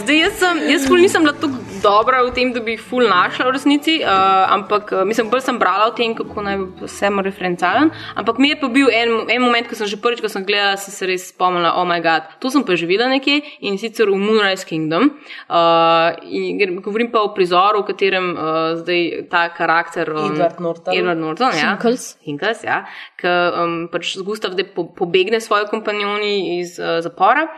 Zdaj, 0.00 0.18
jaz, 0.18 0.38
sem, 0.40 0.62
jaz 0.72 0.86
ful 0.88 1.02
nisem 1.02 1.22
bila 1.26 1.34
tako 1.36 1.68
dobra 1.82 2.22
v 2.26 2.32
tem, 2.34 2.52
da 2.52 2.62
bi 2.64 2.74
jih 2.76 2.82
ful 2.82 3.06
našla 3.08 3.48
v 3.48 3.54
resnici, 3.54 3.98
uh, 4.02 4.48
ampak 4.54 4.92
uh, 4.92 5.04
mislim, 5.06 5.30
bolj 5.30 5.44
sem 5.46 5.58
brala 5.60 5.90
o 5.90 5.94
tem, 5.96 6.14
kako 6.16 6.44
naj 6.46 6.58
bi 6.58 6.90
sem 6.90 7.20
referencalen. 7.24 7.92
Ampak 8.18 8.38
mi 8.38 8.52
je 8.52 8.58
pa 8.60 8.70
bil 8.72 8.90
en, 8.90 9.14
en 9.28 9.42
moment, 9.42 9.68
ko 9.68 9.78
sem 9.78 9.90
že 9.90 10.00
prvič, 10.00 10.22
ko 10.24 10.30
sem 10.32 10.46
gledala, 10.48 10.77
sem 10.78 10.94
se 10.94 11.08
res 11.08 11.28
spomnila, 11.32 11.74
oh 11.80 11.86
moj 11.88 12.02
bog, 12.04 12.30
to 12.42 12.50
sem 12.54 12.64
pa 12.64 12.76
že 12.78 12.88
videla 12.88 13.10
nekje 13.12 13.42
in 13.60 13.78
sicer 13.78 14.08
v 14.10 14.16
Moonrise 14.16 14.66
Kingdom. 14.68 15.10
Uh, 15.48 16.16
in 16.24 16.80
govorim 16.80 17.10
pa 17.12 17.22
o 17.26 17.32
prizoru, 17.34 17.82
v 17.82 17.90
katerem 17.92 18.26
uh, 18.34 18.74
zdaj 18.80 19.28
ta 19.30 19.48
karakter. 19.54 20.10
Um, 20.10 20.32
Edward 20.32 20.60
Norton. 20.60 20.92
Edward 20.94 21.20
Norton, 21.20 21.52
ja. 21.54 21.74
Hinkles. 21.74 22.16
Hinkles, 22.24 22.64
ja, 22.64 22.84
ki 23.20 23.28
um, 23.28 23.80
pač 23.92 24.14
z 24.16 24.24
Gustav 24.26 24.54
zdaj 24.56 24.70
po, 24.74 24.88
pobegne 24.88 25.42
svojo 25.42 25.68
kompanjoni 25.70 26.60
iz 26.60 26.78
uh, 26.80 26.98
zapora. 27.04 27.48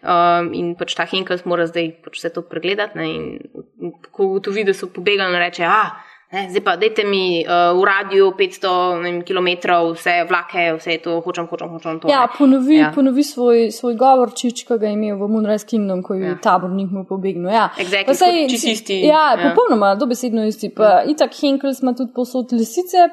Um, 0.00 0.54
in 0.56 0.72
pač 0.80 0.94
ta 0.96 1.04
Hinkels 1.04 1.44
mora 1.44 1.66
zdaj 1.68 1.90
pač 2.04 2.16
vse 2.16 2.32
to 2.32 2.44
pregledati. 2.48 2.96
Ne, 2.96 3.08
in 3.12 3.92
ko 4.08 4.32
ugotovi, 4.32 4.64
da 4.64 4.72
so 4.76 4.88
pobegali, 4.88 5.36
reče, 5.36 5.66
ah, 5.68 6.00
ne, 6.32 6.46
zdaj 6.50 6.62
pa 6.62 6.76
dajte 6.76 7.04
mi 7.04 7.22
uh, 7.40 7.50
v 7.74 7.84
radiju 7.84 8.32
500 8.38 8.70
ne 8.94 9.02
vem, 9.02 9.22
km, 9.22 9.48
vse 9.92 10.14
vlake, 10.24 10.76
vse 10.76 10.98
to 10.98 11.20
hočem, 11.20 11.46
hočem, 11.46 11.68
hočem. 11.68 12.00
To, 12.00 12.08
Ja, 12.08 12.20
ne." 12.20 12.28
ponovi, 12.38 12.74
Ja. 12.74 12.80
ja. 12.80 12.92
ponovi 12.94 13.22
svoj, 13.22 13.70
svoj 13.70 13.94
govor, 13.94 14.30
čič, 14.32 14.62
ki 14.62 14.78
ga 14.78 14.86
je 14.86 14.92
imel 14.92 15.16
v 15.16 15.28
Moonrise 15.28 15.66
Kingdom, 15.66 16.02
ko 16.02 16.14
je 16.14 16.28
ja. 16.28 16.36
tabornik 16.36 16.90
mu 16.90 17.04
pobegnil. 17.04 17.50
Ja. 17.50 17.68
Exactly, 17.76 18.06
kot 18.06 18.50
čisto 18.50 18.70
isti, 18.70 19.00
Ja, 19.02 19.32
ja. 19.32 19.42
popolnoma, 19.44 19.94
dobesedno 19.94 20.44
isti. 20.44 20.70
Pa 20.70 21.02
itak 21.04 21.34
Henkels 21.34 21.82
ima 21.82 21.92
tudi 21.92 22.12
posod 22.12 22.52
lisice, 22.52 23.08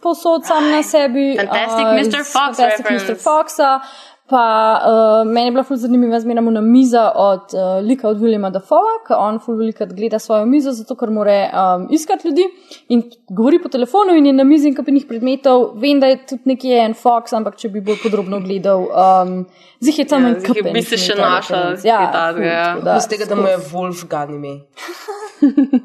posod 0.00 0.44
sam 0.44 0.70
na 0.70 0.82
sebi. 0.82 1.36
Fantastic 1.36 1.84
a, 1.84 1.92
Mr. 1.94 2.20
Fox 2.22 2.32
Fantastic 2.32 2.84
reference. 2.84 3.04
Mr. 3.06 3.16
Foxa. 3.18 3.70
Pa 4.28 4.44
uh, 4.84 5.30
meni 5.32 5.46
je 5.46 5.52
bila 5.54 5.62
ful 5.64 5.76
zanimiva 5.80 6.18
zmena 6.20 6.40
mu 6.44 6.50
na 6.50 6.60
miza 6.60 7.12
od 7.16 7.54
uh, 7.56 7.84
lika 7.84 8.08
od 8.08 8.18
Williama 8.20 8.50
Dafoa, 8.52 8.98
ker 9.06 9.16
on 9.16 9.38
ful 9.40 9.56
velikrat 9.56 9.94
gleda 9.96 10.18
svojo 10.18 10.44
mizo, 10.46 10.74
zato 10.76 10.94
ker 11.00 11.08
mora 11.10 11.36
um, 11.48 11.86
iskati 11.90 12.28
ljudi 12.28 12.44
in 12.88 13.02
govori 13.28 13.62
po 13.62 13.72
telefonu 13.72 14.16
in 14.16 14.26
je 14.26 14.32
na 14.32 14.44
mizi 14.44 14.68
in 14.68 14.76
kapinih 14.76 15.06
predmetov. 15.08 15.70
Vem, 15.80 16.00
da 16.00 16.12
je 16.12 16.18
tudi 16.26 16.52
nekje 16.52 16.82
en 16.84 16.94
Fox, 16.94 17.32
ampak 17.32 17.56
če 17.56 17.72
bi 17.72 17.80
bolj 17.80 18.02
podrobno 18.02 18.42
gledal, 18.44 18.84
um, 18.92 19.32
zih 19.80 19.98
je 19.98 20.04
tam 20.06 20.22
Ja, 20.22 20.28
en 20.28 20.42
kapen. 20.42 20.72
bi 20.72 20.82
se 20.82 20.96
še 20.96 21.14
našla, 21.14 21.76
Ja, 21.84 22.00
ja. 22.02 22.12
tako 22.12 22.40
da, 22.84 22.92
Plus 22.94 23.06
tega, 23.08 23.24
da 23.24 23.34
mu 23.34 23.48
je 23.48 23.56
Wolfgang 23.72 24.30
ime. 24.34 24.54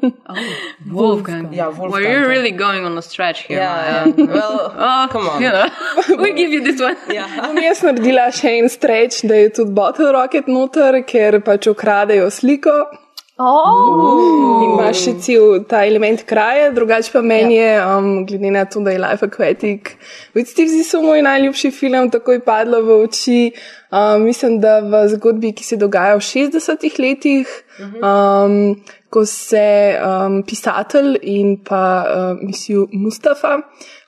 Wolfgang. 0.90 1.52
Ja, 1.54 1.68
Well, 1.68 1.76
Wolfgang. 1.78 2.04
you're 2.12 2.28
really 2.28 2.50
going 2.50 2.84
on 2.84 2.98
a 2.98 3.02
stretch 3.02 3.46
here. 3.46 3.60
Ja, 3.60 3.70
Maja. 3.70 4.06
ja. 4.06 4.26
Well, 4.26 4.72
oh, 4.88 5.06
come 5.12 5.28
on. 5.28 5.42
You 5.42 5.50
know, 5.54 6.22
we 6.22 6.32
give 6.32 6.50
you 6.50 6.62
this 6.64 6.80
one. 6.80 6.96
Ja. 7.14 7.26
Bom 7.46 7.56
jaz 7.62 7.82
naredila 7.86 8.28
še 8.34 8.50
en 8.58 8.68
streč, 8.68 9.20
da 9.28 9.34
je 9.34 9.52
tudi 9.60 9.72
Bottle 9.76 10.12
Rocket 10.12 10.46
noter, 10.50 11.02
ker 11.06 11.40
pač 11.46 11.66
ukradejo 11.70 12.30
sliko. 12.30 12.74
Oh. 13.36 14.62
In 14.62 14.76
imaš 14.76 15.00
še 15.08 15.12
cel 15.18 15.56
ta 15.66 15.80
element 15.82 16.20
kraja, 16.22 16.68
drugače 16.70 17.10
pa 17.10 17.22
meni 17.26 17.56
je, 17.56 17.70
um, 17.82 18.10
glede 18.28 18.52
na 18.54 18.62
to, 18.70 18.78
da 18.84 18.92
je 18.94 19.00
Life 19.02 19.26
Aquatic, 19.26 19.90
With 20.38 20.52
Steve 20.52 20.84
so 20.86 21.00
moj 21.02 21.24
najljubši 21.26 21.72
film, 21.74 22.12
takoj 22.14 22.38
padlo 22.46 22.78
v 22.86 23.00
oči. 23.08 23.40
Um, 23.90 24.22
mislim, 24.28 24.60
da 24.62 24.78
v 24.86 25.02
zgodbi, 25.16 25.50
ki 25.50 25.66
se 25.66 25.78
dogaja 25.82 26.14
v 26.14 26.22
60-ih 26.22 27.00
letih, 27.02 27.50
um, 27.98 28.78
ko 29.10 29.26
se 29.26 29.66
um, 29.98 30.40
pisatelj 30.46 31.18
in 31.22 31.56
pa 31.66 31.82
um, 32.06 32.46
misiju 32.46 32.86
Mustafa 32.92 33.58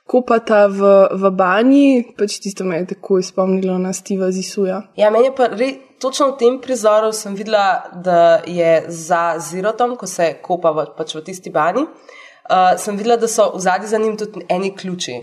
kopata 0.07 0.65
v, 0.71 0.81
v 1.11 1.31
banji, 1.35 1.87
pač 2.17 2.39
tisto 2.43 2.65
me 2.65 2.79
je 2.79 2.93
takoj 2.95 3.23
spomnilo 3.27 3.77
na 3.81 3.93
Steva 3.93 4.31
Zisuja. 4.31 4.81
Ja, 4.95 5.11
meni 5.11 5.27
je 5.27 5.35
pa 5.35 5.49
re, 5.51 5.69
točno 5.99 6.31
v 6.31 6.37
tem 6.39 6.59
prizoru 6.63 7.11
sem 7.13 7.35
videla, 7.35 7.83
da 8.03 8.41
je 8.47 8.85
za 8.87 9.37
Zirotom, 9.43 9.97
ko 9.99 10.07
se 10.07 10.37
kopa 10.41 10.71
v, 10.71 10.87
pač 10.97 11.17
v 11.17 11.25
tisti 11.27 11.51
bani, 11.53 11.83
uh, 11.83 12.75
sem 12.79 12.95
videla, 12.99 13.19
da 13.19 13.27
so 13.27 13.51
v 13.55 13.63
zadnji 13.67 13.91
za 13.91 13.99
njim 13.99 14.15
tudi 14.17 14.45
eni 14.49 14.71
ključi. 14.75 15.19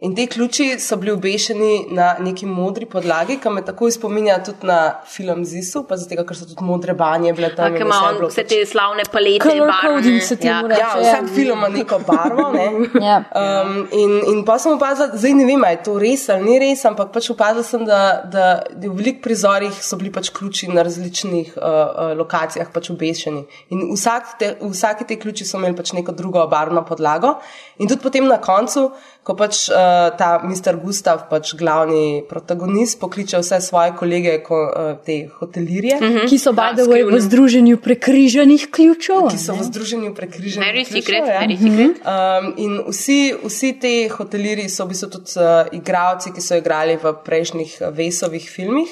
In 0.00 0.14
ti 0.14 0.26
ključi 0.26 0.78
so 0.78 0.96
bili 0.96 1.10
obešeni 1.10 1.86
na 1.90 2.16
neki 2.20 2.46
modri 2.46 2.86
podlagi, 2.86 3.34
ki 3.42 3.50
me 3.50 3.64
takoj 3.66 3.90
spominja 3.90 4.36
tudi 4.46 4.66
na 4.66 5.00
film 5.06 5.40
Zisu, 5.44 5.82
pa 5.88 5.96
zato, 5.98 6.22
ker 6.28 6.38
so 6.38 6.46
tudi 6.46 6.62
modre 6.62 6.94
banje 6.94 7.32
bile 7.34 7.48
tam. 7.56 7.74
Ker 7.74 7.82
in 7.82 7.86
ima 7.88 7.96
on 8.06 8.20
vse 8.20 8.44
pač- 8.44 8.52
te 8.52 8.58
slavne 8.66 9.02
palete, 9.10 9.56
coding 9.80 10.22
se 10.22 10.36
temu 10.38 10.68
reče. 10.70 10.84
Ja, 10.84 10.92
vsak 11.00 11.32
film 11.34 11.58
ima 11.58 11.68
neko 11.74 11.98
barvo. 12.06 12.46
Ne? 12.54 12.68
Ja. 13.08 13.16
Um, 13.34 13.88
in, 13.92 14.14
in 14.30 14.44
pa 14.44 14.58
sem 14.58 14.72
opazila, 14.76 15.16
zdaj 15.16 15.34
ne 15.34 15.44
vem, 15.48 15.64
ali 15.64 15.76
je 15.76 15.82
to 15.86 15.96
res 15.98 16.28
ali 16.28 16.44
ni 16.44 16.58
res, 16.62 16.84
ampak 16.86 17.10
pač 17.14 17.30
opazila 17.34 17.64
sem, 17.66 17.84
da, 17.86 17.98
da, 18.22 18.46
da 18.70 18.88
v 18.90 18.94
velikih 19.00 19.22
prizorih 19.24 19.82
so 19.82 19.98
bili 19.98 20.12
pač 20.14 20.30
ključi 20.34 20.68
na 20.70 20.84
različnih 20.86 21.56
uh, 21.56 21.64
uh, 21.64 22.14
lokacijah 22.18 22.70
pač 22.74 22.90
obešeni. 22.94 23.44
In 23.74 23.86
vsak 23.96 24.34
te, 24.38 24.54
vsaki 24.62 25.08
te 25.10 25.18
ključi 25.18 25.46
so 25.48 25.58
imeli 25.58 25.78
pač 25.78 25.94
neko 25.96 26.14
drugo 26.14 26.46
barvno 26.50 26.84
podlago. 26.86 27.38
In 27.78 27.88
tudi 27.90 28.02
potem 28.04 28.26
na 28.30 28.38
koncu, 28.42 28.90
ko 29.24 29.36
pač 29.38 29.66
uh, 29.72 29.87
ta 30.18 30.28
Mr. 30.44 30.76
Gustav, 30.82 31.24
pač 31.30 31.52
glavni 31.58 32.22
protagonist, 32.28 32.98
pokliče 33.00 33.40
vse 33.42 33.60
svoje 33.64 33.92
kolege, 33.98 34.34
ko, 34.44 34.60
uh, 34.66 34.90
te 35.04 35.18
hotelirje. 35.40 35.98
Mhm. 36.00 36.28
Ki 36.30 36.38
so, 36.38 36.52
by 36.52 36.74
the 36.76 36.86
way, 36.90 37.04
v 37.06 37.20
združenju 37.20 37.80
prekrižanih 37.84 38.68
ključev. 38.70 39.28
Ki 39.32 39.40
so 39.40 39.56
v 39.58 39.66
združenju 39.68 40.14
prekriženi. 40.14 40.64
Very 40.64 40.84
ključev, 40.84 41.02
secret, 41.02 41.28
ja. 41.28 41.40
very 41.42 41.58
secret. 41.58 42.00
Um, 42.04 42.52
in 42.56 42.78
vsi, 42.88 43.20
vsi 43.44 43.72
ti 43.80 43.94
hotelirji 44.12 44.68
so 44.72 44.86
v 44.86 44.94
bistvu 44.94 45.10
tudi 45.18 45.36
uh, 45.36 45.68
igravci, 45.72 46.32
ki 46.34 46.44
so 46.44 46.58
igrali 46.58 46.98
v 47.00 47.14
prejšnjih 47.24 47.78
uh, 47.82 47.92
Vesovih 47.94 48.48
filmih. 48.50 48.90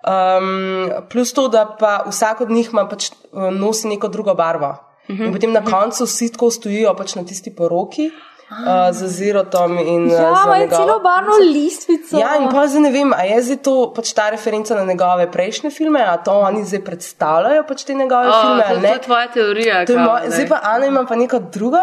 Um, 0.00 0.90
plus 1.12 1.32
to, 1.36 1.48
da 1.52 1.66
pa 1.78 2.04
vsak 2.08 2.40
od 2.40 2.50
njih 2.50 2.70
ima 2.72 2.86
pač, 2.88 3.10
uh, 3.32 3.50
nosi 3.52 3.88
neko 3.88 4.08
drugo 4.08 4.34
barvo. 4.34 4.76
Mhm. 5.10 5.24
In 5.24 5.32
potem 5.32 5.52
na 5.52 5.64
koncu 5.64 6.04
vsi 6.04 6.30
tako 6.32 6.50
stojijo 6.50 6.94
pač 6.94 7.14
na 7.18 7.24
tisti 7.24 7.50
poroki. 7.54 8.10
Uh, 8.50 8.56
z 8.90 9.06
Zirotom 9.08 9.78
in 9.78 10.04
uh, 10.04 10.12
Ja, 10.12 10.34
z 10.34 10.46
ima 10.46 10.56
je 10.56 10.60
njegovo- 10.60 10.76
celo 10.78 10.98
barvno 11.00 11.34
listvico. 11.44 12.18
Ja, 12.18 12.36
in 12.36 12.48
pa 12.50 12.66
zdaj 12.66 12.80
ne 12.80 12.90
vem, 12.90 13.12
a 13.12 13.22
je 13.22 13.42
zdaj 13.42 13.56
to 13.58 13.92
pač 13.92 14.12
ta 14.12 14.30
referenca 14.30 14.74
na 14.74 14.84
njegove 14.84 15.30
prejšnje 15.30 15.70
filme, 15.70 16.00
a 16.02 16.16
to 16.18 16.32
oni 16.32 16.64
zdaj 16.64 16.80
predstavljajo 16.80 17.62
pač 17.62 17.84
te 17.84 17.94
njegove 17.94 18.28
Oh, 18.28 18.40
filme. 18.42 18.64
to, 18.64 18.80
to 18.80 18.86
je 18.88 19.00
tvoja 19.00 19.26
teorija. 19.28 19.86
To 19.86 19.92
je 19.92 19.98
moj, 20.00 20.20
zdaj. 20.26 20.48
pa 20.48 20.58
Ana 20.64 20.86
ima 20.86 21.04
pa 21.04 21.14
neko 21.14 21.38
drugo 21.40 21.78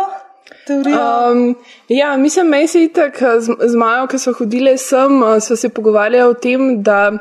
teorijo. 0.68 1.00
Um, 1.32 1.56
ja, 1.88 2.18
mislim, 2.18 2.68
se 2.68 2.84
itak 2.84 3.22
eh, 3.22 3.40
z, 3.40 3.56
z 3.62 3.76
Majo, 3.76 4.08
ki 4.08 4.20
so 4.20 4.34
hodile 4.34 4.78
sem, 4.78 5.24
eh, 5.26 5.40
sva 5.40 5.56
se 5.56 5.70
pogovarjali 5.70 6.22
o 6.22 6.34
tem, 6.36 6.84
da, 6.84 7.12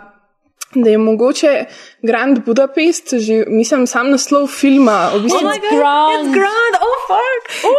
da 0.82 0.90
je 0.90 0.98
mogoče 0.98 1.64
Grand 2.02 2.44
Budapest, 2.44 3.14
že, 3.18 3.44
mislim, 3.48 3.86
sam 3.86 4.10
naslov 4.10 4.46
filma, 4.46 5.10
v 5.14 5.22
bistvu 5.26 5.38
Oh 5.38 5.50
my 5.50 5.58
god, 5.58 6.12
it's 6.14 6.32
grand, 6.34 6.74
oh 6.86 6.98
fuck! 7.08 7.42
Oh. 7.64 7.76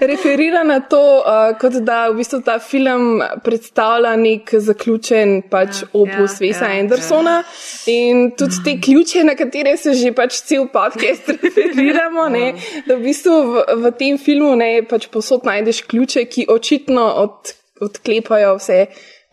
referira 0.10 0.62
na 0.64 0.80
to, 0.80 1.22
uh, 1.26 1.58
kot 1.58 1.72
da 1.72 2.08
v 2.08 2.18
bistvu 2.20 2.40
ta 2.44 2.58
film 2.58 3.22
predstavlja 3.44 4.14
nek 4.16 4.54
zaključen 4.54 5.42
pač 5.50 5.82
opus 5.92 6.38
ja, 6.38 6.46
Vesa 6.46 6.70
ja, 6.70 6.80
Andersona 6.80 7.42
in 7.86 8.30
tudi 8.38 8.62
te 8.64 8.76
ključe, 8.84 9.24
na 9.24 9.34
katere 9.38 9.76
se 9.76 9.94
že 9.98 10.12
pač 10.16 10.40
cel 10.48 10.68
podcast 10.72 11.28
referiramo, 11.42 12.28
ne, 12.32 12.52
da 12.86 12.96
v 12.96 13.08
bistvu 13.10 13.38
v, 13.52 13.66
v 13.84 13.94
tem 13.98 14.18
filmu 14.18 14.54
ne 14.56 14.72
pač 14.88 15.08
posod 15.12 15.46
najdeš 15.48 15.84
ključe, 15.90 16.24
ki 16.30 16.48
očitno 16.48 17.06
od, 17.24 17.54
odklepajo 17.84 18.56
vse. 18.58 18.82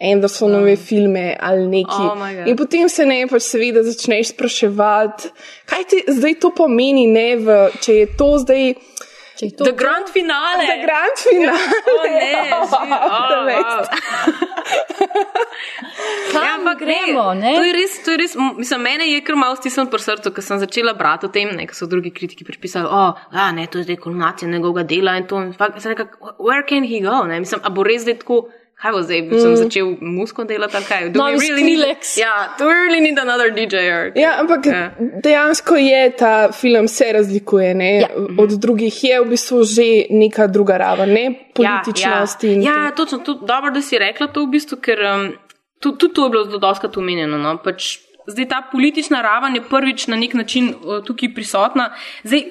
Andersonove 0.01 0.75
filme 0.75 1.37
ali 1.39 1.67
neki. 1.67 2.01
Oh 2.01 2.47
in 2.47 2.57
potem 2.57 2.89
se 2.89 3.05
ne, 3.05 3.21
pač 3.31 3.47
seveda 3.47 3.83
začneš 3.83 4.33
spraševati, 4.33 5.31
kaj 5.71 5.87
ti 5.87 6.03
zdaj 6.07 6.39
to 6.43 6.51
pomeni, 6.55 7.07
ne, 7.07 7.29
v, 7.39 7.59
če 7.79 8.01
je 8.01 8.09
to 8.19 8.35
zdaj 8.43 8.73
Če 9.35 9.49
je 9.49 9.55
to 9.59 9.65
The 9.67 9.75
grand 9.75 10.07
finale. 10.07 10.63
The 10.63 10.75
grand 10.79 11.17
finale. 11.19 11.79
O 11.91 12.03
ne, 12.07 12.29
živ, 12.71 12.93
o, 12.95 13.17
The 13.31 13.39
wow. 13.43 13.49
best. 13.49 13.89
Kam 16.31 16.43
Ja, 16.43 16.53
ampak 16.55 16.79
gremo, 16.79 17.25
ne, 17.35 17.41
ne? 17.41 17.51
To 17.57 17.63
je 17.67 17.73
res, 17.75 17.97
to 18.03 18.15
je 18.15 18.19
res, 18.23 18.35
mislim, 18.35 18.81
mene 18.87 19.07
je 19.09 19.19
kar 19.27 19.37
malo 19.39 19.57
stisnilo 19.59 19.91
pri 19.91 20.03
srcu, 20.03 20.31
ker 20.35 20.43
sem 20.43 20.59
začela 20.63 20.95
brati 20.97 21.27
o 21.27 21.31
tem, 21.35 21.51
ne, 21.55 21.67
ker 21.67 21.77
so 21.77 21.87
drugi 21.91 22.11
kritiki 22.15 22.47
pripisali, 22.47 22.87
o, 22.87 23.03
a, 23.15 23.47
ne, 23.55 23.67
to 23.71 23.81
je 23.81 23.89
zdaj 23.89 23.99
kulminacija 24.03 24.49
njegovega 24.51 24.87
dela 24.87 25.17
in 25.19 25.27
to. 25.27 25.41
In 25.43 25.51
fakt, 25.55 25.81
sem 25.83 25.95
rekla, 25.95 26.35
where 26.39 26.63
can 26.67 26.87
he 26.87 27.03
go? 27.03 27.23
Ne, 27.27 27.41
mislim, 27.43 27.63
a 27.63 27.71
bo 27.75 27.83
res 27.87 28.07
zdaj 28.07 28.21
tako. 28.23 28.45
Kaj 28.75 28.91
bo 28.91 29.01
zdaj, 29.01 29.21
mm. 29.21 29.39
sem 29.39 29.51
Mm. 29.51 29.55
začel 29.55 29.85
musko 30.01 30.43
delati 30.43 30.75
ali 30.75 30.85
kaj? 30.85 31.09
Do 31.09 31.19
we 31.19 31.31
Novi 31.31 31.37
really 31.39 31.63
need, 31.63 31.79
Skrillex. 31.79 32.17
ja, 32.17 32.55
do 32.59 32.65
we 32.65 32.73
really 32.73 32.99
need 33.01 33.19
another 33.19 33.49
DJ? 33.51 33.75
Ja, 34.19 34.35
ampak 34.39 34.65
Ja. 34.65 34.91
dejansko 35.23 35.75
je 35.75 36.11
ta 36.11 36.51
film 36.51 36.87
se 36.87 37.05
razlikuje 37.13 37.73
ne? 37.75 37.99
Ja. 38.01 38.07
od 38.37 38.49
drugih, 38.51 39.03
je 39.03 39.21
v 39.21 39.25
bistvu 39.25 39.63
že 39.63 40.05
neka 40.09 40.47
druga 40.47 40.77
raven, 40.77 41.13
ne 41.13 41.25
političnosti. 41.53 42.47
Ja, 42.47 42.71
ja. 42.71 42.83
ja 42.85 42.91
točno, 42.91 43.17
tudi 43.19 43.39
dobro, 43.47 43.71
da 43.71 43.81
si 43.81 43.97
rekla 43.97 44.27
to 44.27 44.43
v 44.45 44.49
bistvu, 44.49 44.77
ker 44.77 44.99
um, 45.15 45.31
tudi, 45.79 45.97
tudi 45.97 46.13
to 46.13 46.23
je 46.25 46.29
bilo 46.29 46.43
zelo 46.43 46.59
doskrat 46.59 46.97
omenjeno. 46.97 47.37
No? 47.37 47.57
Pač, 47.63 47.97
zdaj 48.27 48.47
ta 48.49 48.61
politična 48.71 49.21
raven 49.21 49.55
je 49.55 49.63
prvič 49.69 50.07
na 50.07 50.15
nek 50.15 50.33
način 50.33 50.73
uh, 50.73 51.03
tukaj 51.05 51.33
prisotna. 51.33 51.91
Zdaj, 52.23 52.41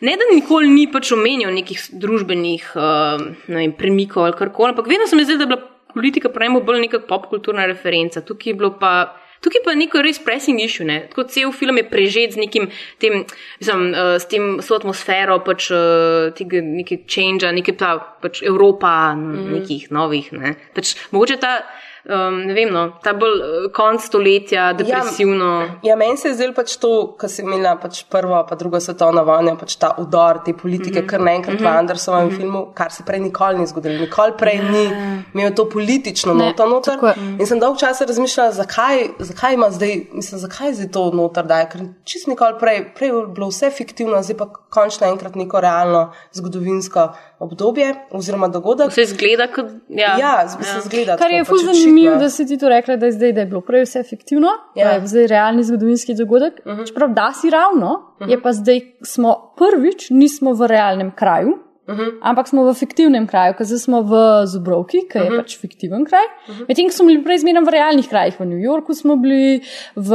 ne 0.00 0.16
da 0.16 0.30
nikoli 0.34 0.68
ni 0.68 0.86
pač 0.92 1.12
omenjal 1.12 1.54
nekih 1.54 1.88
družbenih 1.92 2.72
uh, 2.76 3.26
ne 3.48 3.60
vem, 3.60 3.72
premikov 3.72 4.24
ali 4.24 4.38
karkoli, 4.38 4.74
ampak 4.74 4.88
vedno 4.88 5.06
se 5.06 5.16
mi 5.16 5.24
zdi, 5.24 5.36
da 5.36 5.44
je 5.44 5.52
bila 5.52 5.62
politika 5.94 6.28
pravimo 6.28 6.60
bolj 6.60 6.80
neka 6.80 7.04
popkulturna 7.08 7.66
referenca. 7.66 8.20
Tukaj 8.20 8.50
je 8.50 8.54
bilo 8.54 8.74
pa. 8.80 9.20
Tukaj 9.44 9.60
pa 9.64 9.74
je 9.74 9.76
neko 9.76 10.00
res 10.00 10.16
pressing 10.24 10.60
issue. 10.64 10.86
Ne? 10.88 11.02
Tako 11.10 11.26
cel 11.28 11.50
film 11.52 11.76
je 11.76 11.84
prežet 11.84 12.32
z 12.32 12.40
nekim 12.40 12.70
tem, 12.98 13.26
mislim, 13.60 13.90
uh, 13.92 14.14
s 14.16 14.24
tem 14.30 14.56
s 14.64 14.72
to 14.72 14.78
atmosfero, 14.80 15.36
pač 15.44 15.68
uh, 15.68 16.30
tega 16.32 16.62
nekaj 16.64 17.02
change, 17.04 17.50
nekaj 17.52 17.76
pa 17.76 17.90
pač 18.24 18.40
Evropa, 18.40 19.12
mm. 19.12 19.50
nekih 19.58 19.90
novih. 19.92 20.32
Ne? 20.32 20.54
Pač, 20.72 20.94
mogoče 21.12 21.36
ta, 21.44 21.58
um, 22.08 22.38
ne 22.46 22.54
vem, 22.54 22.70
no, 22.72 22.84
ta 23.02 23.12
bolj 23.18 23.40
uh, 23.40 23.68
konc 23.74 24.04
stoletja, 24.04 24.72
depresivno. 24.72 25.50
Ja, 25.60 25.90
ja 25.90 25.96
meni 25.96 26.16
se 26.16 26.28
je 26.28 26.34
zdelo 26.34 26.54
pač 26.56 26.76
to, 26.80 26.92
kar 27.18 27.30
si 27.30 27.42
imela 27.42 27.76
pač 27.80 28.02
prvo, 28.10 28.38
pa 28.48 28.58
drugo 28.60 28.80
svetovno 28.80 29.24
vojno, 29.24 29.56
pač 29.60 29.76
ta 29.80 29.94
udor 29.98 30.42
te 30.44 30.52
politike, 30.52 31.00
mm 31.00 31.04
-hmm. 31.04 31.10
kar 31.10 31.20
naenkrat 31.20 31.60
mm 31.60 31.66
-hmm. 31.66 31.74
v 31.74 31.78
Andersovem 31.78 32.24
mm 32.24 32.30
-hmm. 32.30 32.36
filmu, 32.36 32.66
kar 32.74 32.92
se 32.92 33.02
prej 33.06 33.20
nikoli 33.20 33.58
ni 33.58 33.66
zgodilo. 33.66 34.00
Nikoli 34.00 34.32
prej 34.38 34.54
Ja. 34.54 34.70
ni 34.70 34.84
imel 35.34 35.54
to 35.54 35.68
politično 35.68 36.34
Ne, 36.34 36.46
noto 36.46 36.66
noter. 36.66 36.98
je. 37.02 37.14
In 37.38 37.46
sem 37.46 37.60
dolgo 37.60 37.78
časa 37.78 38.04
razmišljala, 38.04 38.52
zakaj, 38.52 39.08
zakaj 39.18 39.54
ima 39.54 39.70
zdaj, 39.70 40.06
mislim, 40.12 40.40
zakaj 40.40 40.72
zdaj 40.72 40.90
to 40.90 41.10
noter 41.10 41.44
daje, 41.44 41.68
ker 41.68 41.80
čist 42.04 42.26
nikoli 42.26 42.54
prej, 42.60 42.94
prej 42.94 43.08
je 43.08 43.26
bilo 43.26 43.48
vse 43.48 43.70
fiktivno, 43.70 44.22
zdaj 44.22 44.36
pa 44.36 44.46
končno 44.70 45.06
enkrat 45.06 45.34
neko 45.34 45.60
realno 45.60 46.12
zgodovinsko 46.32 47.08
obdobje 47.44 47.88
oziroma 48.12 48.48
dogodek. 48.48 48.88
Vse 48.88 49.04
zgleda 49.06 49.46
kot. 49.48 49.66
Ja, 49.90 50.16
Ja, 50.16 50.32
z- 50.48 50.64
se 50.64 50.80
zgleda. 50.80 51.16
Kar 51.16 51.30
je 51.30 51.38
tako, 51.38 51.48
ful 51.48 51.58
pač 51.58 51.76
zanimivo, 51.76 52.08
očitno. 52.08 52.20
da 52.20 52.30
si 52.30 52.46
ti 52.46 52.58
to 52.58 52.68
rekla, 52.68 52.96
da 52.96 53.06
je 53.06 53.12
zdaj 53.12 53.32
da 53.32 53.40
je 53.40 53.46
bilo 53.46 53.60
prej 53.62 53.82
vse 53.82 54.02
fiktivno, 54.04 54.48
Ja. 54.74 54.92
ja. 54.92 55.06
zdaj 55.06 55.26
realni 55.28 55.62
zgodovinski 55.64 56.14
dogodek. 56.14 56.54
Uh 56.60 56.72
-huh. 56.72 56.86
Čeprav 56.86 57.08
da 57.10 57.32
si 57.32 57.50
ravno, 57.50 57.86
uh 57.86 58.26
-huh. 58.26 58.30
je 58.30 58.42
pa 58.42 58.52
zdaj 58.54 58.80
smo 59.04 59.30
prvič, 59.56 60.10
nismo 60.12 60.52
v 60.52 60.66
realnem 60.66 61.12
kraju. 61.12 61.58
Uh 61.86 61.94
-huh. 61.94 62.12
Ampak 62.20 62.48
smo 62.48 62.64
v 62.64 62.74
fiktivnem 62.74 63.26
kraju, 63.26 63.54
ker 63.58 63.66
zdaj 63.66 63.78
smo 63.78 64.02
v 64.02 64.12
Zubrovki, 64.46 64.98
ki 65.10 65.18
je 65.18 65.24
uh 65.24 65.30
-huh. 65.30 65.36
pač 65.36 65.58
fiktiven 65.58 66.04
kraj. 66.04 66.24
Uh 66.48 66.54
-huh. 66.54 66.64
Medtem 66.68 66.86
ko 66.86 66.92
smo 66.92 67.06
bili 67.06 67.24
prej 67.24 67.38
zmeraj 67.38 67.64
v 67.64 67.68
realnih 67.68 68.08
krajih, 68.08 68.40
v 68.40 68.44
New 68.44 68.58
Yorku 68.58 68.94
smo 68.94 69.16
bili, 69.16 69.60
v 69.96 70.10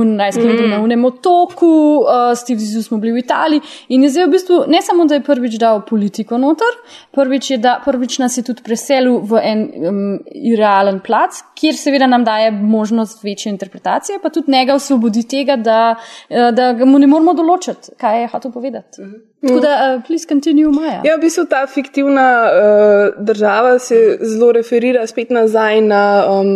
Unrajskem, 0.00 0.46
uh 0.46 0.52
-huh. 0.52 0.70
na 0.70 0.80
Unem 0.80 1.04
otoku, 1.04 1.66
uh, 1.66 2.32
s 2.34 2.44
Tivizu 2.44 2.82
smo 2.82 2.98
bili 2.98 3.12
v 3.12 3.18
Italiji. 3.18 3.60
In 3.88 4.02
je 4.02 4.08
zdaj 4.08 4.26
v 4.26 4.30
bistvu 4.30 4.64
ne 4.68 4.82
samo, 4.82 5.04
da 5.04 5.14
je 5.14 5.20
prvič 5.20 5.58
dal 5.58 5.82
politiko 5.86 6.38
noter, 6.38 6.74
prvič, 7.12 7.50
je 7.50 7.58
da, 7.58 7.82
prvič 7.84 8.18
nas 8.18 8.38
je 8.38 8.42
tudi 8.42 8.62
preselil 8.62 9.18
v 9.18 9.40
en 9.42 9.60
um, 9.88 10.18
realen 10.58 11.00
plac, 11.00 11.42
kjer 11.54 11.74
seveda 11.74 12.06
nam 12.06 12.24
daje 12.24 12.50
možnost 12.50 13.24
večje 13.24 13.50
interpretacije, 13.50 14.18
pa 14.22 14.28
tudi 14.28 14.52
njega 14.52 14.74
osvobodi 14.74 15.28
tega, 15.28 15.56
da, 15.56 15.96
eh, 16.30 16.52
da 16.52 16.84
mu 16.84 16.98
ne 16.98 17.06
moramo 17.06 17.34
določiti, 17.34 17.90
kaj 17.98 18.20
je 18.20 18.28
hotel 18.28 18.52
povedati. 18.52 19.02
Uh 19.02 19.08
-huh. 19.08 19.31
Tako 19.42 19.60
da, 19.60 19.96
uh, 19.96 20.02
please 20.06 20.28
continue, 20.28 20.70
Maja. 20.70 21.00
Ja, 21.04 21.16
v 21.16 21.24
bistvu 21.24 21.44
ta 21.50 21.64
fiktivna 21.66 22.26
uh, 22.46 23.24
država 23.24 23.78
se 23.82 24.18
zelo 24.20 24.52
referira 24.52 25.06
spet 25.06 25.30
nazaj 25.34 25.80
na 25.82 26.02
um, 26.30 26.52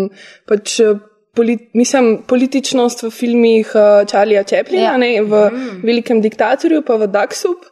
pač, 0.46 0.78
eh, 0.80 0.94
polit, 1.34 1.66
mislim, 1.74 2.22
političnost 2.28 3.02
v 3.02 3.10
filmih 3.10 3.72
uh, 3.74 4.06
Charlieja 4.06 4.44
Chaplina, 4.46 4.82
Ja. 4.82 4.92
ja. 4.92 4.96
ne, 5.02 5.10
v 5.22 5.42
mm. 5.50 5.82
Velikem 5.82 6.22
diktatorju, 6.22 6.82
pa 6.86 6.96
v 6.96 7.10
Daxup. 7.10 7.66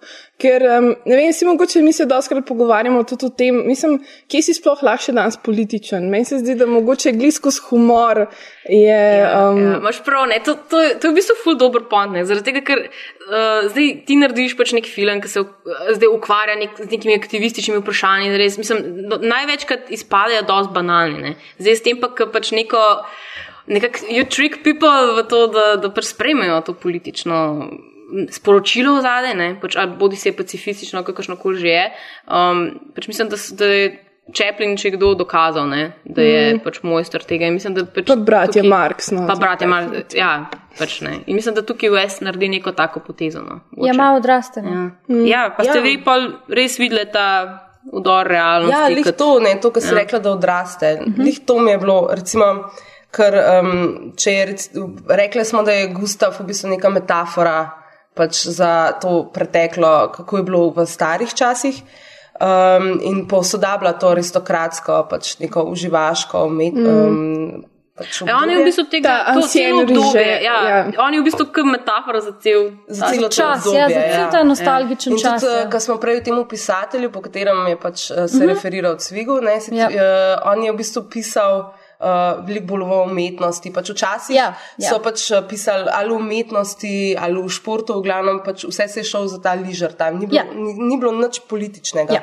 Ker, 0.44 0.60
um, 0.68 0.90
ne 1.08 1.16
vem, 1.16 1.30
si 1.32 1.46
mogoče 1.48 1.80
mi 1.82 1.92
se 1.96 2.04
doskrat 2.04 2.44
pogovarjamo 2.44 3.00
tudi 3.08 3.26
o 3.26 3.32
tem, 3.32 3.62
mislim, 3.64 3.94
kje 4.28 4.42
si 4.44 4.54
sploh 4.58 4.82
lahko 4.84 5.06
še 5.06 5.14
danes 5.16 5.38
političen. 5.40 6.04
Meni 6.12 6.28
se 6.28 6.42
zdi, 6.42 6.56
da 6.60 6.66
mogoče 6.68 7.14
glisko 7.16 7.48
s 7.54 7.62
humor 7.70 8.26
je. 8.68 8.98
Um, 9.24 9.62
Ja, 9.64 9.78
Imáš 9.78 10.02
prav, 10.04 10.26
ne? 10.28 10.42
To, 10.44 10.56
to, 10.68 10.82
to 11.00 11.08
je 11.08 11.12
v 11.14 11.16
bistvu 11.16 11.38
ful 11.40 11.56
dober 11.60 11.86
point, 11.88 12.12
ne? 12.12 12.26
zaradi 12.28 12.50
tega, 12.50 12.60
ker 12.66 12.82
uh, 12.82 13.70
zdaj 13.70 13.88
ti 14.04 14.18
narediš 14.20 14.56
pač 14.58 14.74
nek 14.76 14.90
film, 14.90 15.22
ki 15.24 15.32
se 15.32 15.46
uh, 15.46 15.88
zdaj 15.96 16.12
ukvarja 16.12 16.58
nek, 16.60 16.76
z 16.82 16.90
nekimi 16.92 17.16
aktivističnimi 17.16 17.80
vprašanji. 17.80 18.34
Res, 18.42 18.60
mislim, 18.60 18.84
no, 19.08 19.20
največkrat 19.24 19.88
izpadejo 19.96 20.44
dosti 20.50 20.76
banalni. 20.76 21.24
Ne? 21.30 21.34
Zdaj 21.62 21.80
s 21.80 21.86
tem 21.88 22.04
pa, 22.04 22.12
ko 22.12 22.28
pač 22.34 22.52
neko. 22.52 22.84
Nekako, 23.64 24.12
you 24.12 24.28
trick 24.28 24.60
people 24.60 25.14
v 25.16 25.24
to, 25.24 25.46
da, 25.48 25.66
da 25.80 25.88
pač 25.88 26.10
sprejmejo 26.10 26.60
to 26.66 26.76
politično 26.76 27.38
sporočilo 28.30 29.00
zadaj, 29.02 29.34
ne, 29.34 29.48
pač, 29.60 29.76
ali 29.76 29.96
bodi 29.98 30.16
se 30.16 30.32
pacifistično, 30.36 31.02
kakršno 31.02 31.36
koli 31.36 31.58
že 31.58 31.68
je. 31.68 31.84
Um, 32.26 32.64
pač 32.94 33.08
mislim, 33.08 33.28
da, 33.28 33.36
da 33.58 33.64
je 33.64 34.00
Chaplin, 34.34 34.76
če 34.80 34.94
kdo 34.94 35.10
dokazal, 35.14 35.66
ne, 35.68 35.92
da 36.04 36.22
je 36.24 36.54
mm. 36.54 36.60
pač 36.64 36.78
mojster 36.82 37.20
tega. 37.22 37.44
In 37.46 37.58
mislim, 37.58 37.74
da 37.76 37.84
pač 37.84 38.06
Pa 38.08 38.16
bratje 38.16 38.62
tukaj- 38.62 38.70
Marx, 38.70 39.10
no, 39.12 39.26
Pa 39.28 39.34
bratje 39.36 39.66
je 39.66 39.70
Marx, 39.70 40.14
ja, 40.16 40.30
pač 40.78 41.00
ne. 41.04 41.18
In 41.26 41.36
mislim, 41.36 41.54
da 41.54 41.62
tukaj 41.62 41.90
US 41.92 42.20
naredi 42.24 42.48
neko 42.48 42.72
tako 42.72 43.02
potezo. 43.04 43.42
No, 43.44 43.60
Je 43.76 43.92
malo 43.92 44.16
odraste. 44.16 44.62
ne. 44.62 44.90
ja. 45.08 45.26
ja, 45.26 45.42
pa 45.56 45.64
ste 45.64 45.78
Ja. 45.78 45.82
vi 45.82 45.98
pa 46.04 46.16
res 46.48 46.78
videli 46.78 47.04
ta 47.12 47.60
udor 47.92 48.26
realnosti. 48.26 48.72
Ja, 48.72 48.88
lih 48.88 49.04
kot- 49.04 49.16
to, 49.18 49.40
ne, 49.40 49.58
to, 49.60 49.70
kar 49.70 49.82
si 49.82 49.92
Ja. 49.92 49.98
ja. 49.98 49.98
rekla, 50.00 50.18
da 50.18 50.30
odraste. 50.30 50.98
Uh 51.00 51.06
-huh. 51.06 51.24
Lih 51.24 51.38
to 51.46 51.58
mi 51.58 51.70
je 51.70 51.78
bilo, 51.78 52.08
recimo, 52.10 52.44
ker 53.10 53.34
um, 53.60 54.12
če 54.16 54.30
je, 54.30 54.56
rekli 55.08 55.44
smo, 55.44 55.62
da 55.62 55.72
je 55.72 55.92
Gustav 55.92 56.32
v 56.40 56.46
bistvu 56.46 56.68
neka 56.70 56.88
metafora 56.88 57.83
pač 58.14 58.46
za 58.46 58.92
to 58.92 59.30
preteklo, 59.32 60.08
kako 60.14 60.36
je 60.36 60.42
bilo 60.42 60.70
v 60.70 60.86
starih 60.86 61.34
časih. 61.34 61.82
Um, 62.34 62.98
in 63.02 63.28
posodablja 63.28 63.92
to 63.92 64.08
aristokratsko, 64.08 65.06
pač 65.10 65.38
neko 65.38 65.62
uživaško 65.70 66.44
umet, 66.44 66.74
Mm. 66.74 66.86
um, 66.86 67.64
pač 67.94 68.22
Ja, 68.26 68.38
on 68.42 68.50
je 68.50 68.58
v 68.58 68.64
bistvu 68.64 68.84
tega, 68.90 69.22
Ta 69.24 69.34
to 69.34 69.46
celo 69.46 69.82
obdobje. 69.82 70.42
Ja, 70.42 70.56
ja. 70.66 70.78
On 70.98 71.14
je 71.14 71.20
v 71.20 71.24
bistvu 71.24 71.46
kot 71.46 71.64
metafora 71.64 72.18
za 72.20 72.32
cel 72.42 72.72
za 72.88 73.06
to 73.06 73.28
čas, 73.28 73.62
obdobje, 73.62 73.78
ja, 73.78 73.88
za 73.88 74.16
cel 74.16 74.30
ta 74.32 74.42
nostalgičen 74.42 75.12
In 75.12 75.18
čas, 75.18 75.40
Tudi, 75.40 75.52
ja. 75.52 75.60
ja. 75.60 75.70
Ko 75.70 75.78
smo 75.80 75.96
prej 75.96 76.16
v 76.16 76.24
tem 76.24 76.44
pisatelju, 76.44 77.10
po 77.10 77.22
katerem 77.22 77.66
je 77.68 77.76
pač, 77.76 78.10
eh, 78.10 78.26
se 78.28 78.36
Mhm. 78.36 78.48
referiral 78.48 78.96
Cvigu, 78.96 79.38
ne, 79.40 79.58
Ja. 79.70 79.86
ja. 79.86 79.88
uh, 80.42 80.50
on 80.50 80.64
je 80.64 80.72
v 80.72 80.76
bistvu 80.76 81.02
pisal. 81.04 81.70
Uh, 82.04 82.44
veliko 82.44 82.66
bolj 82.68 82.82
v 82.84 82.96
umetnosti. 83.08 83.70
Pač 83.72 83.88
včasih 83.94 84.36
Ja, 84.36 84.50
ja. 84.76 84.90
so 84.90 84.98
pač 85.00 85.22
eh, 85.32 85.40
pisali 85.48 85.88
ali 85.88 86.12
v 86.12 86.18
umetnosti 86.20 86.90
ali 87.16 87.40
v 87.40 87.48
športu, 87.48 87.96
v 87.96 88.04
glavnem 88.04 88.42
pač 88.44 88.66
vse 88.68 88.84
se 88.92 89.00
je 89.00 89.08
šel 89.08 89.24
za 89.32 89.38
ta 89.40 89.54
ližar 89.56 89.96
tam, 89.96 90.18
ni 90.20 90.26
bilo, 90.28 90.36
Ja. 90.36 90.44
ni, 90.52 90.74
ni 90.76 90.98
bilo 91.00 91.16
nič 91.16 91.40
političnega. 91.48 92.12
Ja. 92.12 92.22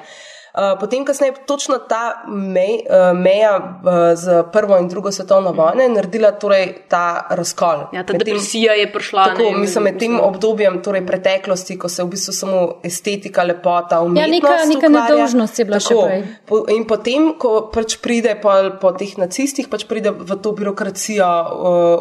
Uh, 0.52 0.76
potem, 0.76 1.06
kasneje, 1.06 1.34
točno 1.47 1.78
ta 1.80 2.24
mej, 2.28 2.84
uh, 2.84 3.16
meja 3.16 3.54
uh, 3.56 3.89
z 4.16 4.43
prvo 4.52 4.76
in 4.78 4.88
drugo 4.88 5.12
svetovno 5.12 5.52
vojno 5.52 5.82
je 5.82 5.89
naredila 5.89 6.32
torej 6.34 6.74
ta 6.89 7.04
razkol. 7.30 7.88
Ja, 7.91 8.04
ta 8.04 8.12
Med 8.12 8.22
tem- 8.22 8.36
depresija 8.36 8.74
je 8.74 8.91
prišla. 8.91 9.26
Tako, 9.26 9.43
ne, 9.43 9.58
mislim, 9.58 9.84
med 9.84 9.99
tem 9.99 10.20
obdobjem 10.20 10.82
torej 10.82 11.06
preteklosti, 11.08 11.78
ko 11.78 11.88
se 11.88 12.04
v 12.04 12.08
bistvu 12.08 12.34
samo 12.34 12.58
estetika, 12.84 13.43
lepota, 13.43 14.02
umetnost. 14.02 14.20
Ja, 14.20 14.28
neka- 14.28 14.68
neka 14.68 14.88
ukvarja. 14.88 15.08
nedolžnost 15.08 15.60
je 15.60 15.66
bila 15.66 15.80
še 15.80 15.88
Tako. 15.88 16.06
prej. 16.06 16.24
Po, 16.45 16.66
in 16.68 16.84
potem, 16.86 17.34
ko 17.39 17.72
pač 17.72 17.95
pride 17.97 18.36
po, 18.36 18.52
po 18.76 18.91
teh 18.91 19.18
nacistih, 19.18 19.68
pač 19.68 19.86
pride 19.86 20.12
v 20.12 20.36
to 20.36 20.52
birokracijo, 20.52 21.32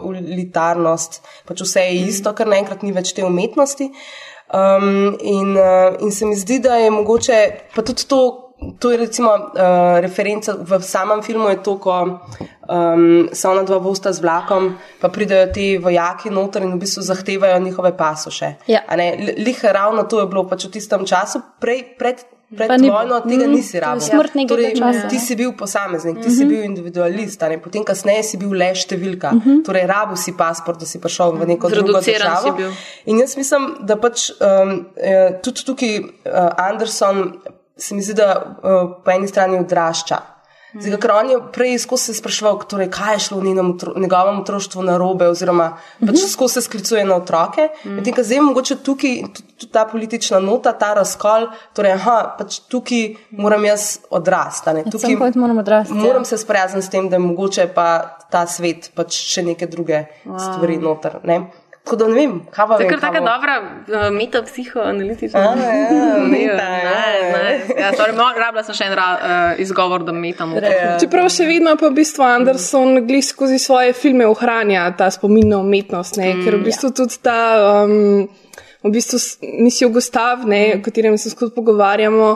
uh, 0.03 0.19
elitarnost, 0.19 1.23
pač 1.47 1.63
vse 1.63 1.81
je 1.81 2.03
isto, 2.09 2.33
ker 2.33 2.47
naenkrat 2.47 2.83
ni 2.83 2.91
več 2.93 3.15
te 3.15 3.23
umetnosti. 3.23 3.93
Um, 4.51 5.17
in, 5.21 5.57
uh, 5.57 5.95
in 6.03 6.11
se 6.11 6.27
mi 6.27 6.35
zdi, 6.35 6.59
da 6.59 6.75
je 6.75 6.91
mogoče, 6.91 7.51
pa 7.75 7.83
tudi 7.83 8.07
to, 8.09 8.53
to 8.79 8.91
je 8.91 8.97
recimo 8.99 9.31
uh, 9.31 10.01
referenca 10.03 10.57
v 10.59 10.81
samem 10.83 11.23
filmu, 11.23 11.49
je 11.49 11.63
to, 11.63 11.77
ko 11.79 12.01
um, 12.03 13.29
se 13.33 13.49
ona 13.49 13.63
dva 13.63 13.79
vosta 13.79 14.13
z 14.13 14.21
vlakom, 14.21 14.73
pa 15.01 15.09
pridejo 15.09 15.53
ti 15.55 15.79
vojaki 15.79 16.31
noter 16.31 16.67
in 16.67 16.75
v 16.75 16.83
bistvu 16.83 17.03
zahtevajo 17.03 17.61
njihove 17.61 17.97
pasoše. 17.97 18.55
Ja. 18.67 18.83
Lih 19.39 19.65
ravno 19.65 20.03
to 20.03 20.21
je 20.21 20.27
bilo 20.27 20.45
pač 20.49 20.67
v 20.67 20.75
tistem 20.75 21.07
času, 21.07 21.43
prej, 21.61 21.85
pred 21.99 22.27
pred 22.51 22.81
ni- 22.81 22.91
vojno 22.91 23.21
tega 23.23 23.47
mm, 23.47 23.51
nisi 23.51 23.81
rabil. 23.81 24.01
smrt 24.03 24.35
nekega 24.35 24.49
torej, 24.51 24.75
časa, 24.75 25.09
ti 25.09 25.19
si 25.19 25.37
bil 25.37 25.53
posameznik, 25.55 26.19
ti 26.19 26.31
si 26.31 26.41
Mhm. 26.41 26.49
bil 26.49 26.65
individualist, 26.65 27.43
a 27.43 27.49
ne? 27.49 27.59
potem 27.59 27.85
kasneje 27.85 28.23
si 28.25 28.37
bil 28.37 28.51
le 28.53 28.71
številka. 28.75 29.33
Mhm. 29.33 29.63
Torej, 29.63 29.87
rabil 29.87 30.17
si 30.17 30.33
pasport, 30.35 30.79
da 30.79 30.87
si 30.87 30.99
prišel 30.99 31.33
v 31.35 31.47
neko 31.47 31.69
drugo 31.69 32.01
državo. 32.01 32.57
In 33.07 33.19
jaz 33.19 33.37
mislim, 33.37 33.77
da 33.83 33.97
pač 33.97 34.31
um, 34.33 34.75
eh, 34.97 35.39
tudi 35.41 35.63
tukaj 35.63 35.95
uh, 35.99 36.07
Anderson 36.59 37.39
se 37.77 37.95
mi 37.95 38.03
zdi, 38.03 38.15
da 38.15 38.29
uh, 38.35 39.03
po 39.05 39.11
eni 39.11 39.27
strani 39.27 39.59
odrašča. 39.59 40.19
Zdaj, 40.75 40.99
ker 41.03 41.11
on 41.11 41.31
je 41.31 41.39
prej 41.53 41.79
skozi 41.83 42.05
se 42.05 42.15
spraševal, 42.15 42.61
torej, 42.71 42.91
kaj 42.95 43.15
je 43.15 43.23
šlo 43.27 43.41
v 43.41 43.45
njenem 43.45 43.71
otro, 43.75 43.95
njegovem 43.97 44.41
otroštvu 44.41 44.83
na 44.87 44.97
robe, 44.99 45.29
oziroma 45.29 45.73
pač 45.99 46.23
skozi 46.31 46.55
se 46.55 46.63
sklicuje 46.69 47.05
na 47.05 47.17
otroke. 47.17 47.69
Medtem, 47.85 48.15
ko 48.15 48.23
zdaj 48.23 48.41
mogoče 48.41 48.77
tukaj 48.87 49.17
tudi 49.35 49.71
ta 49.73 49.85
politična 49.85 50.39
nota, 50.39 50.73
ta 50.73 50.93
razkol, 50.95 51.49
torej, 51.75 51.97
aha, 51.99 52.37
pač 52.39 52.61
tukaj 52.71 53.17
moram 53.31 53.65
jaz 53.65 53.99
odrasti. 54.11 54.85
Tukaj 54.91 55.19
point 55.19 55.37
moram 55.37 55.59
odrasti, 55.59 55.95
ja. 55.97 56.03
Moram 56.05 56.25
se 56.25 56.39
sprijazniti 56.39 56.87
s 56.87 56.91
tem, 56.91 57.09
da 57.09 57.19
je 57.19 57.27
mogoče 57.27 57.67
pa 57.75 58.17
ta 58.31 58.47
svet 58.47 58.93
pač 58.95 59.19
še 59.27 59.43
neke 59.43 59.67
druge 59.67 60.05
Wow. 60.25 60.39
stvari 60.39 60.77
noter. 60.79 61.19
Ne? 61.25 61.51
Tako 61.91 61.99
da 61.99 62.07
ne 62.07 62.15
vem, 62.15 62.35
kaj 62.55 62.67
pa 62.69 62.77
To 62.79 62.83
je 62.83 62.89
kar 62.89 63.01
taka 63.03 63.19
bo. 63.19 63.27
dobra 63.27 63.55
uh, 63.59 64.05
metapsihoanalitična. 64.15 65.41
A, 65.41 65.55
ja, 65.59 66.19
meta, 66.23 66.67
ja. 66.79 66.93
ja, 67.81 68.13
mo- 68.15 68.29
rabila 68.39 68.63
sem 68.63 68.77
še 68.79 68.87
en 68.87 68.95
ra, 68.95 69.07
uh, 69.17 69.59
izgovor, 69.59 70.05
da 70.07 70.15
metam. 70.15 70.55
Čeprav 71.03 71.27
še 71.35 71.49
vedno 71.49 71.75
pa 71.75 71.91
v 71.91 71.97
bistvu 71.99 72.23
Anderson 72.23 73.01
glih 73.09 73.27
skozi 73.27 73.59
svoje 73.59 73.91
filme 73.93 74.29
ohranja 74.31 74.87
ta 74.95 75.11
spomin 75.11 75.51
na 75.51 75.59
umetnost, 75.59 76.21
ne? 76.23 76.37
ker 76.45 76.61
v 76.61 76.69
bistvu 76.71 76.95
tudi 76.95 77.19
ta. 77.19 77.41
Um, 77.83 78.31
V 78.81 78.89
bistvu 78.89 79.19
misijo 79.61 79.91
Gustav, 79.93 80.47
ne, 80.49 80.79
o 80.79 80.81
katerem 80.81 81.19
se 81.21 81.29
skozi 81.29 81.53
pogovarjamo, 81.53 82.31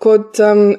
kot 0.00 0.38
um, 0.40 0.70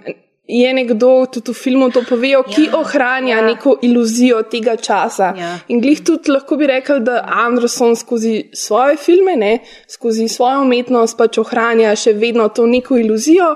je 0.51 0.73
nekdo 0.73 1.25
tudi 1.31 1.51
v 1.51 1.55
filmu 1.55 1.87
to 1.91 2.03
povedal, 2.03 2.43
ki 2.43 2.67
ohranja 2.75 3.39
neko 3.45 3.77
iluzijo 3.81 4.43
tega 4.51 4.75
časa. 4.75 5.31
Ja. 5.37 5.51
In 5.71 5.79
glih 5.81 6.03
tudi 6.03 6.31
lahko 6.31 6.57
bi 6.59 6.67
rekel, 6.67 6.99
da 6.99 7.23
Anderson 7.23 7.95
skozi 7.95 8.51
svoje 8.53 8.97
filme, 8.99 9.37
ne, 9.39 9.53
skozi 9.87 10.27
svojo 10.27 10.65
umetnost 10.65 11.17
pač 11.17 11.39
ohranja 11.39 11.95
še 11.95 12.13
vedno 12.19 12.49
to 12.51 12.67
neko 12.67 12.99
iluzijo. 12.99 13.55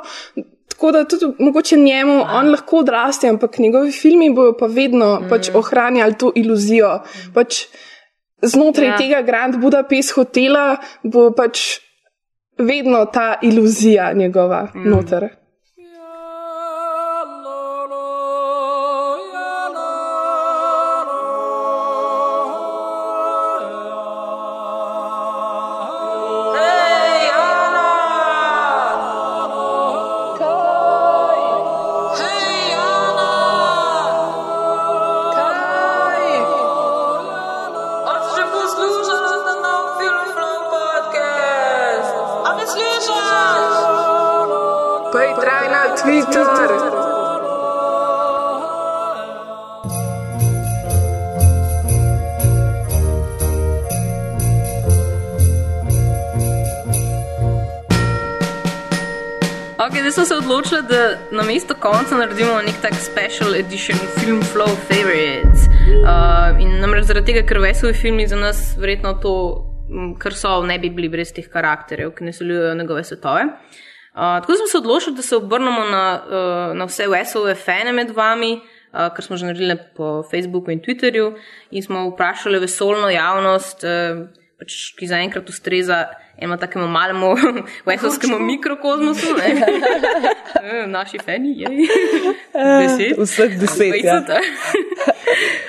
Tako 0.71 0.91
da 0.91 1.03
tudi 1.07 1.33
mogoče 1.39 1.77
njemu 1.77 2.15
on 2.39 2.51
lahko 2.51 2.81
odraste, 2.83 3.27
ampak 3.29 3.59
njegovi 3.59 3.91
filmi 3.91 4.31
bojo 4.31 4.55
pa 4.59 4.67
vedno 4.67 5.19
mm. 5.19 5.29
pač 5.29 5.51
ohranjali 5.53 6.15
to 6.19 6.31
iluzijo. 6.35 6.99
Pač 7.33 7.65
znotraj 8.41 8.87
Ja. 8.87 8.93
ja. 8.93 8.97
tega 8.97 9.21
Grand 9.21 9.59
Budapest 9.59 10.15
hotela 10.15 10.77
bo 11.03 11.31
pač 11.35 11.79
vedno 12.57 13.05
ta 13.05 13.33
iluzija 13.41 14.13
njegova 14.13 14.67
mm. 14.73 14.89
noter. 14.89 15.29
Twitter. 46.01 46.45
Ok, 59.77 59.91
zdaj 59.99 60.11
sem 60.11 60.25
se 60.25 60.35
odločila, 60.35 60.81
da 60.81 61.17
na 61.31 61.43
mesto 61.43 61.75
konca 61.75 62.17
naredimo 62.17 62.61
nek 62.65 62.81
tak 62.81 62.93
special 62.93 63.55
edition 63.55 63.97
Film 64.19 64.41
Flow 64.41 64.75
Favorites. 64.89 65.69
Uh, 66.01 66.57
in 66.59 66.79
namreč 66.81 67.05
zaradi 67.05 67.33
tega, 67.33 67.45
ker 67.47 67.61
vesovi 67.61 67.93
filmi 67.93 68.27
za 68.27 68.35
nas 68.35 68.73
verjetno 68.77 69.13
to, 69.21 69.33
kar 70.19 70.33
so, 70.33 70.61
ne 70.65 70.79
bi 70.79 70.89
bili 70.89 71.09
brez 71.09 71.33
teh 71.33 71.45
karakterjev, 71.49 72.15
ki 72.17 72.31
naseljujejo 72.31 72.73
njegove 72.75 73.03
svetove. 73.03 73.45
Uh, 73.45 73.83
tako 74.15 74.51
da 74.51 74.57
smo 74.57 74.67
se 74.71 74.77
odločili, 74.77 75.15
da 75.15 75.21
se 75.21 75.35
obrnemo 75.35 75.83
na, 75.91 76.21
uh, 76.27 76.77
na 76.77 76.85
vse 76.85 77.07
vesove 77.07 77.55
fane 77.55 77.91
med 77.91 78.11
vami, 78.15 78.53
uh, 78.55 79.09
kar 79.15 79.23
smo 79.23 79.37
že 79.37 79.45
naredili 79.45 79.77
po 79.95 80.23
Facebooku 80.31 80.71
in 80.71 80.79
Twitterju, 80.79 81.33
in 81.71 81.83
smo 81.83 82.09
vprašali 82.09 82.59
vesolno 82.59 83.09
javnost, 83.09 83.83
uh, 83.83 84.27
pač, 84.59 84.95
ki 84.95 85.07
zaenkrat 85.07 85.49
ustreza 85.49 86.05
enemu 86.37 86.57
takemu 86.57 86.87
malemu 86.87 87.35
vesovskemu 87.87 88.39
mikrokozmosu. 88.39 89.35
ne. 89.35 89.55
Eh, 90.65 90.87
Naši 90.87 91.19
fani, 91.19 91.51
jej. 91.61 91.87
Deset. 92.53 93.17
Vseh 93.17 93.59
deset, 93.59 94.03
ja. 94.03 94.23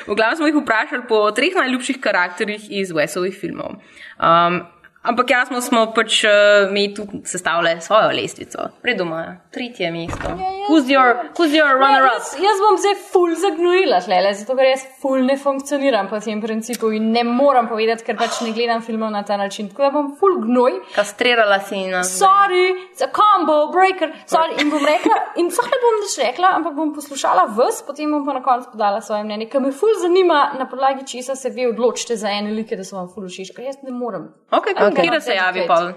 V 0.06 0.14
glavnem 0.14 0.36
smo 0.36 0.46
jih 0.46 0.56
vprašali 0.62 1.02
po 1.08 1.30
treh 1.36 1.52
najljubših 1.54 1.98
karakterjih 2.00 2.70
iz 2.70 2.92
Wesovih 2.94 3.34
filmov. 3.40 3.76
Um, 4.16 4.62
ampak 5.06 5.30
jasno 5.30 5.60
smo 5.60 5.86
pač 5.94 6.24
uh, 6.24 6.30
mi 6.72 6.94
tu 6.94 7.02
sestavljali 7.24 7.80
svojo 7.80 8.08
lestvico. 8.16 8.68
Predoma, 8.82 9.36
tretje 9.50 9.90
mesto. 9.90 10.28
Who's 10.68 10.88
your, 10.90 11.16
who's 11.38 11.54
your 11.54 11.68
Ja, 11.68 11.78
runner-up? 11.78 12.12
jaz, 12.18 12.32
jaz 12.42 12.58
bom 12.64 12.76
zdaj 12.78 12.94
ful 13.12 13.34
zagnojila, 13.34 14.00
tlele, 14.02 14.34
zato 14.34 14.56
ker 14.58 14.66
jaz 14.72 14.82
ful 15.02 15.22
ne 15.24 15.36
funkcioniram 15.38 16.08
po 16.10 16.20
tem 16.20 16.40
principu 16.42 16.90
in 16.92 17.12
ne 17.12 17.22
moram 17.24 17.68
povedati, 17.68 18.04
ker 18.04 18.16
pač 18.18 18.40
ne 18.42 18.52
gledam 18.52 18.82
filmov 18.82 19.10
na 19.14 19.22
ta 19.22 19.36
način. 19.36 19.68
Tako 19.70 19.82
da 19.82 19.90
bom 19.94 20.08
ful 20.20 20.40
gnoj. 20.42 20.80
Kastrirala 20.94 21.60
si 21.60 21.86
nas. 21.86 22.10
Sorry, 22.18 22.66
za 22.98 23.06
combo, 23.14 23.70
breaker, 23.72 24.10
sorry. 24.26 24.58
In 24.62 24.70
bom 24.70 24.82
rekla, 24.84 25.16
in 25.36 25.50
sploh 25.50 25.70
ne 25.70 25.78
bom 25.84 26.00
nič 26.02 26.18
rekla, 26.22 26.52
ampak 26.58 26.74
bom 26.74 26.94
poslušala 26.94 27.46
vas, 27.56 27.82
potem 27.86 28.10
bom 28.10 28.26
pa 28.26 28.32
na 28.32 28.42
koncu 28.42 28.70
podala 28.72 29.00
svoje 29.00 29.24
mnenje, 29.24 29.46
ker 29.52 29.60
me 29.60 29.70
ful 29.72 29.94
zanima, 30.02 30.52
na 30.58 30.66
podlagi 30.66 31.06
česa 31.06 31.36
se 31.36 31.50
vi 31.50 31.66
odločite 31.66 32.16
za 32.16 32.28
ene 32.30 32.50
like, 32.50 32.76
da 32.76 32.84
so 32.84 32.96
vam 32.96 33.08
ful 33.14 33.28
všeč, 33.28 33.52
ker 33.56 33.64
jaz 33.68 33.78
ne 33.82 33.92
morem. 33.94 34.28
Ok, 34.50 34.66
I 34.70 34.74
okay. 34.74 34.95
Cannot 34.96 35.22
se 35.22 35.34
javi. 35.34 35.66
Paul. 35.66 35.92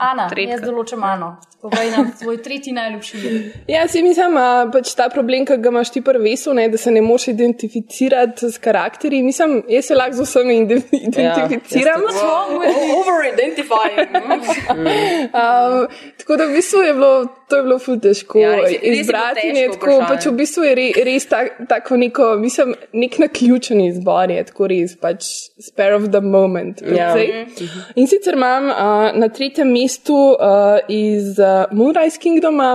Ana, 0.00 0.28
Tretjka. 0.30 0.50
jaz 0.56 0.60
določam 0.64 1.02
Ano. 1.04 1.36
Povej 1.60 1.90
nam 1.92 2.06
svoj 2.16 2.38
tretji 2.40 2.72
najljubši 2.72 3.18
lik. 3.20 3.56
Ja, 3.68 3.82
si 3.88 4.00
mislim, 4.02 4.36
a, 4.40 4.64
pač 4.72 4.94
ta 4.96 5.10
problem, 5.12 5.44
ki 5.44 5.58
ga 5.60 5.68
imaš 5.68 5.90
ti 5.92 6.00
prvesu, 6.00 6.54
ne, 6.56 6.68
da 6.72 6.78
se 6.80 6.90
ne 6.90 7.02
moreš 7.04 7.26
identificirati 7.34 8.48
s 8.48 8.56
karakterji. 8.58 9.20
Mislim, 9.22 9.58
jaz 9.68 9.84
se 9.90 9.94
lahko 9.94 10.16
z 10.16 10.20
vsemi 10.24 10.56
ide- 10.62 10.80
identificiram. 11.02 12.00
tudi. 12.00 12.72
Over-identifying. 12.96 14.16
Um, 14.72 15.86
tako 16.18 16.36
da 16.36 16.44
v 16.48 16.52
bistvu 16.56 16.80
je 16.80 16.94
bilo, 16.94 17.12
to 17.50 17.58
je 17.58 17.66
bilo 17.66 17.78
ful 17.82 17.98
težko 18.02 18.40
Ja, 18.40 18.54
res 18.60 18.76
res 18.78 19.02
izbrati. 19.02 19.42
težko 19.42 19.58
Ne, 19.58 19.66
tako, 19.74 19.98
pač 20.08 20.26
v 20.30 20.34
bistvu 20.38 20.66
je 20.68 20.74
re, 20.78 20.86
res 21.10 21.26
ta, 21.30 21.42
tako 21.68 21.98
neko, 22.00 22.30
mislim, 22.40 22.74
nek 23.02 23.18
naključen 23.24 23.82
izbor 23.88 24.30
je, 24.30 24.46
tako 24.52 24.70
res, 24.70 24.96
pač 25.00 25.28
spare 25.60 25.98
of 25.98 26.08
the 26.14 26.22
moment. 26.24 26.82
Ja. 26.86 27.12
precej. 27.14 27.68
In 28.00 28.08
sicer 28.10 28.38
imam 28.38 28.70
uh, 28.70 29.10
na 29.18 29.28
tretjem 29.28 29.72
mestu 29.74 30.16
uh, 30.34 30.78
iz 30.88 31.38
uh, 31.38 31.66
Moonrise 31.76 32.20
Kingdoma 32.22 32.72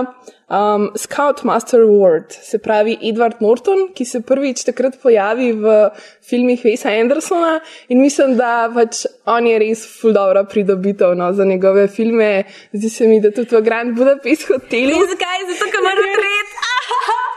um, 0.48 0.90
Scoutmaster 0.94 1.80
Award, 1.82 2.32
se 2.32 2.58
pravi 2.58 2.98
Edward 3.02 3.40
Norton, 3.40 3.88
ki 3.94 4.04
se 4.04 4.20
prvič 4.20 4.64
takrat 4.66 4.98
pojavi 5.02 5.52
v 5.52 5.74
filmih 6.22 6.62
Wesa 6.64 6.92
Andersona 7.00 7.58
in 7.88 8.00
mislim, 8.00 8.36
da 8.38 8.68
pač 8.74 9.04
on 9.26 9.46
je 9.46 9.58
res 9.62 9.84
ful 10.00 10.14
dobra 10.16 10.44
pridobitev 10.44 11.16
no, 11.18 11.32
za 11.32 11.44
njegove 11.44 11.88
filme. 11.88 12.44
Zdi 12.72 12.90
se 12.90 13.08
mi, 13.10 13.20
da 13.20 13.30
tudi 13.34 13.56
v 13.56 13.62
Grand 13.66 13.96
Budapest 13.98 14.48
hotelu. 14.50 14.94
In 14.94 15.10
zakaj? 15.14 15.46
Zato, 15.52 15.70
ker 15.72 15.82
ima 15.82 15.96
rad 16.00 16.22
red. 16.22 16.56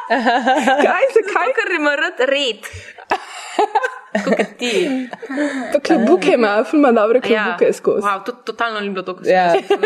Kaj, 0.10 1.12
zakaj? 1.14 1.14
Zato, 1.18 1.53
ker 1.57 1.76
ima 1.80 1.95
rad 1.97 2.26
red. 2.30 2.74
Kot 4.26 4.39
ti. 4.57 4.72
Pa 5.74 5.80
klobuke 5.80 6.34
ima, 6.34 6.64
ful 6.66 6.80
ima 6.80 6.91
dobre 6.91 7.22
klobuke 7.22 7.66
ja. 7.70 7.74
skozi. 7.74 8.01
Wow, 8.07 8.24
to 8.26 8.32
totalno 8.32 8.80
ni 8.80 8.89
bilo 8.89 9.03
to, 9.05 9.16
Ja. 9.24 9.51
sem 9.53 9.80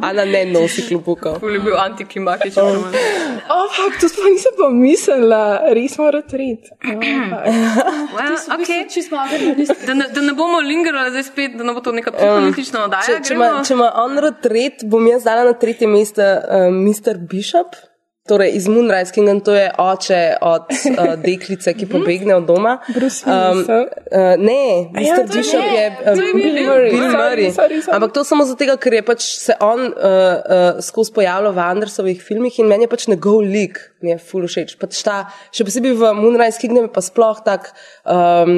Ana 0.02 0.24
ne 0.24 0.44
nosi 0.44 0.82
klobukov. 0.88 1.38
Ful 1.40 1.52
je 1.54 1.60
bil 1.60 1.76
antiklimatičen. 1.80 2.60
roman. 2.64 2.92
O, 3.48 3.56
oh, 3.56 3.66
fakt, 3.72 4.00
to 4.00 4.08
sploh 4.08 4.28
nisem 4.32 4.52
pomislila, 4.58 5.42
res 5.76 5.96
mora 5.98 6.20
red. 6.32 6.68
Oh, 6.84 7.00
Well, 8.18 8.36
okay. 8.60 8.84
da, 9.86 9.94
ne, 9.94 10.06
da 10.14 10.20
ne 10.20 10.32
bomo 10.32 10.60
lingerali 10.60 11.10
zdaj 11.10 11.22
spet, 11.22 11.56
da 11.56 11.64
ne 11.64 11.72
bo 11.72 11.80
to 11.80 11.92
neka 11.92 12.12
politična 12.12 12.84
oddaja. 12.84 13.06
Če, 13.06 13.20
če, 13.28 13.34
ima, 13.34 13.44
gremo- 13.52 13.66
če 13.68 13.74
ima 13.74 13.90
on 14.04 14.18
rad 14.18 14.46
red, 14.52 14.84
bom 14.84 15.06
jaz 15.06 15.24
dala 15.24 15.44
na 15.44 15.52
tretje 15.56 15.88
mesto 15.88 16.22
uh, 16.22 16.68
Mr. 16.72 17.16
Bishop. 17.30 17.76
Torej, 18.28 18.50
iz 18.54 18.68
Moonrise 18.68 19.12
Kinga, 19.12 19.34
to 19.40 19.54
je 19.54 19.70
oče 19.78 20.20
od 20.40 20.68
uh, 20.68 21.14
deklice, 21.26 21.72
ki 21.74 21.86
pobegne 21.88 22.36
od 22.36 22.44
doma. 22.46 22.78
Bruce 22.94 23.24
Um, 23.24 23.32
Willis, 23.32 23.68
a? 23.68 23.78
uh, 23.80 24.34
ne, 24.38 24.64
ja, 25.02 25.16
Mr. 25.16 25.26
to 25.26 25.32
Bishop 25.32 25.64
je 25.74 25.86
to 26.04 26.12
uh, 26.12 26.26
je 26.26 26.32
Bill 26.34 26.66
Murray. 26.66 26.90
Bill 26.90 27.10
Sorry, 27.10 27.16
Murray. 27.16 27.50
sorry, 27.52 27.82
sorry. 27.82 27.94
Ampak 27.96 28.12
to 28.12 28.24
samo 28.24 28.44
zato, 28.44 28.76
ker 28.76 28.92
je 28.94 29.02
pač 29.02 29.22
se 29.40 29.56
on 29.60 29.80
uh, 29.80 29.92
uh, 29.96 30.82
skozi 30.84 31.12
pojavljal 31.12 31.52
v 31.52 31.64
Andersovih 31.64 32.22
filmih 32.22 32.58
in 32.60 32.68
meni 32.68 32.84
je 32.84 32.92
pač 32.92 33.08
njegov 33.08 33.40
lik, 33.44 33.80
mi 34.00 34.12
je 34.12 34.18
full 34.20 34.46
všeč. 34.46 34.76
Pač 34.78 35.00
ta, 35.02 35.18
še 35.50 35.64
posebej 35.66 35.96
v 35.96 36.12
Moonrise 36.14 36.60
Kingu 36.60 36.84
je 36.84 36.92
pa 36.92 37.02
sploh 37.04 37.40
tak. 37.44 37.72
Um, 38.08 38.14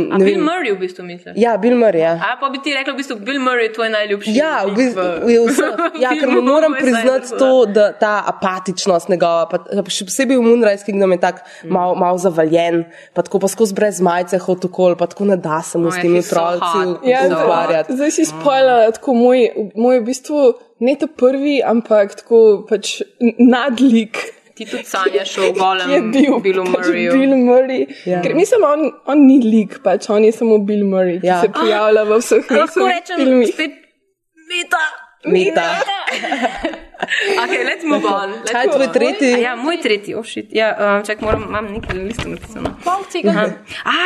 A 0.08 0.14
ne 0.14 0.24
Bill 0.24 0.38
vem. 0.38 0.46
Murray 0.46 0.70
v 0.70 0.78
bistvu 0.78 1.02
misliš? 1.02 1.34
Ja, 1.34 1.56
Bill 1.56 1.74
Murray. 1.74 1.98
Ja. 1.98 2.12
A 2.14 2.36
pa 2.38 2.46
bi 2.48 2.58
ti 2.58 2.70
rekla, 2.70 2.92
v 2.92 2.98
bistvu 2.98 3.16
Bill 3.18 3.40
Murray 3.40 3.66
je 3.66 3.72
tvoj 3.72 3.88
najljubši. 3.90 4.30
Ja, 4.32 4.62
v 4.62 4.76
bistvu, 4.76 5.06
je 5.26 5.38
vse, 5.42 5.66
ja, 5.98 6.10
ker 6.20 6.30
mu 6.30 6.40
moram 6.40 6.72
priznati 6.72 7.34
to, 7.34 7.66
da 7.66 7.90
ta 7.92 8.12
apatičnost 8.26 9.08
njegova, 9.08 9.48
pa, 9.48 9.58
še 9.88 10.06
posebej 10.06 10.38
v 10.38 10.44
Moonrise 10.44 10.84
Kingdom 10.84 11.10
je 11.10 11.20
tak 11.20 11.36
Mm. 11.60 11.72
mal, 11.72 11.94
mal 11.94 12.14
zavaljen, 12.16 12.84
pa 13.12 13.22
tako 13.22 13.40
pa 13.40 13.48
skozi 13.48 13.74
brez 13.74 13.98
majice 14.00 14.38
hotokol, 14.38 14.94
pa 14.94 15.06
tako 15.06 15.24
ne 15.26 15.36
da 15.36 15.58
se 15.60 15.78
mu 15.78 15.86
Oh, 15.86 15.92
s 15.92 15.98
temi 15.98 16.22
hot. 16.22 17.02
Ja, 17.02 17.26
ukvarjati. 17.26 17.92
zdaj 17.92 18.10
si 18.12 18.24
spoiler, 18.24 18.92
tako 18.92 19.14
moj, 19.14 19.40
moj 19.74 19.98
v 19.98 20.04
bistvu 20.04 20.40
ne 20.78 20.94
ta 20.94 21.08
prvi, 21.08 21.58
ampak 21.60 22.14
tako 22.16 22.38
pač 22.64 23.00
nadlik. 23.36 24.39
Ti 24.60 24.66
tudi 24.66 24.84
sanjaš 24.84 25.30
o 25.38 25.52
golem 25.56 25.88
ki 25.88 25.94
je 25.94 26.00
bil 26.12 26.34
Billu 26.38 26.64
pač 26.66 26.84
Murrayju. 26.84 27.12
Bill 27.14 27.34
Murray. 27.40 27.82
Ja. 28.04 28.20
Ker 28.20 28.34
mislim, 28.34 28.60
on, 28.62 28.80
on 29.06 29.24
ni 29.24 29.38
lik, 29.42 29.78
pač 29.80 30.10
on 30.10 30.20
je 30.22 30.32
samo 30.32 30.58
Bill 30.60 30.84
Murray, 30.84 31.16
ki 31.16 31.26
Ja. 31.26 31.40
se 31.40 31.48
pojavlja 31.50 32.02
v 32.04 32.18
vseh 32.18 32.44
A 32.50 32.58
Lahko 32.58 32.84
rečem 32.86 33.16
filmih. 33.16 33.48
spet 33.48 33.72
Meta. 34.46 34.84
Meta. 35.24 35.64
Ok, 37.38 37.52
let's 37.64 37.84
move 37.84 38.04
on. 38.04 38.30
Let's 38.34 38.52
Kaj 38.52 38.62
je 38.62 38.68
tvoj 38.68 38.78
move 38.78 38.86
on. 38.86 38.92
tretji? 38.92 39.32
A 39.34 39.38
Ja, 39.38 39.56
moj 39.56 39.76
tretji, 39.80 40.14
oh 40.14 40.24
shit. 40.24 40.48
Ja, 40.52 40.68
um, 40.72 41.00
čak, 41.00 41.20
moram, 41.20 41.42
imam 41.42 41.66
nekaj 41.72 41.96
listov 41.98 42.28
napisano. 42.30 42.76
Pol 42.84 43.04
tega 43.06 43.30
Aha. 43.30 43.42
ne. 43.42 43.56
A, 43.84 43.96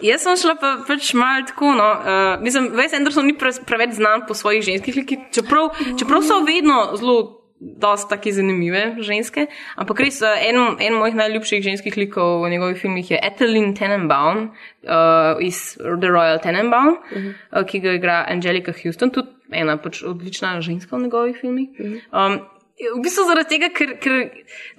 jaz 0.00 0.22
sem 0.22 0.36
šla 0.36 0.54
pa 0.54 0.76
pač 0.84 1.10
malo 1.14 1.42
tako, 1.44 1.72
no. 1.72 1.88
Uh, 1.96 2.06
mislim, 2.40 2.70
Wes 2.72 2.94
Anderson 2.94 3.26
ni 3.26 3.34
pre, 3.34 3.50
preveč 3.66 3.90
znan 3.92 4.22
po 4.22 4.34
svojih 4.34 4.62
ženskih 4.62 4.94
likih, 4.96 5.18
čeprav, 5.30 5.74
čeprav 5.98 6.22
so 6.22 6.38
vedno 6.40 6.94
zelo 6.94 7.43
dosti 7.60 8.10
tako 8.10 8.32
zanimive 8.32 8.96
ženske. 9.00 9.46
Ampak 9.76 10.00
res 10.00 10.20
uh, 10.22 10.34
en, 10.48 10.76
en 10.80 10.98
mojih 10.98 11.14
najljubših 11.14 11.62
ženskih 11.62 11.96
likov 11.96 12.42
v 12.44 12.50
njegovih 12.50 12.80
filmih 12.80 13.10
je 13.10 13.20
Ethelyn 13.22 13.74
Tenenbaum 13.78 14.48
uh, 14.48 15.40
iz 15.40 15.76
The 15.78 16.10
Royal 16.10 16.42
Tenenbaum, 16.42 16.98
uh 16.98 17.18
-huh. 17.18 17.32
uh, 17.52 17.66
ki 17.66 17.80
ga 17.80 17.92
igra 17.92 18.24
Angelika 18.28 18.72
Houston, 18.82 19.10
tudi 19.10 19.28
ena 19.52 19.76
pač 19.76 20.02
odlična 20.02 20.60
ženska 20.60 20.96
v 20.96 21.02
njegovih 21.02 21.36
filmih. 21.40 21.68
Um, 22.12 22.40
V 22.74 22.98
bistvu 23.02 23.22
zaradi 23.28 23.54
tega, 23.54 23.68
ker, 23.70 23.92
ker 24.02 24.14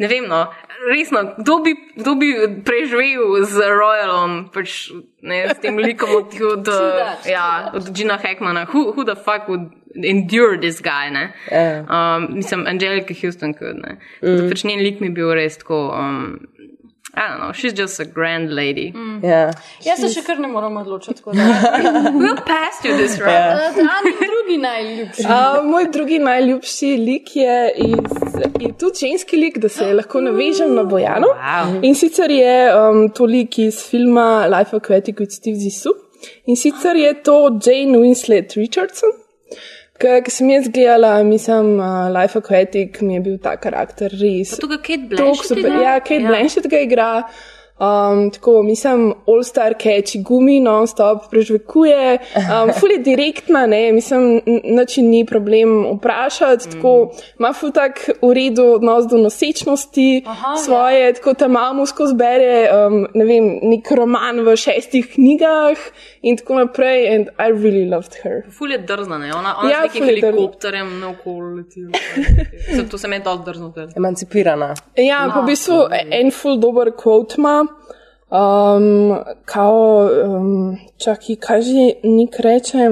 ne 0.03 0.07
vem, 0.11 0.25
no, 0.27 0.41
resno, 0.89 1.21
kdo 1.37 1.61
bi, 1.63 1.71
kdo 1.95 2.15
bi 2.19 2.31
preživel 2.67 3.39
z 3.47 3.69
Royalom, 3.71 4.33
pač, 4.51 4.89
ne, 5.23 5.45
s 5.53 5.61
tem 5.63 5.79
likom 5.79 6.11
od, 6.17 6.35
od, 6.55 6.71
ja, 7.29 7.71
od 7.71 7.87
Gina 7.95 8.19
Hackmana. 8.19 8.65
Who, 8.73 8.91
who 8.91 9.07
the 9.07 9.15
fuck 9.15 9.47
would 9.47 9.71
endure 9.95 10.59
this 10.59 10.83
guy, 10.83 11.07
ne? 11.07 11.31
Ja. 11.47 11.87
Um, 11.87 12.35
mislim, 12.35 12.67
Angelika 12.67 13.15
Houston 13.15 13.55
could, 13.55 13.79
ne. 13.79 13.95
Mm. 14.19 14.51
Pač 14.51 14.67
njen 14.67 14.83
lik 14.83 14.99
mi 14.99 15.07
je 15.07 15.15
bil 15.15 15.31
res 15.39 15.55
tako, 15.63 15.87
um, 15.95 16.35
I 17.17 17.27
don't 17.29 17.39
know, 17.39 17.53
she's 17.53 17.73
just 17.73 17.99
a 17.99 18.05
grand 18.05 18.53
lady. 18.53 18.91
Mm. 18.91 19.23
Ja. 19.23 19.51
Jaz 19.85 20.01
se 20.03 20.09
še 20.11 20.23
kar 20.27 20.39
ne 20.43 20.49
moram 20.51 20.75
odločiti. 20.81 21.23
We'll 22.21 22.41
pass 22.43 22.83
you 22.83 22.97
this 22.97 23.17
round. 23.19 23.31
Ja. 23.31 23.71
Uh, 23.71 23.93
Ani 23.97 24.11
drugi 24.19 24.57
najljubši. 24.57 25.23
Uh, 25.23 25.63
moj 25.63 25.87
drugi 25.93 26.19
najljubši 26.19 26.91
lik 26.97 27.35
je, 27.35 27.57
iz, 27.87 28.17
je 28.59 28.73
tudi 28.79 29.07
ženski 29.07 29.39
lik, 29.39 29.59
da 29.63 29.69
se 29.69 29.93
lahko 29.93 30.21
navežem 30.21 30.75
na 30.75 30.83
Bojano. 30.83 31.31
Wow. 31.39 31.79
In 31.87 31.95
sicer 31.95 32.31
je 32.31 32.55
um, 32.75 33.05
to 33.09 33.25
lik 33.25 33.59
iz 33.63 33.79
filma 33.89 34.47
Life 34.51 34.75
Aquatic 34.75 35.23
with 35.23 35.31
Steve 35.39 35.59
Zissou. 35.59 35.95
In 36.45 36.59
sicer 36.59 36.95
je 36.99 37.13
to 37.23 37.37
Jane 37.63 37.97
Winslet 37.97 38.57
Richardson. 38.59 39.24
Ki 39.95 40.31
sem 40.31 40.49
jaz 40.51 40.65
gledala, 40.67 41.23
mislim, 41.23 41.77
uh, 41.79 42.09
Life 42.11 42.39
Aquatic 42.39 42.99
mi 43.01 43.15
je 43.15 43.19
bil 43.23 43.37
ta 43.39 43.55
karakter 43.55 44.11
res. 44.11 44.51
Pa 44.51 44.65
tukaj 44.65 44.81
Kate 44.83 45.07
Blanchett 45.11 45.47
super. 45.53 45.77
Ja, 45.83 45.93
Kate 46.03 46.19
ja. 46.19 46.27
Blanchett 46.27 46.67
ga 46.71 46.81
igra. 46.83 47.11
Um, 47.79 48.31
tako, 48.31 48.63
mislim, 48.63 49.13
all-star 49.27 49.73
catchy 49.73 50.23
gumi, 50.23 50.59
non-stop 50.59 51.25
prežvekuje, 51.31 52.17
um, 52.35 52.69
ful 52.79 52.91
je 52.91 52.97
direktna, 52.97 53.65
ne, 53.67 53.91
mislim, 53.91 54.41
način 54.63 55.09
ni 55.09 55.25
problem 55.25 55.97
vprašati, 55.97 56.67
mm. 56.67 56.71
tako, 56.71 57.11
ima 57.39 57.53
ful 57.53 57.71
tak 57.71 57.99
v 58.21 58.33
redu 58.33 58.63
odnos 58.63 59.09
do 59.11 59.17
nosečnosti 59.17 60.23
Aha, 60.25 60.55
svoje, 60.55 61.05
ja. 61.05 61.13
tako 61.13 61.33
ta 61.33 61.47
mamu 61.47 61.85
skozi 61.85 62.15
bere, 62.15 62.69
um, 62.71 63.07
ne 63.13 63.25
vem, 63.25 63.59
nek 63.61 63.91
roman 63.91 64.39
v 64.39 64.55
šestih 64.55 65.11
knjigah 65.13 65.77
in 66.21 66.37
tako 66.37 66.55
naprej, 66.55 67.15
and 67.15 67.27
I 67.37 67.51
really 67.51 67.89
loved 67.89 68.15
her. 68.23 68.47
Ful 68.57 68.71
je 68.71 68.77
drzna, 68.77 69.17
ne? 69.17 69.33
Ona, 69.35 69.55
ona 69.59 69.71
Ja, 69.71 69.83
ja, 69.83 69.89
s 69.89 69.93
nekim 69.93 70.01
ful 70.01 70.09
je 70.09 70.15
drzna. 70.15 70.31
helikopterjem 70.31 70.99
naokoli 70.99 71.55
leti. 71.57 71.79
Zato 72.75 72.89
to 72.89 72.97
se 72.97 73.07
meni 73.07 73.23
dosti 73.23 73.45
drzno. 73.45 73.69
zdelo. 73.69 73.91
Emancipirana. 73.95 74.73
Ja, 74.95 75.31
pa 75.33 75.41
v 75.41 75.45
bistvu 75.45 75.83
en 76.11 76.31
full 76.31 76.59
dober 76.59 76.95
quote 77.03 77.35
ima. 77.37 77.64
Um, 78.29 79.17
kao, 79.45 80.09
um, 80.25 80.77
čakaj, 80.97 81.35
kaj 81.35 81.61
že 81.61 81.91
nik 82.03 82.39
reče? 82.39 82.89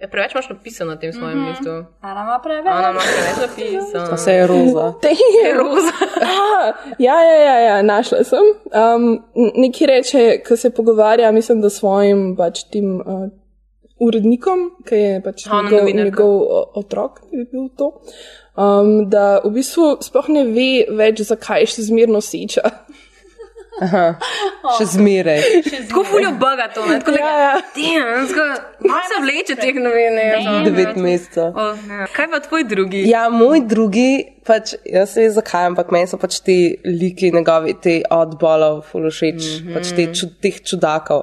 Ja, 0.00 0.08
preveč 0.08 0.32
imaš 0.32 0.48
napisano 0.48 0.90
na 0.90 0.98
tem 0.98 1.12
svojem 1.12 1.38
mm 1.38 1.44
-hmm. 1.44 1.48
listu. 1.48 1.70
Ana 2.00 2.20
ima 2.20 2.40
preveč. 2.42 2.66
Ona 2.66 2.90
ima 2.90 3.00
preveč 3.00 3.36
napisano. 3.48 4.14
Vse 4.16 4.32
je 4.32 4.46
roza. 4.46 4.94
Damn. 5.02 5.58
roza. 5.58 5.92
Ah, 6.20 6.72
ja, 6.98 7.22
ja, 7.22 7.34
ja, 7.34 7.58
ja, 7.60 7.82
našla 7.82 8.24
sem. 8.24 8.38
Um, 8.96 9.24
neki 9.54 9.86
reče, 9.86 10.42
ko 10.48 10.56
se 10.56 10.70
pogovarja, 10.70 11.32
mislim, 11.32 11.60
da 11.60 11.70
s 11.70 11.78
svojim 11.78 12.36
pač 12.36 12.64
tim 12.64 13.00
uh, 13.00 13.28
urednikom, 14.00 14.58
ki 14.88 14.94
je 14.94 15.22
pač 15.22 15.46
Ona 15.46 15.62
njegov, 15.62 15.78
novinarka. 15.78 16.04
njegov 16.04 16.40
otrok, 16.74 17.20
bi 17.30 17.44
bil 17.52 17.68
to. 17.76 18.00
Um, 18.56 19.08
da 19.10 19.40
v 19.44 19.50
bistvu 19.54 19.96
sploh 20.02 20.28
ne 20.28 20.44
ve 20.44 20.70
več, 20.98 21.22
zakaj 21.22 21.66
še 21.70 21.82
zmerno 21.86 22.20
seča. 22.20 22.60
Aha. 23.80 24.18
Še 24.76 24.84
zmeraj. 24.98 25.38
Tako 25.88 26.02
fuljo 26.04 26.32
baga 26.36 26.66
to, 26.68 26.82
ne? 26.84 26.98
Tako 27.00 27.14
Ja, 27.16 27.30
ja. 27.40 27.52
malo 28.84 29.06
se 29.08 29.20
vleče 29.22 29.56
teh 29.56 29.78
novin. 29.80 30.18
ne. 30.18 30.26
Devet 30.66 30.96
mesecev. 31.00 31.54
O, 31.56 31.68
ne. 31.88 32.04
Kaj 32.12 32.28
pa 32.28 32.40
tvoj 32.44 32.66
drugi? 32.68 33.06
Ja, 33.08 33.28
moj 33.32 33.62
drugi, 33.64 34.10
pač, 34.44 34.74
jaz 34.84 35.14
se 35.16 35.30
zakaj, 35.32 35.70
ampak 35.70 35.94
meni 35.96 36.10
so 36.10 36.18
pač 36.20 36.42
ti 36.44 36.58
liki 36.84 37.30
njegovi, 37.32 37.78
te 37.80 38.00
oddbolov, 38.10 38.82
fulošeč, 38.90 39.40
mm 39.40 39.56
Mhm. 39.56 39.68
-hmm. 39.68 39.74
pač 39.74 39.94
te, 39.96 40.06
čud, 40.12 40.36
teh 40.42 40.60
čudakov. 40.62 41.22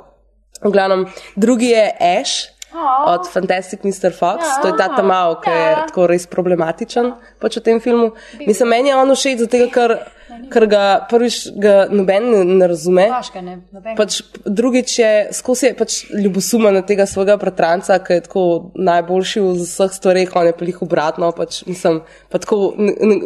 V 0.64 0.72
glavnem, 0.74 1.06
drugi 1.36 1.70
je 1.76 1.86
Ash. 2.00 2.57
Od 3.06 3.28
Fantastic 3.32 3.80
Mr. 3.84 4.12
Fox, 4.12 4.44
ja, 4.44 4.62
to 4.62 4.68
je 4.68 4.74
ta 4.78 4.90
tamal, 4.96 5.38
ki 5.40 5.50
je 5.50 5.68
tako 5.88 6.08
res 6.12 6.28
problematičen 6.28 7.14
pač 7.40 7.58
v 7.58 7.64
tem 7.64 7.80
filmu. 7.80 8.12
Mislim, 8.44 8.70
meni 8.76 8.92
je 8.92 8.98
on 9.00 9.14
všeč, 9.16 9.40
zato 9.40 9.62
ker, 9.72 9.94
ker 10.52 10.66
ga 10.68 10.82
prvič 11.08 11.38
ga 11.56 11.76
noben 11.88 12.28
ne, 12.34 12.42
ne 12.60 12.68
razume. 12.68 13.06
Vaška 13.14 13.40
ne, 13.46 13.56
noben. 13.72 13.96
Pač 13.96 14.20
drugič 14.44 14.98
je 15.00 15.12
skozi 15.38 15.70
je 15.70 15.78
pač 15.80 15.96
ljubosumen 16.12 16.76
na 16.76 16.84
tega 16.84 17.08
svojega 17.08 17.38
bratranca, 17.40 18.02
ki 18.04 18.20
je 18.20 18.26
tako 18.28 18.44
najboljši 18.76 19.46
v 19.48 19.56
vseh 19.62 19.96
stvareh, 19.96 20.36
on 20.36 20.52
je 20.52 20.58
pa 20.60 20.68
jih 20.68 20.84
obratno, 20.84 21.32
pač 21.40 21.62
mislim, 21.72 22.02
pa 22.28 22.44
tako 22.44 22.76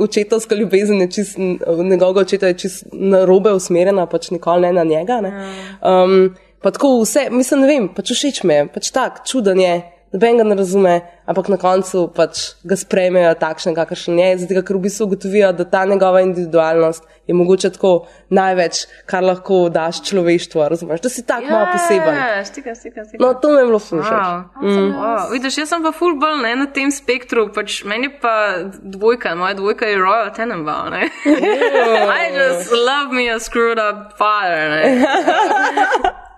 očetovska 0.05 0.53
ljubezen 0.55 1.01
je 1.07 1.09
čist, 1.17 1.41
njegovega 1.41 2.27
očeta 2.27 2.53
je 2.53 2.61
čist 2.61 2.93
na 2.93 3.25
robe 3.25 3.57
usmerjena, 3.57 4.05
pač 4.05 4.29
nikoli 4.37 4.69
ne 4.69 4.73
na 4.77 4.85
njega. 4.85 5.17
Ne. 5.25 5.33
Um, 5.81 6.29
pa 6.61 6.71
tako 6.71 6.99
vse, 7.01 7.29
mislim, 7.31 7.65
ne 7.65 7.71
vem, 7.71 7.89
pač 7.95 8.13
všeč 8.15 8.43
mi 8.43 8.59
je, 8.59 8.67
pač 8.73 8.93
tak, 8.95 9.25
čuden 9.27 9.59
je. 9.59 9.81
Noben 10.11 10.37
ga 10.37 10.43
ne 10.43 10.55
razume, 10.59 10.93
ampak 11.23 11.47
na 11.47 11.55
koncu 11.55 12.01
pač 12.11 12.39
ga 12.67 12.75
sprejmejo 12.75 13.31
takšen, 13.39 13.71
kakršen 13.71 14.17
je, 14.19 14.31
zato 14.41 14.63
ker 14.67 14.75
v 14.75 14.83
bistvu 14.83 15.05
ugotovijo, 15.07 15.53
da 15.55 15.63
ta 15.63 15.85
njegova 15.87 16.19
individualnost 16.25 17.05
je 17.31 17.35
mogoče 17.39 17.69
tako 17.77 17.91
največ, 18.27 18.81
kar 19.07 19.23
lahko 19.23 19.69
daš 19.71 20.01
človeštvu, 20.09 20.65
razumeš, 20.73 20.99
da 21.05 21.11
si 21.13 21.23
tak 21.23 21.47
malo 21.47 21.69
poseben. 21.71 22.19
Ja, 22.19 22.43
stika, 22.43 22.75
stika, 22.75 23.05
stika. 23.07 23.23
No, 23.23 23.33
to 23.39 23.53
mi 23.53 23.61
je 23.61 23.69
bilo 23.69 23.79
flušno. 23.79 24.17
Wow. 24.17 24.67
Mm. 24.67 24.89
Wow. 24.99 25.31
Vidiš, 25.31 25.61
jaz 25.63 25.71
sem 25.71 25.85
pa 25.85 25.93
full 25.95 26.19
bolj 26.19 26.41
ne, 26.43 26.51
na 26.59 26.67
tem 26.67 26.91
spektru, 26.91 27.45
pač 27.55 27.85
meni 27.87 28.11
pa 28.11 28.33
dvojka, 28.67 29.31
moja 29.39 29.55
dvojka 29.61 29.87
je 29.87 30.01
Royal 30.01 30.33
Tenenbaum, 30.35 30.91
ne. 30.91 31.07
I 32.19 32.35
just 32.35 32.75
love 32.75 33.15
me 33.15 33.29
a 33.31 33.39
screwed 33.39 33.79
up 33.79 34.19
father, 34.19 34.75
ne. 34.75 36.19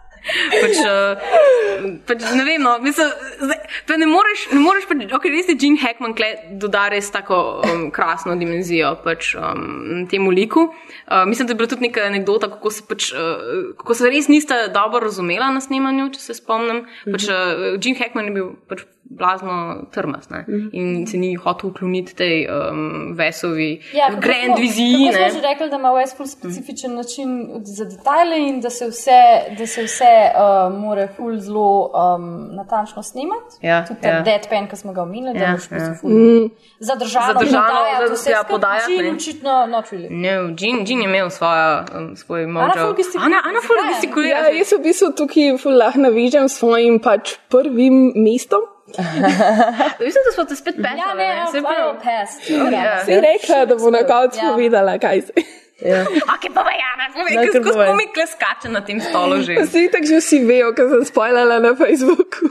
pač, 0.53 0.79
uh, 0.87 1.95
pač 2.07 2.23
ne 2.37 2.45
vem, 2.47 2.61
no, 2.63 2.77
mislim, 2.83 3.09
zdaj, 3.41 3.59
pa 3.87 3.97
ne 3.99 4.07
moreš, 4.07 4.45
ne 4.53 4.61
moreš 4.63 4.87
pač, 4.89 5.03
ok, 5.17 5.27
res 5.33 5.51
je 5.51 5.57
Gene 5.59 5.81
Hackman 5.81 6.15
kle 6.17 6.29
doda 6.61 6.85
res 6.93 7.11
tako 7.13 7.39
um, 7.65 7.85
krasno 7.95 8.37
dimenzijo 8.39 8.95
pač 9.03 9.33
um, 9.39 10.05
temu 10.11 10.31
liku. 10.31 10.69
Uh, 10.69 11.23
mislim, 11.29 11.47
da 11.47 11.55
je 11.55 11.59
bila 11.59 11.71
tudi 11.71 11.89
neka 11.89 12.07
anekdota, 12.07 12.51
kako 12.55 12.71
se 12.71 12.87
pač, 12.87 13.11
uh, 13.11 13.75
kako 13.79 13.99
se 13.99 14.11
res 14.13 14.31
nista 14.31 14.67
dobro 14.73 15.03
razumela 15.07 15.51
na 15.53 15.63
snemanju, 15.63 16.11
če 16.15 16.23
se 16.23 16.39
spomnim. 16.39 16.85
Pač, 17.09 17.27
uh, 17.27 17.77
Gene 17.83 17.99
Hackman 17.99 18.31
je 18.31 18.37
bil 18.39 18.51
pač 18.71 18.87
blazno 19.05 19.55
trmas 19.91 20.29
ne? 20.29 20.45
in 20.71 21.07
se 21.07 21.17
ni 21.17 21.35
hotel 21.35 21.69
ukloniti 21.69 22.15
tej 22.15 22.47
um, 22.47 23.13
vesovi 23.13 23.81
Ja, 23.93 24.09
grand 24.11 24.57
viziji. 24.57 25.05
ne. 25.05 25.29
Smo 25.29 25.29
že 25.31 25.41
rekli, 25.43 25.69
da 25.69 25.75
ima 25.75 25.89
West 25.89 26.17
ful 26.17 26.27
specifičen 26.27 26.95
način 26.95 27.29
za 27.63 27.85
detajle 27.85 28.39
in 28.39 28.61
da 28.61 28.69
se 28.69 28.87
vse, 28.87 29.19
da 29.57 29.67
se 29.67 29.83
vse 29.83 30.03
uh, 30.31 30.73
more 30.75 31.07
ful 31.07 31.37
zelo 31.37 31.67
um, 31.85 32.25
natančno 32.51 33.03
snemati. 33.03 33.55
Ja, 33.61 33.85
Tudi 33.85 34.01
ta 34.01 34.07
ja. 34.09 34.21
deadpan, 34.21 34.67
ki 34.67 34.75
smo 34.75 34.93
ga 34.93 35.01
omenili, 35.01 35.33
da 35.33 35.45
Ja, 35.45 35.51
boš 35.51 35.71
ja. 35.71 35.77
ja. 35.77 35.93
ful 35.95 36.09
Mm. 36.09 36.49
zadržano, 36.79 37.33
Zadržano, 37.33 37.67
podajati 37.67 38.05
da- 38.07 38.13
vse 38.13 38.29
ja, 38.31 38.43
Jean 38.89 39.05
ne. 39.05 39.11
očitno 39.11 39.65
not 39.67 39.85
really. 39.85 40.09
No, 40.11 40.29
Jean, 40.49 40.85
Jean 40.85 40.99
je 40.99 41.05
imel 41.05 41.29
svoja, 41.29 41.85
um, 41.93 42.15
svoj 42.15 42.47
mojo. 42.47 42.63
Ana 42.65 42.73
ful 42.75 42.93
gestikulira. 42.93 43.41
Ful 43.61 43.77
gestikulira. 43.87 44.37
Ja, 44.39 44.47
jaz 44.49 44.71
v 44.71 44.83
bistvu 44.83 45.11
tukaj 45.13 45.57
ful 45.57 45.77
lahko 45.77 45.99
navižem 45.99 46.49
svojim 46.49 46.99
pač 46.99 47.35
prvim 47.49 48.11
mestom. 48.17 48.61
Mislim, 49.99 50.21
da 50.23 50.31
smo 50.33 50.43
te 50.43 50.55
spet 50.55 50.75
pesali. 50.77 50.99
Ja, 50.99 51.13
ne, 51.15 51.51
Se 51.51 51.57
I'll 51.57 51.63
pravi. 51.63 51.97
pass. 51.99 52.49
Ja. 52.49 53.05
Si 53.05 53.11
rekla, 53.13 53.65
da 53.65 53.75
bo 53.75 53.89
na 53.89 54.03
koncu 54.03 54.37
Ja. 54.37 54.51
povedala, 54.51 54.97
kaj 54.99 55.21
se. 55.21 55.33
Ja. 55.81 56.01
Ok, 56.01 56.43
pa 56.53 56.61
Jana, 56.73 57.05
povej, 57.13 57.35
No, 57.35 57.41
ker 57.41 57.51
kar 57.51 57.61
skozi 57.61 57.73
povej. 57.73 57.87
komik 57.87 58.17
skače 58.27 58.69
na 58.69 58.81
tem 58.81 58.99
stolu 59.01 59.41
že. 59.41 59.53
Vsi 59.63 59.89
tako 59.91 60.05
že 60.05 60.17
vsi 60.17 60.39
vejo, 60.41 60.73
ker 60.73 60.89
sem 60.89 61.05
spoilala 61.05 61.59
na 61.59 61.75
Facebooku. 61.75 62.45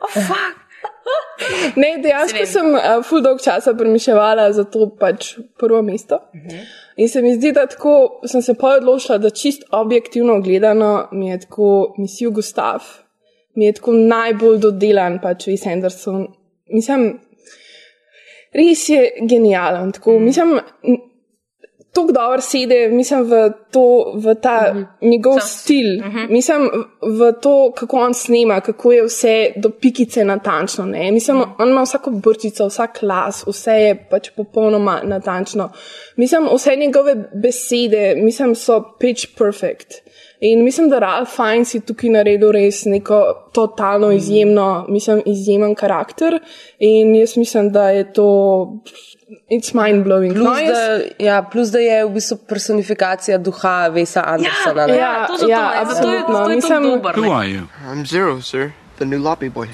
Oh, 0.00 0.12
fuck. 0.12 0.56
Ne, 1.76 1.98
dejansko 1.98 2.38
Se 2.38 2.46
sem 2.46 2.66
uh, 2.74 2.80
full 3.02 3.22
dolg 3.22 3.40
časa 3.40 3.74
premišljala 3.74 4.52
za 4.52 4.64
to 4.64 4.96
pač 5.00 5.30
prvo 5.58 5.82
mesto. 5.82 6.18
In 6.96 7.08
se 7.08 7.22
mi 7.22 7.34
zdi, 7.34 7.52
da 7.52 7.66
tako 7.66 7.94
sem 8.26 8.42
se 8.42 8.54
pa 8.54 8.66
odločila, 8.68 9.18
da 9.18 9.30
čist 9.30 9.62
objektivno 9.72 10.40
gledano 10.40 11.08
mi 11.12 11.28
je 11.28 11.40
tako 11.40 11.94
misijo 11.98 12.30
Gustav, 12.30 12.82
mi 13.58 13.66
je 13.66 13.72
tako 13.72 13.92
najbolj 13.92 14.58
dodelan 14.62 15.18
pač 15.22 15.48
Wes 15.50 15.66
Anderson. 15.66 16.26
Mislim, 16.70 17.08
res 18.54 18.88
je 18.88 19.02
genijalen. 19.26 19.92
Tako, 19.92 20.18
mislim, 20.22 20.60
n- 20.82 21.04
Tako 21.92 22.12
dobro 22.12 22.40
sedi, 22.40 22.88
mislim, 22.88 23.22
v, 23.30 23.50
to, 23.70 24.12
v 24.14 24.34
ta 24.34 24.72
mm 24.74 24.78
-hmm. 24.78 25.08
njegov 25.10 25.38
stil, 25.40 25.86
mm 25.98 26.10
-hmm. 26.10 26.30
mislim, 26.30 26.68
v 27.02 27.32
to, 27.42 27.72
kako 27.76 27.96
on 27.96 28.14
snema, 28.14 28.60
kako 28.60 28.92
je 28.92 29.04
vse 29.04 29.52
do 29.56 29.70
pikice 29.70 30.24
natančno. 30.24 30.86
Ne? 30.86 31.12
Mislim, 31.12 31.36
mm 31.36 31.54
on 31.58 31.68
ima 31.68 31.82
vsako 31.82 32.10
brčico, 32.10 32.66
vsak 32.66 32.98
glas, 33.00 33.44
vse 33.46 33.72
je 33.72 34.06
pač 34.10 34.30
popolnoma 34.36 35.00
natančno. 35.04 35.70
Mislim, 36.16 36.48
vse 36.54 36.76
njegove 36.76 37.30
besede, 37.42 38.14
mislim, 38.16 38.54
so 38.54 38.82
pitch 39.00 39.26
perfect. 39.38 40.07
In 40.40 40.64
mislim, 40.64 40.88
da 40.88 40.98
Ralph 40.98 41.30
Fiennes 41.36 41.74
je 41.74 41.80
tukaj 41.80 42.10
naredil 42.10 42.52
res 42.52 42.84
neko 42.84 43.48
totalno 43.52 44.12
izjemno, 44.12 44.86
mislim, 44.88 45.22
izjemen 45.26 45.74
karakter. 45.74 46.38
In 46.78 47.14
jaz 47.16 47.36
mislim, 47.36 47.72
da 47.72 47.88
je 47.90 48.12
to. 48.12 48.28
It's 49.50 49.74
mind 49.74 50.06
blowing. 50.06 50.32
Plus, 50.34 50.58
da, 50.58 51.24
ja, 51.24 51.42
plus, 51.52 51.68
da 51.68 51.78
je 51.78 52.04
v 52.04 52.10
bistvu 52.10 52.38
personifikacija 52.48 53.38
duha 53.38 53.88
Vesa 53.88 54.22
Andersona. 54.26 54.86
ne. 54.86 54.96
Ja, 54.96 55.26
ja, 55.48 55.72
absolutno. 55.76 56.48
Mislim, 56.48 56.82
Who 56.82 57.32
are 57.32 57.48
you? 57.48 57.62
I'm 57.92 58.06
Zero, 58.06 58.40
sir. 58.40 58.70
The 58.98 59.04
new 59.04 59.22
lobby 59.22 59.48
boy. 59.48 59.66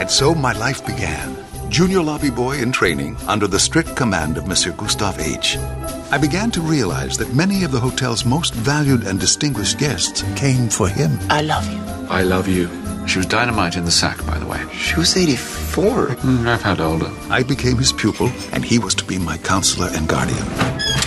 And 0.00 0.10
so 0.10 0.34
my 0.34 0.52
life 0.68 0.82
began. 0.86 1.36
Junior 1.70 2.02
lobby 2.02 2.30
boy 2.30 2.62
in 2.62 2.72
training 2.72 3.16
under 3.28 3.48
the 3.50 3.58
strict 3.58 3.96
command 3.96 4.38
of 4.38 4.46
Monsieur 4.46 4.74
Gustave 4.76 5.20
H. 5.20 5.58
I 6.10 6.18
began 6.18 6.50
to 6.52 6.60
realize 6.60 7.16
that 7.18 7.34
many 7.34 7.64
of 7.64 7.72
the 7.72 7.80
hotel's 7.80 8.24
most 8.24 8.54
valued 8.54 9.04
and 9.06 9.18
distinguished 9.18 9.78
guests 9.78 10.22
came 10.36 10.68
for 10.68 10.88
him. 10.88 11.18
I 11.28 11.42
love 11.42 11.68
you. 11.72 11.80
I 12.08 12.22
love 12.22 12.46
you. 12.46 12.68
She 13.06 13.18
was 13.18 13.26
dynamite 13.26 13.76
in 13.76 13.84
the 13.84 13.90
sack, 13.90 14.24
by 14.26 14.38
the 14.38 14.46
way. 14.46 14.64
She 14.72 14.96
was 14.96 15.16
84. 15.16 16.06
Mm, 16.06 16.46
I've 16.46 16.62
had 16.62 16.80
older. 16.80 17.10
I 17.30 17.42
became 17.42 17.76
his 17.76 17.92
pupil, 17.92 18.30
and 18.52 18.64
he 18.64 18.78
was 18.78 18.94
to 18.96 19.04
be 19.04 19.18
my 19.18 19.36
counselor 19.38 19.88
and 19.92 20.08
guardian. 20.08 20.46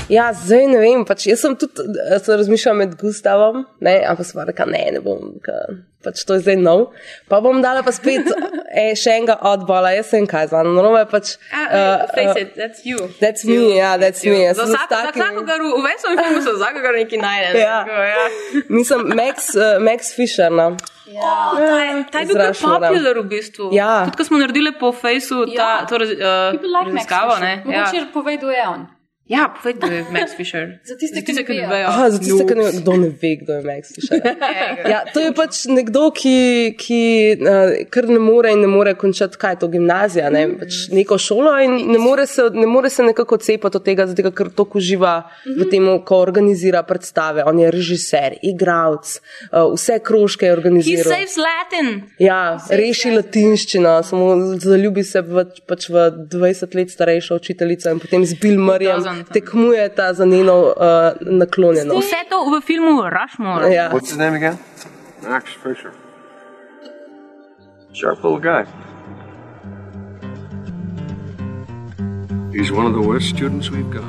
Ja, 0.09 0.29
zdaj 0.33 0.67
ne 0.71 0.79
vem, 0.79 1.01
pač 1.03 1.25
jaz 1.27 1.41
sem 1.43 1.55
tudi 1.59 1.83
eh, 1.83 2.19
se 2.23 2.35
razmišljala 2.39 2.77
med 2.79 2.93
Gustavom, 3.01 3.65
ne, 3.83 3.97
ampak 4.07 4.25
sem 4.25 4.39
rekla, 4.47 4.65
ne, 4.71 4.83
ne 4.95 5.01
bom, 5.03 5.33
ker 5.43 5.81
pač 6.05 6.21
to 6.23 6.37
je 6.37 6.45
zdaj 6.45 6.55
nov. 6.63 6.85
Pa 7.27 7.41
bom 7.43 7.59
dala 7.61 7.81
pa 7.83 7.91
spet 7.91 8.23
e, 8.71 8.93
še 8.95 9.17
enega 9.19 9.35
odbola, 9.49 9.91
jaz 9.97 10.07
sem 10.13 10.23
kaj 10.29 10.47
zvan, 10.53 10.69
narobe 10.77 11.01
pač. 11.11 11.33
Uh, 11.51 12.05
face 12.15 12.39
it, 12.45 12.55
that's 12.55 12.85
you. 12.87 13.09
That's 13.19 13.43
me, 13.43 13.75
ja, 13.75 13.97
that's 13.99 14.23
me. 14.23 14.45
Jaz 14.45 14.61
Za 14.61 14.69
sem 14.69 14.77
za 14.79 15.11
vsakogar 15.11 15.59
v 15.59 15.73
v 15.75 15.83
vesovem 15.89 16.17
filmu 16.23 16.39
se 16.39 16.51
za 16.53 16.57
vsakogar 16.61 16.95
nekaj 17.01 17.19
najde. 17.27 17.59
Ja. 17.59 17.77
Tako, 17.83 18.03
ja. 18.07 18.25
Mislim, 18.79 19.07
Max, 19.11 19.51
uh, 19.59 19.75
Max 19.83 20.15
Fisher, 20.15 20.47
no. 20.51 20.69
Oh, 21.07 21.55
ta, 21.55 21.83
je- 21.83 22.03
ta 22.11 22.19
je 22.19 22.25
bil 22.27 22.35
kar 22.35 22.51
Zračunam. 22.51 22.81
popular 22.83 23.15
v 23.19 23.27
bistvu. 23.31 23.69
Ja. 23.75 23.91
Tudi, 24.07 24.17
ko 24.17 24.23
smo 24.23 24.39
naredili 24.39 24.71
po 24.79 24.91
Faceu 24.95 25.43
ta, 25.51 25.83
to 25.87 25.99
raz, 25.99 26.11
uh, 26.15 26.55
People 26.55 26.71
like 26.71 26.91
Max 26.95 27.03
raziskavo, 27.03 27.35
Fisher. 27.35 27.43
ne? 27.43 27.53
Ja. 27.75 27.83
Mogoče 27.83 28.07
povej, 28.15 28.37
kdo 28.39 28.49
je 28.55 28.63
on. 28.67 28.87
Ja, 29.27 29.47
povej, 29.51 29.73
kdo 29.73 29.87
je 29.91 30.01
Max 30.11 30.35
Fisher. 30.35 30.79
Za 30.89 30.95
tiste, 30.95 31.21
ki 31.21 31.33
ne 31.33 31.43
ki 31.43 31.53
ne 31.53 31.67
vejo. 31.67 31.87
Aha, 31.87 32.09
za 32.09 32.19
tiste, 32.19 32.43
ki 32.47 32.55
ne 32.55 32.63
vejo, 32.63 32.79
kdo 32.81 32.93
ne 32.97 33.09
ve, 33.21 33.31
kdo 33.41 33.53
je 33.53 33.61
Max 33.61 33.95
Fisher. 33.95 34.21
Ja, 34.91 35.01
to 35.13 35.19
je 35.19 35.31
pač 35.35 35.65
nekdo, 35.67 36.07
ki, 36.15 36.75
ki 36.79 37.01
uh, 37.43 37.73
kar 37.91 38.07
ne 38.07 38.19
more 38.23 38.51
in 38.55 38.61
ne 38.63 38.69
more 38.71 38.93
končati, 38.95 39.35
kaj 39.39 39.57
je 39.57 39.59
to 39.63 39.67
gimnazija, 39.73 40.29
ne? 40.31 40.43
pač 40.61 40.87
neko 40.93 41.17
šolo 41.19 41.53
in 41.65 41.75
ne 41.91 41.99
more 41.99 42.27
se, 42.29 42.45
ne 42.53 42.67
more 42.69 42.89
se 42.89 43.03
nekako 43.03 43.37
cepati 43.43 43.79
od 43.79 43.83
tega, 43.83 44.07
zato 44.07 44.31
ker 44.31 44.51
to 44.55 44.67
uživa 44.77 45.15
v 45.45 45.67
tem, 45.71 45.89
ko 46.07 46.21
organizira 46.23 46.83
predstave. 46.87 47.43
On 47.47 47.59
je 47.59 47.71
režiser, 47.73 48.37
igralec, 48.45 49.17
uh, 49.51 49.73
vse 49.73 49.99
krožke 50.03 50.47
je 50.47 50.51
He 50.51 50.57
organiziral. 50.57 51.11
saves 51.11 51.37
Latin. 51.41 51.91
Ja, 52.21 52.57
reši 52.69 53.11
latinščino, 53.17 53.97
samo 54.07 54.31
zaljubi 54.61 55.03
se 55.03 55.21
v, 55.25 55.47
pač 55.67 55.89
v 55.91 56.07
20 56.31 56.77
let 56.79 56.93
starejšo 56.93 57.41
učiteljico 57.41 57.91
in 57.91 57.99
potem 58.03 58.25
z 58.25 58.39
Bill 58.41 58.61
Murrayjem 58.61 59.03
Doesn't. 59.03 59.16
Tekmujeta 59.33 60.13
za 60.13 60.25
njeno 60.25 60.61
uh, 60.61 60.73
naklonjenost. 61.21 62.05
Vse 62.05 62.29
to 62.29 62.57
v 62.57 62.61
filmu 62.65 63.01
Rushmore. 63.09 63.73
Ja. 63.73 63.89
What's 63.89 64.09
his 64.09 64.17
name 64.17 64.35
again? 64.35 64.57
Max 65.23 65.45
Fisher. 65.63 65.91
Sharp 67.93 68.23
little 68.23 68.39
guy. 68.39 68.65
He's 72.53 72.71
one 72.71 72.87
of 72.87 72.93
the 72.93 73.07
worst 73.07 73.29
students 73.35 73.69
we've 73.69 73.91
got. 73.91 74.03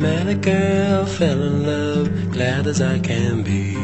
Met 0.00 0.28
a 0.28 0.34
girl, 0.34 1.04
fell 1.06 1.42
in 1.42 1.66
love, 1.66 2.08
glad 2.32 2.66
as 2.66 2.80
I 2.80 3.00
can 3.00 3.42
be. 3.42 3.74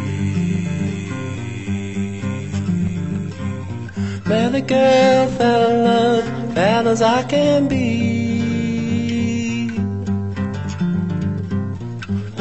Met 4.29 4.55
a 4.55 4.61
girl, 4.61 5.27
fell 5.39 5.71
in 5.71 5.85
love, 5.85 6.55
bad 6.55 6.87
as 6.87 7.03
I 7.03 7.25
can 7.25 7.67
be. 7.67 8.34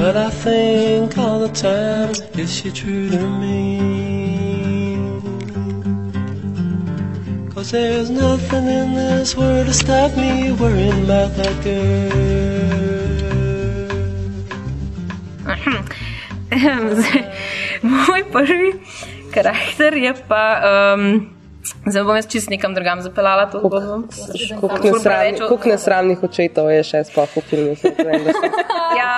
But 0.04 0.18
I 0.18 0.30
think 0.32 1.18
all 1.18 1.39
the 1.39 1.47
time, 1.47 2.12
is 2.36 2.51
she 2.54 2.76
true 2.76 3.08
to 3.08 3.24
me? 3.39 3.80
Cause 7.56 7.72
there's 7.72 8.10
nothing 8.10 8.68
in 8.68 8.95
this 8.95 9.38
world 9.38 9.68
to 9.68 9.74
stop 9.74 10.12
me 10.18 10.51
worrying 10.51 11.06
about 11.08 11.32
that 11.39 11.56
girl. 11.64 12.12
Moj 17.88 18.28
prvi 18.28 18.84
karakter 19.32 19.95
je 19.95 20.12
pa. 20.28 20.45
Um, 20.68 21.32
Zdaj 21.64 22.03
bom 22.03 22.16
jaz 22.16 22.28
čist 22.28 22.49
nekam 22.51 22.74
drugam 22.76 23.01
zapeljala 23.01 23.45
to 23.51 23.59
zgodbo. 23.64 24.01
Koliko 25.47 25.70
nesramnih, 25.70 26.24
očetov 26.24 26.70
je 26.74 26.84
še 26.88 27.03
sploh 27.07 27.30
v 27.38 27.43
filmu? 27.49 27.76
Ja, 28.97 29.14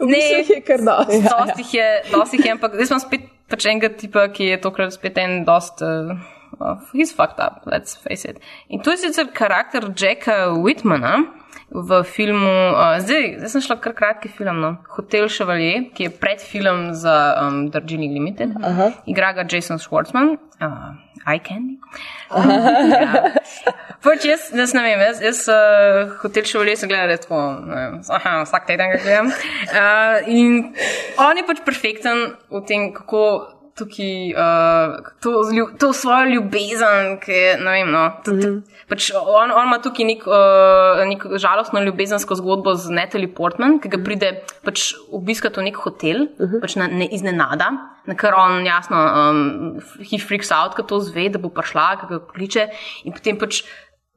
bistvu 0.00 0.40
jih 0.40 0.50
je 0.56 0.60
kar 0.66 0.82
dosti. 0.84 1.20
Dosti 1.30 1.62
jih 1.62 1.74
je, 1.78 1.88
dosti 2.12 2.40
jih 2.40 2.48
je, 2.48 2.56
ampak 2.58 2.74
zdaj 2.78 2.90
sem 2.90 3.02
spet 3.04 3.30
pač 3.50 3.68
enega 3.70 3.92
tipa, 3.94 4.26
ki 4.34 4.50
je 4.52 4.60
tokrat 4.62 4.94
spet 4.96 5.20
en 5.22 5.42
dost. 5.46 5.84
Uh, 5.84 6.16
uh, 6.58 6.76
he's 6.92 7.14
fucked 7.14 7.38
up, 7.38 7.62
let's 7.70 7.96
face 7.96 8.26
it. 8.28 8.42
In 8.68 8.82
to 8.82 8.94
je 8.94 9.04
sicer 9.06 9.30
karakter 9.34 9.90
Jacka 9.94 10.50
Whitmana 10.58 11.24
v 11.74 12.02
filmu, 12.06 12.54
uh, 12.74 12.98
zdaj, 13.02 13.38
zdaj 13.40 13.50
sem 13.54 13.64
šla 13.66 13.78
kar 13.82 13.94
kratki 13.96 14.30
film, 14.30 14.60
no, 14.62 14.74
Hotel 14.96 15.26
Chevalier, 15.32 15.88
ki 15.94 16.08
je 16.08 16.12
predfilm 16.22 16.92
za 16.98 17.16
um, 17.40 17.64
Darjeeling 17.74 18.14
Limited. 18.14 18.54
Aha. 18.62 18.92
Igra 19.10 19.32
ga 19.38 19.46
Jason 19.48 19.80
Schwartzman, 19.82 20.36
uh, 20.62 20.92
Eye 21.26 21.40
Candy. 21.40 21.78
ja. 22.34 23.32
Pač 24.04 24.26
jaz, 24.28 24.50
jaz 24.52 24.74
ne 24.76 24.82
vem, 24.84 25.00
jaz, 25.00 25.20
jaz 25.24 25.40
uh, 25.48 26.12
hotel 26.20 26.44
še 26.44 26.58
volje 26.60 26.76
sem 26.76 26.90
gledal 26.90 27.16
tako, 27.22 27.40
vem, 27.70 28.00
aha, 28.12 28.34
vsak 28.44 28.66
teden 28.68 28.92
ga 28.92 28.98
gledam. 29.00 29.30
Uh, 29.32 30.28
in 30.28 30.58
on 31.24 31.40
je 31.40 31.46
pač 31.48 31.62
perfekten 31.64 32.26
v 32.52 32.60
tem, 32.68 32.90
kako 32.96 33.22
tukaj, 33.78 34.32
uh, 34.38 35.08
to, 35.22 35.30
to 35.78 35.92
svojo 35.92 36.28
ljubezen, 36.34 37.16
ki 37.22 37.32
je, 37.32 37.54
ne 37.58 37.72
vem, 37.74 37.90
no. 37.90 38.04
To, 38.26 38.34
to, 38.38 38.50
pač 38.90 39.08
on, 39.18 39.50
on 39.50 39.66
ima 39.68 39.80
tukaj 39.82 40.06
nek, 40.08 40.26
uh, 40.30 41.02
nek 41.10 41.26
žalostno 41.42 41.82
ljubezensko 41.82 42.38
zgodbo 42.38 42.76
z 42.78 42.94
Natalie 42.94 43.30
Portman, 43.34 43.80
ki 43.82 43.90
ga 43.92 44.00
pride 44.04 44.30
pač 44.66 44.92
obiskati 45.14 45.60
v 45.60 45.66
nek 45.70 45.80
hotel, 45.82 46.28
pač 46.62 46.78
na, 46.80 46.86
ne, 46.90 47.08
iznenada, 47.10 47.72
na 48.06 48.18
kar 48.20 48.36
on 48.38 48.62
jasno, 48.66 49.00
um, 49.00 49.42
he 50.04 50.20
freaks 50.22 50.52
out, 50.54 50.78
ko 50.78 50.86
to 50.86 51.00
zve, 51.02 51.30
da 51.34 51.42
bo 51.42 51.50
prišla, 51.54 51.88
ki 52.02 52.12
ga 52.12 52.22
kliče 52.30 52.68
in 53.08 53.16
potem 53.16 53.40
pač 53.40 53.64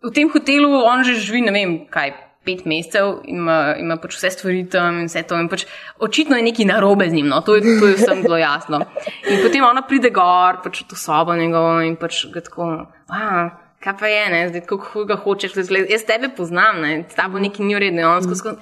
v 0.06 0.14
tem 0.14 0.30
hotelu 0.30 0.70
on 0.86 1.04
že 1.04 1.18
živi, 1.18 1.42
ne 1.48 1.56
vem, 1.56 1.78
kaj. 1.90 2.27
Pet 2.48 2.64
mesecev 2.70 3.26
in 3.28 3.42
ima, 3.42 3.58
ima 3.76 3.98
pač 4.00 4.16
vse 4.16 4.32
stvari 4.32 4.64
tam 4.72 5.02
in 5.02 5.10
vse 5.10 5.26
to. 5.28 5.36
In 5.36 5.50
pač 5.52 5.66
očitno 6.00 6.40
je 6.40 6.46
nekaj 6.48 6.70
narobe 6.70 7.10
z 7.10 7.20
njim, 7.20 7.28
no? 7.34 7.42
to, 7.44 7.58
je, 7.58 7.76
to 7.82 7.92
je 7.92 7.98
vsem 8.00 8.24
zelo 8.24 8.40
jasno. 8.40 8.80
In 9.28 9.42
potem 9.44 9.66
ona 9.68 9.84
pride 9.88 10.14
gor, 10.16 10.62
pač 10.64 10.86
v 10.86 10.90
to 10.94 11.00
sobo 11.00 11.36
njegovo 11.36 11.82
in 11.84 11.98
pač 12.00 12.24
ga 12.32 12.46
tako, 12.46 12.70
a, 13.12 13.50
kaj 13.84 13.98
pa 14.00 14.12
je, 14.12 14.24
ne, 14.32 14.42
zdaj 14.54 14.64
kako 14.70 15.06
ga 15.10 15.20
hočeš 15.26 15.60
razgledati. 15.60 15.94
Jaz 15.98 16.08
tebe 16.08 16.32
poznam, 16.38 16.80
ne, 16.82 17.02
s 17.10 17.20
tabo 17.20 17.44
nekaj 17.44 17.68
ni 17.68 17.76
v 17.76 17.84
redu. 17.84 18.00
In 18.00 18.08
on 18.08 18.24
skozi, 18.24 18.56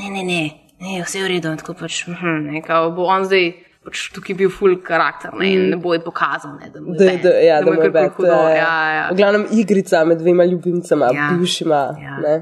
ne, 0.00 0.10
ne, 0.10 0.24
ne, 0.24 0.42
ne, 0.80 0.98
vse 1.04 1.20
je. 1.20 1.28
In 1.36 1.60
Tako 1.60 1.76
pač, 1.76 2.06
hm, 2.08 2.40
ne, 2.48 2.64
kao, 2.64 2.90
bo 2.96 3.10
on 3.12 3.28
zdaj 3.28 3.52
pač 3.86 4.08
tukaj 4.10 4.34
bil 4.34 4.50
full 4.50 4.74
karakter 4.82 5.30
ne, 5.38 5.46
in 5.46 5.68
ne 5.70 5.76
bo 5.78 5.94
je 5.94 6.00
pokazal, 6.02 6.56
ne, 6.58 6.68
da 6.74 6.80
mu 6.82 6.92
je 6.92 6.98
Da, 6.98 7.04
bad, 7.06 7.22
da, 7.22 7.32
ja, 7.40 7.60
da 7.62 7.70
je 7.70 7.76
karkoli 7.76 7.92
bed. 7.92 8.12
hudo. 8.16 8.38
Ja, 8.50 8.72
ja. 8.92 9.04
V 9.12 9.16
glavnem 9.16 9.46
igrica 9.52 10.04
med 10.04 10.18
dvema 10.18 10.44
ljubimcema, 10.44 11.12
Ja. 11.14 11.28
bivšima. 11.32 11.80
ne. 12.22 12.34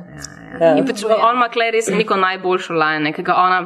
Ja. 0.61 0.71
In 0.79 0.87
pač 0.87 1.03
on 1.05 1.35
ima 1.37 1.49
klej 1.51 1.71
res 1.75 1.89
neko 1.91 2.17
najboljšo 2.17 2.75
lajne, 2.75 3.13
ki 3.13 3.23
ga 3.23 3.35
ona. 3.37 3.59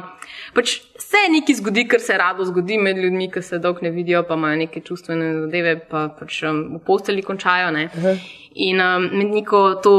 Pač 0.53 0.71
se 0.97 1.21
nekaj 1.29 1.55
zgodi, 1.55 1.83
kar 1.87 2.01
se 2.01 2.17
rado 2.17 2.43
zgodi 2.45 2.77
med 2.77 2.97
ljudmi, 2.97 3.29
ki 3.31 3.41
se 3.41 3.59
dolgo 3.59 3.79
ne 3.81 3.91
vidijo, 3.91 4.23
pa 4.23 4.33
imajo 4.33 4.57
neke 4.57 4.81
čustvene 4.81 5.29
zadeve, 5.43 5.75
pa 5.85 6.07
pač 6.19 6.41
um, 6.43 6.63
v 6.75 6.81
posteli 6.83 7.21
končajo. 7.21 7.69
Ne? 7.71 7.87
In 8.55 8.81
um, 8.81 9.05
med 9.13 9.29
neko 9.29 9.61
to 9.85 9.93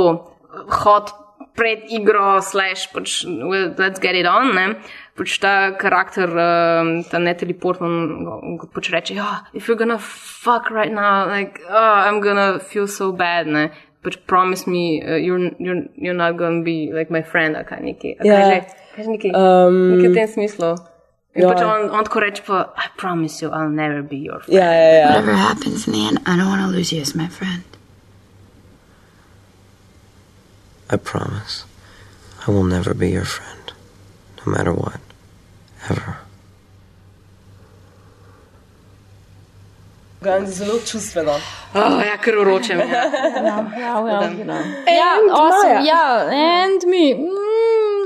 hod 0.82 1.14
pred 1.54 1.86
igro, 1.90 2.40
slash, 2.42 2.88
pač, 2.92 3.22
let's 3.78 4.00
get 4.02 4.14
it 4.14 4.26
on. 4.26 4.50
Ne? 4.54 4.66
Pač 5.18 5.38
ta 5.42 5.72
karakter, 5.76 6.28
um, 6.30 7.02
ta 7.04 7.18
Natalie 7.18 7.54
Portman, 7.54 8.24
go- 8.24 8.40
go- 8.60 8.68
pač 8.72 8.90
reče, 8.92 9.18
oh, 9.20 9.38
if 9.52 9.66
you're 9.68 9.76
gonna 9.76 9.98
fuck 9.98 10.70
right 10.70 10.92
now, 10.92 11.26
like, 11.26 11.60
oh, 11.68 11.94
I'm 12.06 12.20
gonna 12.20 12.58
feel 12.58 12.86
so 12.88 13.12
bad. 13.12 13.46
Ne? 13.46 13.70
Pač 14.04 14.16
promise 14.26 14.66
me, 14.66 15.02
uh, 15.02 15.16
you're, 15.16 15.50
you're, 15.58 15.82
you're 15.96 16.14
not 16.16 16.36
gonna 16.38 16.62
be 16.62 16.90
like 16.92 17.10
my 17.10 17.22
friend, 17.22 17.56
ali 17.56 17.64
kaj 17.64 17.80
neki. 17.84 18.16
Ja. 18.24 18.62
Kaj 18.94 19.04
že 19.04 19.10
neki? 19.10 19.28
Um, 19.34 19.98
Nekaj 19.98 20.08
v 20.10 20.14
tem 20.14 20.28
smislu. 20.28 20.70
In 21.36 21.42
ja. 21.44 21.50
pač 21.52 21.60
on, 21.62 21.90
on 21.94 22.04
tako 22.06 22.20
reče, 22.24 22.42
pa, 22.46 22.72
I 22.78 22.88
promise 22.96 23.42
you, 23.42 23.50
I'll 23.50 23.68
never 23.68 24.02
be 24.02 24.16
your 24.16 24.40
friend. 24.40 24.56
Ja, 24.56 24.70
ja, 24.72 24.88
ja. 25.02 25.06
Whatever 25.10 25.34
happens 25.36 25.86
in 25.86 25.92
the 25.92 26.02
end, 26.08 26.18
I 26.26 26.36
don't 26.38 26.48
want 26.48 26.62
to 26.64 26.70
lose 26.72 26.90
you 26.94 27.02
as 27.02 27.14
my 27.14 27.28
friend. 27.28 27.62
I 30.90 30.96
promise. 30.96 31.64
I 32.46 32.50
will 32.50 32.64
never 32.64 32.94
be 32.94 33.10
your 33.10 33.24
friend. 33.26 33.59
No 34.46 34.52
matter 34.52 34.72
what. 34.72 35.00
Ever. 35.90 36.16
Zelo 40.46 40.74
čustveno. 40.86 41.32
Oh, 41.74 42.00
ja, 42.06 42.16
ker 42.18 42.38
uročem. 42.38 42.78
Ja. 42.78 42.86
Ja, 42.86 44.00
you 44.28 44.44
know. 44.44 44.56
And 44.56 44.88
Ja, 44.88 45.16
awesome, 45.32 45.74
Maja. 45.74 45.84
ja, 45.84 46.16
and 46.64 46.82
me. 46.84 47.14
Mm, 47.14 47.30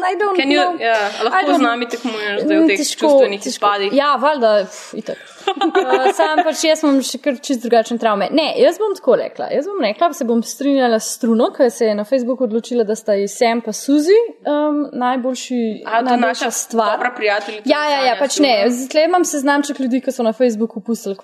I 0.05 0.15
don't 0.17 0.37
Can 0.37 0.51
you, 0.51 0.63
know. 0.63 0.81
ja, 0.81 0.95
I 1.21 1.25
lahko 1.25 1.47
don't- 1.47 1.57
z 1.59 1.61
nami 1.61 1.89
tekmuješ 1.89 2.41
zdaj 2.43 2.57
v 2.57 2.61
Mm, 2.61 2.69
teh 2.69 2.79
težko, 2.79 3.01
čustvenih 3.01 3.47
izpadih. 3.47 3.93
Ja, 3.93 4.17
valjda, 4.17 4.67
itak. 4.93 5.19
Uh, 5.47 5.55
sam 6.17 6.43
pač 6.45 6.65
jaz 6.65 6.83
imam 6.85 7.01
še 7.03 7.19
kar 7.23 7.39
čist 7.43 7.63
drugačen 7.65 7.99
travme. 7.99 8.29
Ne, 8.33 8.47
jaz 8.63 8.79
bom 8.83 8.95
tako 8.97 9.17
rekla. 9.21 9.49
Jaz 9.55 9.69
bom 9.71 9.81
rekla, 9.85 10.13
se 10.17 10.25
bom 10.29 10.43
strinjala 10.43 10.99
s 11.01 11.15
Struno, 11.17 11.51
ki 11.55 11.71
se 11.71 11.87
je 11.91 11.95
na 11.95 12.05
Facebooku 12.05 12.45
odločila, 12.45 12.85
da 12.85 12.97
sta 12.99 13.15
ji 13.19 13.29
Sam 13.29 13.61
pa 13.65 13.73
Suzi 13.73 14.17
um, 14.47 14.85
najboljši, 14.93 15.61
A, 15.87 16.03
to 16.05 16.15
je 16.15 16.21
naša 16.21 16.51
stvar. 16.51 16.97
dobra 16.97 17.13
prijateljica. 17.17 17.71
Ja, 17.71 17.83
ja, 17.91 18.05
ja, 18.07 18.17
pač 18.21 18.39
Struna. 18.39 18.49
ne. 18.49 18.71
Zdaj 18.71 19.05
imam 19.05 19.25
seznamček 19.25 19.79
ljudi, 19.81 20.01
ki 20.01 20.13
so 20.13 20.23
na 20.23 20.33
Facebooku 20.33 20.81
pustili, 20.81 21.17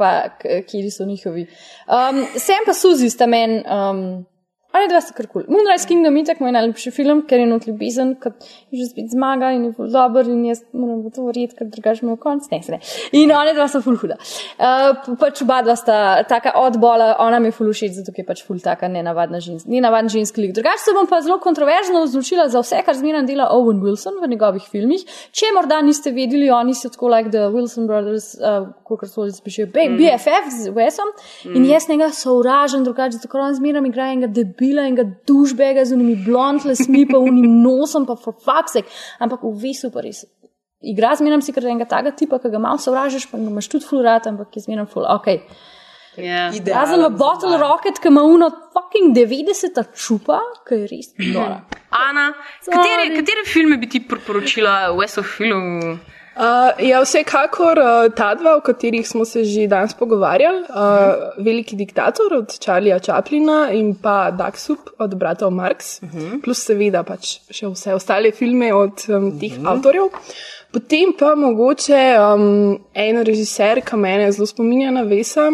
kje 0.71 0.91
so 0.91 1.05
njihovi. 1.05 1.47
Um, 1.87 2.25
Sam 2.37 2.67
pa 2.67 2.75
Suzi 2.75 3.11
sta 3.11 3.27
meni. 3.27 3.63
Um, 3.67 4.27
Ali 4.73 4.89
dva 4.89 5.01
sta 5.03 5.15
kar 5.17 5.27
kul. 5.27 5.43
Cool. 5.43 5.55
Moonrise 5.57 5.89
Kingdom 5.89 6.17
je 6.17 6.25
tako 6.29 6.45
moj 6.45 6.53
najljubši 6.55 6.91
film, 6.95 7.23
ker 7.27 7.41
je 7.43 7.47
not 7.51 7.67
ljubezen, 7.67 8.15
kot 8.23 8.45
že 8.73 8.87
spet 8.87 9.11
zmaga 9.11 9.51
in 9.57 9.65
je 9.67 9.73
ful 9.75 9.89
dober 9.91 10.29
in 10.31 10.45
jaz 10.47 10.63
moram 10.73 11.01
v 11.03 11.11
to 11.15 11.25
verjeti, 11.27 11.57
ker 11.59 11.67
drugače 11.67 12.07
v 12.07 12.17
konc 12.23 12.47
ne 12.53 12.61
se 12.63 12.73
ne. 12.73 12.79
In 13.19 13.33
ona 13.35 13.55
dva 13.57 13.67
sta 13.69 13.81
ful 13.83 13.99
huda. 13.99 14.19
Uh, 14.61 15.17
pač 15.19 15.43
oba 15.43 15.61
dva 15.67 15.75
sta 15.79 15.97
taka 16.31 16.55
odbola, 16.61 17.17
ona 17.19 17.41
mi 17.43 17.51
je 17.51 17.57
ful 17.59 17.73
všeč, 17.73 17.99
zato 17.99 18.15
je 18.17 18.27
pač 18.27 18.45
ful 18.47 18.61
taka 18.63 18.89
nenavadna 18.89 19.41
ženska, 19.43 19.71
nenavaden 19.71 20.13
ženski 20.13 20.47
lik. 20.47 20.55
Drugače 20.55 20.85
se 20.85 20.95
bom 20.95 21.11
pa 21.11 21.21
zelo 21.25 21.41
kontroverzno 21.43 22.05
odločila 22.07 22.47
za 22.49 22.63
vse, 22.63 22.85
kar 22.87 22.95
zmeraj 22.95 23.27
dela 23.27 23.51
Owen 23.57 23.83
Wilson 23.83 24.23
v 24.23 24.31
njegovih 24.31 24.71
filmih. 24.71 25.03
Če 25.35 25.51
morda 25.57 25.81
niste 25.83 26.15
vedeli, 26.15 26.47
oni 26.51 26.77
so 26.79 26.93
tako 26.95 27.11
like 27.11 27.35
the 27.35 27.51
Wilson 27.51 27.91
Brothers, 27.91 28.37
uh, 28.39 28.71
kot 28.87 29.07
so 29.11 29.27
jih 29.27 29.43
pišejo, 29.45 29.69
Mm. 29.81 29.97
BFF 29.97 30.51
z 30.51 30.71
Wesom 30.75 31.09
in 31.55 31.65
jaz 31.65 31.89
njega 31.89 32.11
sovražim, 32.11 32.85
drugače, 32.85 33.17
zato 33.17 33.29
ker 33.29 33.41
on 33.41 33.55
zmeraj 33.55 33.87
igra 33.89 34.11
enega 34.13 34.29
debila, 34.61 34.87
enega 34.87 35.05
dušbega 35.27 35.85
z 35.85 35.97
unimi 35.97 36.17
blond 36.25 36.65
lasmi, 36.65 37.07
pa 37.09 37.19
unim 37.19 37.63
nosom, 37.63 38.07
pa 38.07 38.17
for 38.17 38.35
fuck's 38.35 38.77
sake. 38.77 38.89
Ampak 39.19 39.43
v 39.43 39.57
Vesu 39.65 39.91
pa 39.91 40.05
res. 40.05 40.25
Igra 40.81 41.15
zmeraj 41.17 41.43
si 41.45 41.53
kar 41.53 41.65
enega 41.65 41.89
taga 41.89 42.13
tipa, 42.13 42.39
ki 42.41 42.53
ga 42.53 42.61
malo 42.61 42.79
sovražiš, 42.81 43.31
pa 43.31 43.39
ga 43.39 43.51
imaš 43.51 43.69
tudi 43.69 43.89
fulat, 43.89 44.27
ampak 44.27 44.57
je 44.57 44.65
zmeraj 44.65 44.89
ful. 44.93 45.05
Okay. 45.19 45.43
Ja. 46.21 46.51
Razen 46.51 47.05
v 47.07 47.11
Bottle 47.17 47.57
Rocket, 47.61 48.01
ki 48.03 48.11
ima 48.11 48.23
uno 48.27 48.51
fucking 48.75 49.15
90 49.17 49.93
čupa, 49.95 50.41
ki 50.67 50.81
je 50.83 50.89
res 50.91 51.13
nora. 51.33 51.61
Ana, 51.91 52.31
katere, 52.65 53.11
katere 53.17 53.45
filme 53.47 53.79
bi 53.81 53.89
ti 53.91 54.03
priporočila 54.07 54.91
v 54.91 55.03
Western 55.03 55.27
filmu? 55.27 55.99
Uh, 56.41 56.73
ja, 56.81 57.03
vsekakor 57.05 57.77
uh, 57.77 58.07
ta 58.17 58.31
dva, 58.35 58.55
o 58.57 58.63
katerih 58.65 59.05
smo 59.09 59.27
se 59.29 59.43
že 59.45 59.67
danes 59.69 59.93
pogovarjali, 59.95 60.63
uh, 60.73 61.45
Veliki 61.45 61.77
diktator 61.77 62.33
od 62.35 62.55
Charlieja 62.57 62.97
Chaplina 62.99 63.69
in 63.77 63.93
pa 63.95 64.31
Daxup 64.33 64.89
od 64.99 65.15
bratov 65.21 65.51
Marx, 65.51 66.01
uh 66.03 66.09
-huh. 66.09 66.41
plus 66.43 66.65
seveda 66.65 67.03
pač 67.03 67.41
še 67.51 67.69
vse 67.69 67.95
ostale 67.95 68.33
filme 68.33 68.73
od 68.75 69.05
um, 69.09 69.39
teh 69.41 69.53
uh 69.53 69.59
-huh. 69.59 69.69
avtorjev. 69.69 70.09
Potem 70.73 71.13
pa 71.19 71.35
mogoče 71.35 72.17
um, 72.19 72.79
en 72.95 73.23
režiser, 73.25 73.83
ki 73.85 73.97
mene 73.97 74.33
zelo 74.33 74.47
spominja 74.47 74.91
na 74.91 75.03
Vesa, 75.03 75.51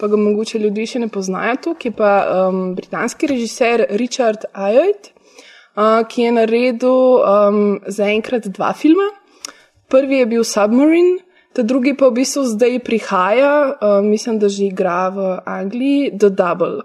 pa 0.00 0.06
ga 0.06 0.16
mogoče 0.16 0.58
ljudje 0.58 0.86
še 0.86 0.98
ne 0.98 1.08
poznajo 1.08 1.56
tukaj, 1.62 1.90
je 1.90 1.96
pa 1.96 2.26
um, 2.48 2.74
britanski 2.74 3.26
režiser 3.26 3.86
Richard 3.90 4.44
Ayoade, 4.52 5.14
uh, 5.76 6.08
ki 6.08 6.22
je 6.22 6.32
naredil 6.32 7.22
um, 7.22 7.80
zaenkrat 7.86 8.46
dva 8.46 8.72
filma. 8.72 9.23
Prvi 9.94 10.18
je 10.18 10.26
bil 10.26 10.44
Submarine, 10.44 11.20
ta 11.54 11.62
drugi 11.62 11.94
pa 11.94 12.10
v 12.10 12.18
bistvu 12.18 12.42
zdaj 12.50 12.80
prihaja, 12.82 13.78
uh, 13.78 14.00
mislim, 14.02 14.40
da 14.42 14.50
že 14.50 14.66
igra 14.66 15.08
v 15.14 15.38
Angliji, 15.46 16.10
The 16.18 16.30
Double. 16.34 16.82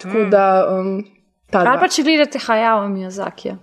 Tako 0.00 0.24
da 0.32 0.46
um, 0.72 1.04
Ali 1.52 1.78
pa 1.78 1.88
če 1.88 2.02
gledate 2.02 2.40
Hayao 2.42 2.86
Miyazaki. 2.90 3.54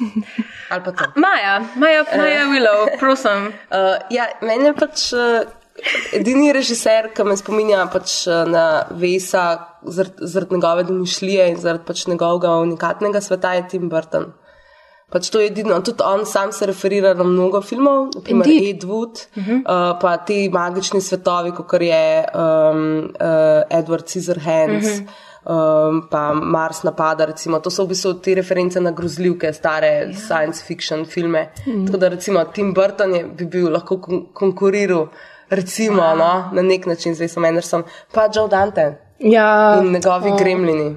Ali 0.72 0.84
pa 0.84 0.92
to. 0.92 1.08
Maja, 1.20 1.58
Maja, 1.76 2.04
Maja 2.16 2.46
Willow, 2.48 2.86
prosim. 3.00 3.50
Uh, 3.68 3.98
ja, 4.16 4.28
meni 4.40 4.70
je 4.70 4.74
pač 4.78 5.08
uh, 5.16 5.42
edini 6.16 6.52
režiser, 6.54 7.10
ki 7.16 7.26
me 7.26 7.36
spominja 7.36 7.84
pač, 7.92 8.22
uh, 8.30 8.44
na 8.48 8.64
Vesa 8.96 9.44
zaradi 9.82 10.30
zarad 10.30 10.54
njegove 10.54 10.86
domišljije 10.88 11.48
in 11.52 11.58
zaradi 11.60 11.84
pač 11.90 12.06
njegovega 12.06 12.54
unikatnega 12.62 13.20
sveta, 13.20 13.56
je 13.58 13.68
Tim 13.74 13.90
Burton. 13.92 14.30
Pač 15.12 15.28
to 15.30 15.40
je 15.40 15.50
edino, 15.50 15.76
tudi 15.84 16.04
on 16.08 16.24
sam 16.26 16.52
se 16.52 16.66
referira 16.66 17.14
na 17.14 17.24
mnogo 17.24 17.60
filmov, 17.60 18.06
naprimer 18.14 18.48
Indeed. 18.48 18.76
Ed 18.76 18.84
Wood, 18.88 19.26
uh 19.36 19.42
-huh. 19.44 19.58
uh, 19.60 19.98
pa 20.00 20.16
ti 20.16 20.48
magični 20.52 21.00
svetovi, 21.00 21.50
kot 21.50 21.72
je 21.80 22.24
um, 22.34 23.12
uh, 23.20 23.78
Edward 23.78 24.08
Scissorhands. 24.08 24.86
Uh 24.86 24.92
-huh. 24.92 25.30
Um, 25.44 26.06
pa 26.10 26.32
Mars 26.32 26.82
napada, 26.82 27.24
recimo. 27.24 27.58
to 27.58 27.70
so 27.70 27.84
v 27.84 27.88
bistvu 27.88 28.14
te 28.14 28.34
reference 28.34 28.80
na 28.80 28.90
grozljivke, 28.90 29.52
stare 29.52 29.86
yeah. 29.86 30.16
science 30.16 30.64
fiction 30.64 31.04
filme. 31.04 31.50
Mhm. 31.66 31.78
Mm. 31.78 31.86
Tako 31.86 31.98
da 31.98 32.08
recimo 32.08 32.44
Tim 32.44 32.74
Burton 32.74 33.14
je, 33.14 33.24
bi 33.24 33.44
bil 33.44 33.72
lahko 33.72 34.00
kon 34.00 34.26
konkuriral, 34.32 35.06
recimo 35.50 36.02
wow. 36.02 36.16
no, 36.16 36.50
na 36.52 36.62
nek 36.62 36.86
način 36.86 37.14
z 37.14 37.20
Vesom 37.20 37.44
Andersom, 37.44 37.84
pa 38.12 38.28
Joe 38.34 38.48
Dante 38.48 38.98
Ja, 39.18 39.80
in 39.82 39.92
njegovi 39.92 40.30
oh. 40.30 40.38
gremlini. 40.38 40.96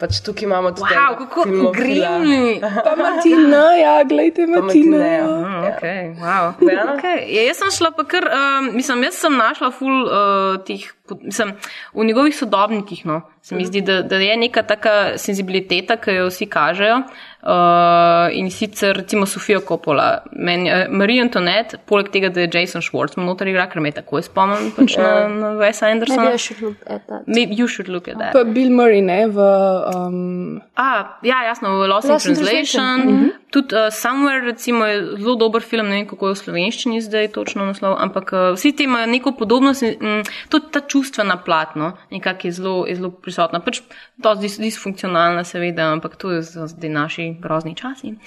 Pač 0.00 0.22
tukaj 0.24 0.46
imamo 0.48 0.70
tudi 0.72 0.94
Wow, 0.96 1.16
kako 1.18 1.44
gremlini. 1.76 2.60
Pa 2.86 2.94
Martina, 2.96 3.64
ja, 3.76 3.94
gledajte 4.08 4.46
Martina. 4.46 4.96
Martineja. 4.96 5.26
Mm, 5.26 5.64
okay, 5.70 6.00
wow. 6.16 6.54
okay. 6.94 7.18
ja, 7.28 7.42
jaz 7.50 7.60
sem 7.60 7.72
šla 7.76 7.90
pa 7.96 8.06
kar, 8.08 8.24
um, 8.24 8.70
mislim, 8.74 9.04
jaz 9.10 9.20
sem 9.20 9.36
našla 9.36 9.70
ful 9.76 10.06
uh, 10.08 10.80
po- 11.08 11.18
mislim, 11.22 11.52
v 11.92 12.06
njegovih 12.08 12.36
sodobnikih, 12.36 13.04
no. 13.06 13.20
Se 13.42 13.54
mi 13.56 13.64
zdi, 13.64 13.80
da, 13.80 14.02
da 14.02 14.16
je 14.20 14.36
neka 14.36 14.62
taka 14.62 15.18
senzibiliteta, 15.20 15.96
ki 16.00 16.16
jo 16.16 16.30
vsi 16.32 16.48
kažejo. 16.48 17.02
Uh, 17.04 17.29
in 17.42 18.50
sicer 18.50 18.96
recimo 18.96 19.24
Sofijo 19.26 19.60
Coppola, 19.60 20.22
meni, 20.32 20.70
uh, 20.70 20.88
Marie 20.88 21.20
Antoinette, 21.22 21.78
poleg 21.86 22.10
tega, 22.12 22.28
da 22.28 22.40
je 22.40 22.50
Jason 22.52 22.82
Schwartzman 22.84 23.24
noter 23.24 23.48
igra, 23.48 23.64
ker 23.70 23.80
me 23.80 23.92
takoj 23.96 24.26
spomnim 24.26 24.68
pač 24.76 24.98
na, 25.00 25.12
na 25.32 25.52
Wes 25.56 25.80
Andersona. 25.86 26.28
Maybe 26.28 26.34
I 26.34 26.42
should 26.44 26.60
look 26.60 26.76
at 26.86 27.06
that. 27.08 27.26
Maybe 27.26 27.56
you 27.56 27.68
should 27.68 27.88
look 27.88 28.08
at 28.08 28.18
that. 28.18 28.34
Pa 28.36 28.44
Bill 28.44 28.68
Murray, 28.68 29.00
ne, 29.00 29.24
v. 29.32 29.46
Um, 29.94 30.60
A, 30.76 31.16
ja, 31.24 31.40
jasno, 31.48 31.78
v 31.80 31.88
Lost, 31.88 32.08
Lost 32.08 32.26
in 32.26 32.32
in 32.32 32.36
Translation. 32.36 33.04
Translation, 33.04 33.16
mhm. 33.16 33.36
Tudi 33.50 33.74
uh, 33.74 33.88
Somewhere, 33.90 34.44
recimo, 34.44 34.84
je 34.86 35.00
zelo 35.16 35.34
dober 35.34 35.62
film, 35.62 35.88
ne 35.88 35.96
vem, 35.96 36.06
kako 36.06 36.28
je 36.28 36.36
v 36.36 36.40
slovenščini 36.44 37.00
zdaj 37.02 37.32
točno 37.34 37.64
naslov, 37.66 37.96
ampak 37.98 38.30
uh, 38.30 38.44
vsi 38.54 38.70
ti 38.76 38.86
imajo 38.86 39.08
neko 39.10 39.32
podobnost, 39.34 39.82
in, 39.82 39.96
mm, 39.98 40.36
tudi 40.52 40.70
ta 40.70 40.84
čustvena 40.86 41.40
plat, 41.40 41.74
no, 41.74 41.96
nekako 42.14 42.46
je 42.46 42.52
zelo, 42.52 42.76
je 42.86 43.00
zelo 43.00 43.10
prisotna. 43.10 43.58
Pač 43.64 43.80
to 44.22 44.34
dis, 44.38 44.60
disfunkcionalna, 44.60 45.42
seveda, 45.48 45.88
ampak 45.96 46.14
to 46.20 46.36
je 46.36 46.44
zdaj 46.46 46.94
naši 46.94 47.29
grozni 47.40 47.74
časi. 47.76 48.14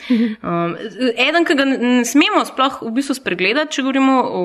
Um, 0.43 0.75
eden, 1.17 1.45
ki 1.45 1.55
ga 1.55 1.65
ne 1.65 2.05
smemo 2.05 2.43
sploh 2.45 2.81
v 2.83 2.91
bistvu 2.91 3.15
spregledati, 3.15 3.71
če 3.71 3.81
govorimo 3.81 4.15
o 4.23 4.41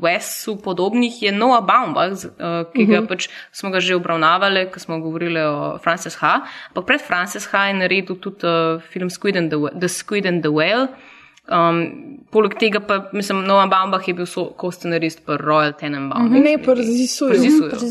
Wesu 0.00 0.56
podobnih, 0.56 1.22
je 1.22 1.32
Noah 1.32 1.60
Baumbach, 1.64 2.24
uh, 2.24 2.64
ki 2.72 2.86
ga 2.86 3.00
Mhm. 3.00 3.06
pač 3.08 3.28
smo 3.52 3.70
ga 3.70 3.80
že 3.80 3.94
obravnavali, 3.96 4.70
ko 4.72 4.80
smo 4.80 4.98
govorili 5.00 5.40
o 5.40 5.78
Frances 5.78 6.16
H. 6.16 6.40
Ampak 6.72 6.84
pred 6.86 7.00
Frances 7.00 7.46
H. 7.46 7.68
je 7.68 7.74
naredil 7.74 8.16
tudi 8.16 8.46
uh, 8.46 8.80
film 8.80 9.10
Squid 9.10 9.36
and 9.36 9.50
the, 9.50 9.58
the 9.74 9.88
Squid 9.88 10.26
and 10.26 10.42
the 10.42 10.50
Whale. 10.50 10.88
Um, 11.50 11.78
poleg 12.30 12.54
tega 12.54 12.78
pa, 12.80 13.00
mislim, 13.12 13.40
Noah 13.44 13.66
Baumbach 13.68 14.06
je 14.08 14.14
bil 14.14 14.26
so, 14.30 14.44
ko-scenarist 14.56 15.24
pri 15.26 15.40
Royal 15.42 15.72
Tenenbaum. 15.74 16.28
Ne, 16.30 16.52
po 16.62 16.70
razisuju. 16.74 17.34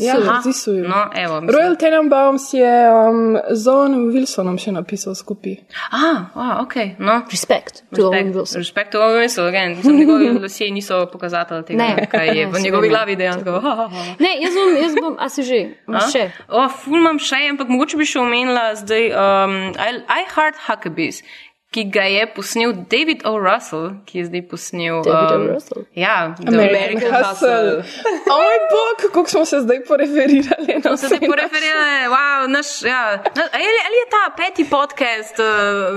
Ja, 0.00 0.14
Aha, 0.16 0.40
razisuju. 0.40 0.88
No, 0.88 1.02
evo, 1.14 1.40
mislim. 1.40 1.52
Royal 1.60 1.76
Tenenbaums 1.78 2.46
je 2.54 2.72
um, 2.90 3.20
z 3.50 3.68
Owenom 3.68 4.08
Wilsonom 4.08 4.56
še 4.58 4.72
napisal 4.72 5.12
skupaj. 5.14 5.58
Ah, 5.92 6.32
wow, 6.34 6.62
ok. 6.64 6.96
No. 6.98 7.18
Respect 7.30 7.84
to 7.92 8.08
Owen 8.08 8.32
Wilson. 8.32 8.64
Respect 8.64 8.96
to 8.96 9.04
Owen 9.04 9.20
Wilson, 9.20 9.44
again. 9.46 9.76
Mislim, 9.76 10.00
njegovi 10.00 10.32
lasje 10.38 10.70
niso 10.70 11.02
pokazatelj 11.12 11.62
tega, 11.68 11.82
Ne. 11.92 12.08
kaj 12.08 12.32
je 12.32 12.46
v 12.46 12.52
Ne, 12.56 12.60
njegovi 12.60 12.88
seveda. 12.88 12.96
glavi 12.96 13.16
dejansko. 13.16 13.50
Ne, 14.18 14.32
jaz 14.40 14.54
bom, 14.56 14.74
jaz 14.80 14.94
bom, 14.96 15.14
a 15.20 15.28
si 15.28 15.44
že, 15.44 15.60
imaš 15.86 16.08
še. 16.12 16.24
O, 16.48 16.64
ful 16.72 16.96
imam 16.98 17.20
še, 17.20 17.44
ampak 17.52 17.68
mogoče 17.68 18.00
bi 18.00 18.08
še 18.08 18.18
omenila 18.18 18.72
zdaj 18.80 19.12
um, 19.12 19.56
I, 19.76 19.90
I 20.08 20.24
Heart 20.34 20.56
Huckabees, 20.66 21.20
ki 21.72 21.84
ga 21.86 22.02
je 22.04 22.26
posnel 22.28 22.72
David 22.86 23.22
O. 23.24 23.38
Russell, 23.38 23.90
ki 24.04 24.18
je 24.18 24.24
zdaj 24.24 24.42
posnel. 24.44 25.00
David 25.02 25.30
O. 25.30 25.36
um, 25.36 25.46
Russell? 25.48 25.82
Ja, 25.94 26.16
The 26.36 26.48
American 26.48 27.12
Hustle. 27.14 27.82
O 28.32 28.36
moj 28.38 28.58
bog, 28.70 28.96
kako 29.04 29.28
smo 29.28 29.44
se 29.44 29.60
zdaj 29.60 29.84
poreferirali. 29.84 30.82
To 30.82 30.96
se 30.96 31.06
zdaj 31.06 31.20
poreferirali, 31.20 32.08
wow, 32.08 32.46
naš, 32.48 32.82
ja. 32.84 33.02
Na, 33.36 33.42
ali, 33.52 33.64
ali 33.86 33.96
je 33.96 34.06
ta 34.08 34.24
peti 34.36 34.64
podcast 34.66 35.36
uh, 35.38 35.46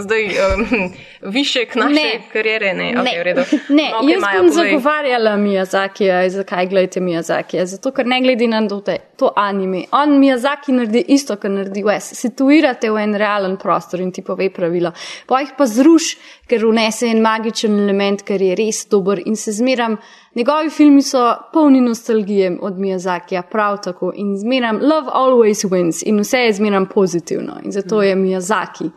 zdaj 0.01 0.23
um, 0.23 0.93
višek 1.35 1.75
naše 1.75 1.93
Ne. 1.93 2.21
kariere? 2.33 2.73
Ne, 2.73 2.93
okay, 2.93 3.03
Ne. 3.05 3.19
v 3.19 3.23
redu. 3.23 3.41
Ne, 3.69 3.89
No, 3.91 3.97
okej, 3.97 4.11
jaz 4.11 4.21
Maja, 4.21 4.39
bom 4.39 4.49
povej. 4.49 4.71
zagovarjala 4.71 5.37
Miyazakija. 5.37 6.29
Zakaj 6.29 6.67
gledate 6.67 6.99
Miyazakija? 6.99 7.65
Zato, 7.65 7.91
ker 7.91 8.05
ne 8.05 8.21
glede 8.21 8.47
na 8.47 8.61
je 8.87 8.97
to 9.17 9.33
anime. 9.35 9.83
On 9.91 10.09
Miyazaki 10.19 10.71
naredi 10.71 11.05
isto, 11.07 11.35
kar 11.35 11.51
naredi 11.51 11.83
Wes. 11.83 12.13
Situirate 12.15 12.89
v 12.91 12.97
en 12.97 13.15
realen 13.15 13.57
prostor 13.57 13.99
in 14.01 14.11
ti 14.11 14.21
pove 14.21 14.49
pravila. 14.49 14.91
Pa 15.27 15.39
jih 15.39 15.49
pa 15.57 15.64
zruš, 15.67 16.15
ker 16.47 16.65
vnese 16.65 17.07
en 17.07 17.21
magičen 17.21 17.79
element, 17.83 18.21
ker 18.25 18.41
je 18.41 18.55
res 18.55 18.85
dober 18.91 19.21
in 19.25 19.35
se 19.35 19.51
zmeram. 19.51 19.97
Njegovi 20.35 20.69
filmi 20.69 21.01
so 21.01 21.23
polni 21.53 21.81
nostalgije 21.81 22.57
od 22.61 22.79
Miyazakija, 22.79 23.41
prav 23.51 23.81
tako. 23.83 24.11
In 24.15 24.37
zmeram, 24.37 24.79
love 24.81 25.11
always 25.13 25.65
wins 25.69 26.03
in 26.05 26.19
vse 26.19 26.45
je 26.45 26.53
zmeram 26.53 26.85
pozitivno. 26.85 27.59
In 27.63 27.71
zato 27.71 28.01
je 28.03 28.15
Miyazaki 28.15 28.89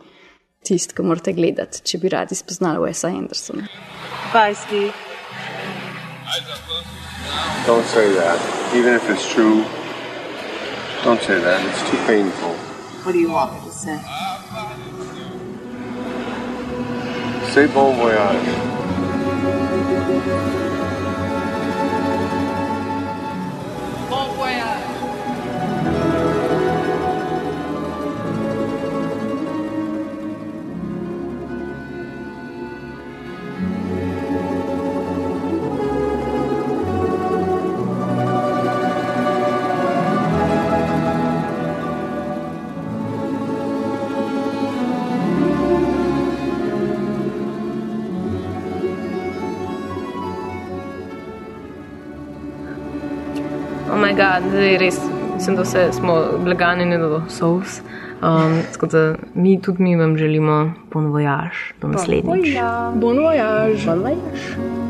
tisti, 0.63 0.95
ki 0.95 1.03
morate 1.03 1.33
gledati, 1.33 1.81
če 1.83 1.97
bi 1.97 2.09
radi 2.09 2.35
spoznali 2.35 2.79
Wesa 2.83 3.07
Andersona. 3.07 3.67
Bye, 4.33 4.55
Steve. 4.55 4.93
Don't 7.65 7.85
say 7.85 8.07
that. 8.13 8.39
Even 8.75 8.95
if 8.95 9.09
it's 9.09 9.27
true, 9.33 9.63
don't 11.03 11.21
say 11.21 11.39
that. 11.39 11.61
It's 11.65 11.83
too 11.89 11.97
painful. 12.07 12.53
What 13.03 13.13
do 13.13 13.19
you 13.19 13.31
want 13.31 13.53
me 13.53 13.59
to 13.65 13.71
say? 13.71 13.97
Say 17.53 17.65
bon 17.65 17.95
voyage. 17.95 18.69
Moj 54.19 54.25
bog, 54.41 54.51
zdaj 54.51 54.77
res, 54.77 54.97
mislim, 55.33 55.55
da 55.55 55.63
vse 55.63 55.93
smo 55.95 56.13
blaganjeni 56.43 56.97
do 56.97 57.21
Souls. 57.29 57.79
Um, 58.21 58.59
tako 58.73 58.87
da 58.87 59.15
mi 59.33 59.61
tudi 59.61 59.83
mi 59.83 59.95
vam 59.95 60.17
želimo 60.17 60.73
bon 60.93 61.05
voyage 61.05 61.71
do 61.81 61.87
naslednjič. 61.87 62.57
Bon 62.95 63.17
voyage. 63.17 63.85
Bon 63.85 63.97
voyage. 63.97 64.88